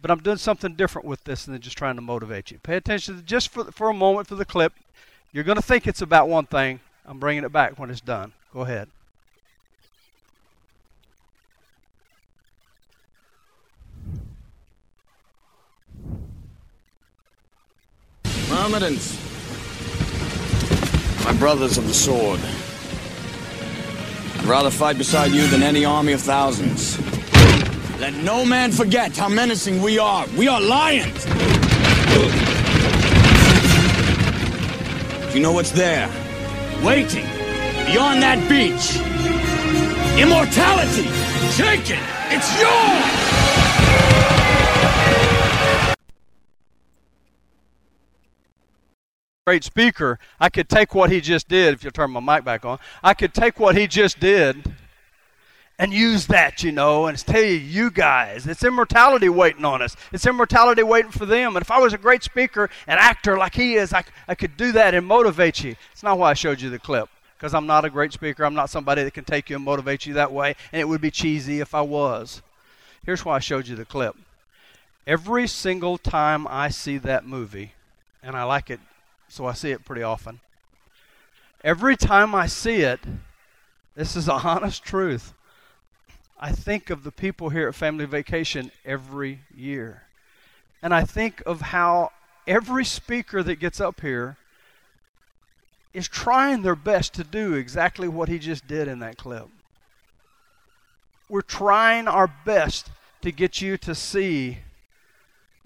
but 0.00 0.10
I'm 0.10 0.18
doing 0.18 0.38
something 0.38 0.74
different 0.74 1.06
with 1.06 1.22
this 1.22 1.44
than 1.44 1.60
just 1.60 1.78
trying 1.78 1.94
to 1.94 2.02
motivate 2.02 2.50
you. 2.50 2.58
Pay 2.64 2.76
attention 2.76 3.22
just 3.24 3.50
for 3.50 3.70
for 3.70 3.88
a 3.88 3.94
moment 3.94 4.26
for 4.26 4.34
the 4.34 4.44
clip. 4.44 4.72
You're 5.32 5.44
going 5.44 5.56
to 5.56 5.62
think 5.62 5.86
it's 5.86 6.02
about 6.02 6.28
one 6.28 6.46
thing. 6.46 6.80
I'm 7.06 7.20
bringing 7.20 7.44
it 7.44 7.52
back 7.52 7.78
when 7.78 7.90
it's 7.90 8.00
done. 8.00 8.32
Go 8.52 8.62
ahead. 8.62 8.88
Myrmidons, 18.52 19.18
my 21.24 21.32
brothers 21.38 21.78
of 21.78 21.88
the 21.88 21.94
sword. 21.94 22.38
I'd 24.38 24.44
rather 24.44 24.68
fight 24.68 24.98
beside 24.98 25.32
you 25.32 25.46
than 25.46 25.62
any 25.62 25.86
army 25.86 26.12
of 26.12 26.20
thousands. 26.20 27.00
Let 27.98 28.12
no 28.12 28.44
man 28.44 28.70
forget 28.70 29.16
how 29.16 29.30
menacing 29.30 29.80
we 29.80 29.98
are. 29.98 30.26
We 30.36 30.48
are 30.48 30.60
lions! 30.60 31.24
Do 35.30 35.38
you 35.38 35.42
know 35.42 35.52
what's 35.52 35.70
there? 35.70 36.10
Waiting, 36.84 37.24
beyond 37.86 38.22
that 38.22 38.46
beach. 38.50 39.00
Immortality! 40.20 41.08
Take 41.56 41.88
it! 41.88 42.02
It's 42.28 42.60
yours! 42.60 43.31
Great 49.44 49.64
speaker, 49.64 50.20
I 50.38 50.50
could 50.50 50.68
take 50.68 50.94
what 50.94 51.10
he 51.10 51.20
just 51.20 51.48
did, 51.48 51.74
if 51.74 51.82
you'll 51.82 51.90
turn 51.90 52.12
my 52.12 52.20
mic 52.20 52.44
back 52.44 52.64
on, 52.64 52.78
I 53.02 53.12
could 53.12 53.34
take 53.34 53.58
what 53.58 53.76
he 53.76 53.88
just 53.88 54.20
did 54.20 54.72
and 55.80 55.92
use 55.92 56.28
that, 56.28 56.62
you 56.62 56.70
know, 56.70 57.06
and 57.06 57.18
tell 57.18 57.42
you, 57.42 57.56
you 57.56 57.90
guys, 57.90 58.46
it's 58.46 58.62
immortality 58.62 59.28
waiting 59.28 59.64
on 59.64 59.82
us. 59.82 59.96
It's 60.12 60.26
immortality 60.26 60.84
waiting 60.84 61.10
for 61.10 61.26
them. 61.26 61.56
And 61.56 61.62
if 61.64 61.72
I 61.72 61.80
was 61.80 61.92
a 61.92 61.98
great 61.98 62.22
speaker 62.22 62.70
and 62.86 63.00
actor 63.00 63.36
like 63.36 63.56
he 63.56 63.74
is, 63.74 63.92
I, 63.92 64.04
I 64.28 64.36
could 64.36 64.56
do 64.56 64.70
that 64.72 64.94
and 64.94 65.04
motivate 65.04 65.64
you. 65.64 65.74
It's 65.90 66.04
not 66.04 66.20
why 66.20 66.30
I 66.30 66.34
showed 66.34 66.60
you 66.60 66.70
the 66.70 66.78
clip, 66.78 67.08
because 67.36 67.52
I'm 67.52 67.66
not 67.66 67.84
a 67.84 67.90
great 67.90 68.12
speaker. 68.12 68.44
I'm 68.44 68.54
not 68.54 68.70
somebody 68.70 69.02
that 69.02 69.12
can 69.12 69.24
take 69.24 69.50
you 69.50 69.56
and 69.56 69.64
motivate 69.64 70.06
you 70.06 70.14
that 70.14 70.32
way, 70.32 70.54
and 70.70 70.80
it 70.80 70.84
would 70.84 71.00
be 71.00 71.10
cheesy 71.10 71.58
if 71.58 71.74
I 71.74 71.80
was. 71.80 72.42
Here's 73.04 73.24
why 73.24 73.36
I 73.36 73.40
showed 73.40 73.66
you 73.66 73.74
the 73.74 73.84
clip. 73.84 74.14
Every 75.04 75.48
single 75.48 75.98
time 75.98 76.46
I 76.48 76.68
see 76.68 76.96
that 76.98 77.26
movie, 77.26 77.72
and 78.22 78.36
I 78.36 78.44
like 78.44 78.70
it 78.70 78.78
so 79.32 79.46
I 79.46 79.54
see 79.54 79.70
it 79.70 79.82
pretty 79.86 80.02
often. 80.02 80.40
Every 81.64 81.96
time 81.96 82.34
I 82.34 82.46
see 82.46 82.82
it, 82.82 83.00
this 83.94 84.14
is 84.14 84.28
a 84.28 84.32
honest 84.44 84.84
truth. 84.84 85.32
I 86.38 86.52
think 86.52 86.90
of 86.90 87.02
the 87.02 87.10
people 87.10 87.48
here 87.48 87.66
at 87.66 87.74
Family 87.74 88.04
Vacation 88.04 88.70
every 88.84 89.38
year. 89.56 90.02
And 90.82 90.94
I 90.94 91.04
think 91.04 91.42
of 91.46 91.62
how 91.62 92.12
every 92.46 92.84
speaker 92.84 93.42
that 93.42 93.56
gets 93.56 93.80
up 93.80 94.02
here 94.02 94.36
is 95.94 96.08
trying 96.08 96.60
their 96.60 96.76
best 96.76 97.14
to 97.14 97.24
do 97.24 97.54
exactly 97.54 98.08
what 98.08 98.28
he 98.28 98.38
just 98.38 98.66
did 98.66 98.86
in 98.86 98.98
that 98.98 99.16
clip. 99.16 99.48
We're 101.30 101.40
trying 101.40 102.06
our 102.06 102.30
best 102.44 102.90
to 103.22 103.32
get 103.32 103.62
you 103.62 103.78
to 103.78 103.94
see 103.94 104.58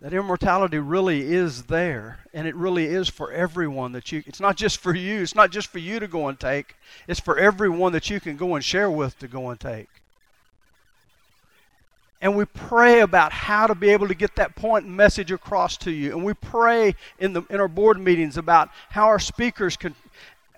that 0.01 0.13
immortality 0.13 0.79
really 0.79 1.33
is 1.33 1.65
there 1.65 2.19
and 2.35 2.47
it 2.47 2.55
really 2.55 2.85
is 2.85 3.09
for 3.09 3.33
everyone 3.33 3.93
that 3.93 4.13
you 4.13 4.23
it's 4.27 4.41
not 4.41 4.57
just 4.57 4.79
for 4.79 4.95
you 4.95 5.23
it's 5.23 5.35
not 5.35 5.51
just 5.51 5.69
for 5.69 5.79
you 5.79 5.99
to 5.99 6.07
go 6.07 6.29
and 6.29 6.39
take 6.39 6.77
it's 7.09 7.21
for 7.21 7.39
everyone 7.39 7.93
that 7.93 8.11
you 8.11 8.21
can 8.21 8.37
go 8.37 8.55
and 8.55 8.65
share 8.65 8.91
with 8.91 9.19
to 9.19 9.29
go 9.29 9.51
and 9.51 9.61
take. 9.61 9.89
And 12.23 12.35
we 12.35 12.47
pray 12.47 13.01
about 13.01 13.31
how 13.31 13.67
to 13.67 13.75
be 13.75 13.91
able 13.91 14.09
to 14.09 14.15
get 14.15 14.37
that 14.37 14.57
point 14.57 14.89
message 14.89 15.31
across 15.31 15.77
to 15.79 15.91
you 15.91 16.13
and 16.13 16.25
we 16.25 16.35
pray 16.35 16.95
in 17.19 17.33
the 17.33 17.43
in 17.51 17.61
our 17.61 17.69
board 17.69 18.01
meetings 18.01 18.37
about 18.37 18.71
how 18.91 19.07
our 19.07 19.19
speakers 19.19 19.77
can 19.77 19.95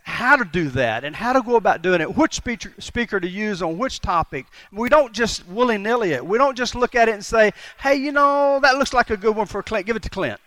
how 0.09 0.37
to 0.37 0.45
do 0.45 0.69
that 0.71 1.05
and 1.05 1.15
how 1.15 1.33
to 1.33 1.43
go 1.43 1.57
about 1.57 1.83
doing 1.83 2.01
it, 2.01 2.17
which 2.17 2.35
speaker, 2.35 2.73
speaker 2.79 3.21
to 3.21 3.29
use 3.29 3.63
on 3.63 3.79
which 3.79 4.01
topic. 4.01 4.47
We 4.73 4.89
don't 4.89 5.13
just 5.13 5.47
willy 5.47 5.79
nilly 5.79 6.13
it. 6.13 6.25
We 6.25 6.39
don't 6.39 6.57
just 6.57 6.75
look 6.75 6.95
at 6.95 7.09
it 7.09 7.13
and 7.13 7.25
say, 7.25 7.53
hey, 7.79 7.95
you 7.97 8.11
know, 8.11 8.59
that 8.61 8.79
looks 8.79 8.93
like 8.93 9.11
a 9.11 9.17
good 9.17 9.37
one 9.37 9.47
for 9.47 9.63
Clint. 9.63 9.87
Give 9.87 9.97
it 9.97 10.03
to 10.03 10.11
Clint. 10.11 10.41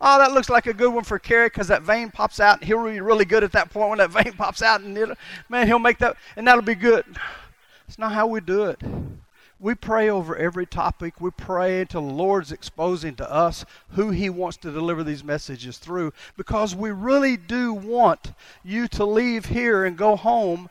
Oh, 0.00 0.18
that 0.18 0.32
looks 0.32 0.50
like 0.50 0.66
a 0.66 0.74
good 0.74 0.92
one 0.92 1.04
for 1.04 1.18
Kerry 1.18 1.46
because 1.46 1.68
that 1.68 1.82
vein 1.82 2.10
pops 2.10 2.40
out. 2.40 2.58
And 2.58 2.66
he'll 2.66 2.84
be 2.84 3.00
really 3.00 3.24
good 3.24 3.44
at 3.44 3.52
that 3.52 3.70
point 3.70 3.88
when 3.88 3.98
that 3.98 4.10
vein 4.24 4.32
pops 4.32 4.60
out. 4.60 4.80
And 4.80 5.16
man, 5.48 5.66
he'll 5.66 5.78
make 5.78 5.98
that, 5.98 6.16
and 6.36 6.46
that'll 6.46 6.62
be 6.62 6.74
good. 6.74 7.04
It's 7.86 7.98
not 7.98 8.12
how 8.12 8.26
we 8.26 8.40
do 8.40 8.64
it. 8.64 8.80
We 9.60 9.74
pray 9.74 10.10
over 10.10 10.36
every 10.36 10.66
topic. 10.66 11.20
We 11.20 11.30
pray 11.30 11.80
until 11.80 12.06
the 12.06 12.12
Lord's 12.12 12.52
exposing 12.52 13.14
to 13.16 13.30
us 13.30 13.64
who 13.90 14.10
He 14.10 14.28
wants 14.28 14.56
to 14.58 14.72
deliver 14.72 15.04
these 15.04 15.24
messages 15.24 15.78
through 15.78 16.12
because 16.36 16.74
we 16.74 16.90
really 16.90 17.36
do 17.36 17.72
want 17.72 18.32
you 18.64 18.88
to 18.88 19.04
leave 19.04 19.46
here 19.46 19.84
and 19.84 19.96
go 19.96 20.16
home. 20.16 20.68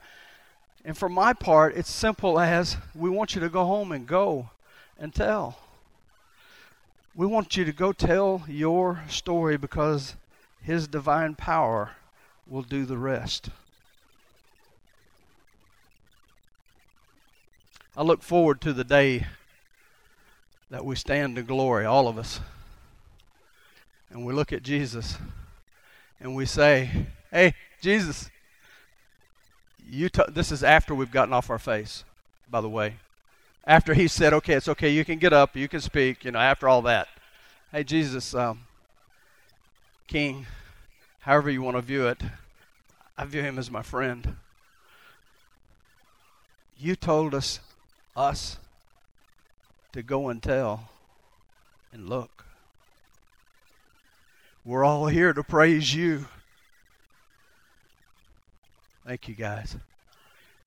And 0.85 0.97
for 0.97 1.07
my 1.07 1.33
part, 1.33 1.77
it's 1.77 1.89
simple 1.89 2.39
as 2.39 2.77
we 2.93 3.09
want 3.09 3.35
you 3.35 3.41
to 3.41 3.49
go 3.49 3.65
home 3.65 3.91
and 3.91 4.05
go 4.05 4.49
and 4.99 5.13
tell. 5.13 5.57
We 7.15 7.25
want 7.25 7.55
you 7.55 7.63
to 7.65 7.71
go 7.71 7.93
tell 7.93 8.43
your 8.47 9.03
story 9.07 9.55
because 9.55 10.15
His 10.61 10.87
divine 10.87 11.35
power 11.35 11.91
will 12.47 12.63
do 12.63 12.85
the 12.85 12.97
rest. 12.97 13.49
I 17.95 18.01
look 18.01 18.23
forward 18.23 18.59
to 18.61 18.73
the 18.73 18.83
day 18.83 19.27
that 20.71 20.83
we 20.83 20.95
stand 20.95 21.37
in 21.37 21.45
glory, 21.45 21.85
all 21.85 22.07
of 22.07 22.17
us, 22.17 22.39
and 24.09 24.25
we 24.25 24.33
look 24.33 24.51
at 24.51 24.63
Jesus 24.63 25.17
and 26.19 26.35
we 26.35 26.47
say, 26.47 27.07
Hey, 27.29 27.53
Jesus, 27.81 28.31
you 29.87 30.09
t- 30.09 30.23
this 30.27 30.51
is 30.51 30.63
after 30.63 30.95
we've 30.95 31.11
gotten 31.11 31.33
off 31.35 31.51
our 31.51 31.59
face, 31.59 32.03
by 32.49 32.61
the 32.61 32.69
way. 32.69 32.95
After 33.65 33.93
he 33.93 34.07
said, 34.07 34.33
Okay, 34.33 34.55
it's 34.55 34.67
okay, 34.67 34.89
you 34.89 35.05
can 35.05 35.19
get 35.19 35.31
up, 35.31 35.55
you 35.55 35.67
can 35.67 35.79
speak, 35.79 36.25
you 36.25 36.31
know, 36.31 36.39
after 36.39 36.67
all 36.67 36.81
that. 36.83 37.07
Hey, 37.71 37.83
Jesus, 37.83 38.33
um, 38.33 38.61
King, 40.07 40.47
however 41.19 41.51
you 41.51 41.61
want 41.61 41.77
to 41.77 41.81
view 41.81 42.07
it, 42.07 42.21
I 43.15 43.25
view 43.25 43.43
him 43.43 43.59
as 43.59 43.69
my 43.69 43.83
friend. 43.83 44.37
You 46.75 46.95
told 46.95 47.35
us 47.35 47.59
us 48.15 48.57
to 49.91 50.03
go 50.03 50.29
and 50.29 50.41
tell 50.41 50.89
and 51.91 52.09
look. 52.09 52.45
We're 54.65 54.83
all 54.83 55.07
here 55.07 55.33
to 55.33 55.43
praise 55.43 55.93
you. 55.93 56.25
Thank 59.05 59.27
you, 59.27 59.35
guys. 59.35 59.75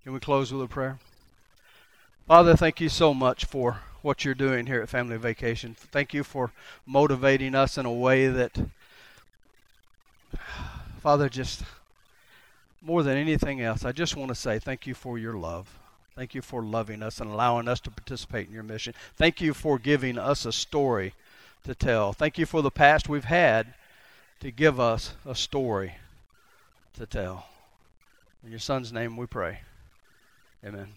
Can 0.05 0.13
we 0.13 0.21
close 0.21 0.53
with 0.53 0.63
a 0.63 0.69
prayer? 0.69 0.99
Father, 2.27 2.55
thank 2.55 2.81
you 2.81 2.89
so 2.89 3.15
much 3.15 3.45
for 3.45 3.81
what 4.03 4.25
you're 4.25 4.35
doing 4.35 4.67
here 4.67 4.83
at 4.83 4.89
Family 4.89 5.17
Vacation. 5.17 5.75
Thank 5.75 6.13
you 6.13 6.23
for 6.23 6.53
motivating 6.85 7.55
us 7.55 7.79
in 7.79 7.87
a 7.87 7.93
way 7.93 8.29
that, 8.29 8.59
Father, 11.01 11.29
just 11.29 11.63
more 12.83 13.03
than 13.03 13.17
anything 13.17 13.61
else, 13.61 13.85
I 13.85 13.93
just 13.93 14.17
want 14.17 14.29
to 14.29 14.35
say 14.35 14.59
thank 14.59 14.87
you 14.87 14.95
for 14.95 15.19
your 15.19 15.35
love. 15.35 15.79
Thank 16.17 16.35
you 16.35 16.41
for 16.41 16.63
loving 16.63 17.03
us 17.03 17.21
and 17.21 17.31
allowing 17.31 17.69
us 17.69 17.79
to 17.81 17.91
participate 17.91 18.49
in 18.49 18.55
your 18.55 18.63
mission. 18.63 18.95
Thank 19.17 19.43
you 19.43 19.53
for 19.53 19.79
giving 19.79 20.17
us 20.17 20.47
a 20.47 20.53
story 20.53 21.13
to 21.65 21.75
tell. 21.75 22.15
Thank 22.15 22.39
you 22.39 22.47
for 22.47 22.63
the 22.63 22.71
past 22.71 23.07
we've 23.07 23.25
had 23.25 23.75
to 24.41 24.51
give 24.51 24.81
us 24.81 25.13
a 25.27 25.35
story 25.35 25.95
to 26.95 27.05
tell. 27.05 27.47
In 28.43 28.51
your 28.51 28.59
son's 28.61 28.95
name 28.95 29.19
we 29.19 29.27
pray. 29.27 29.61
Amen. 30.65 30.89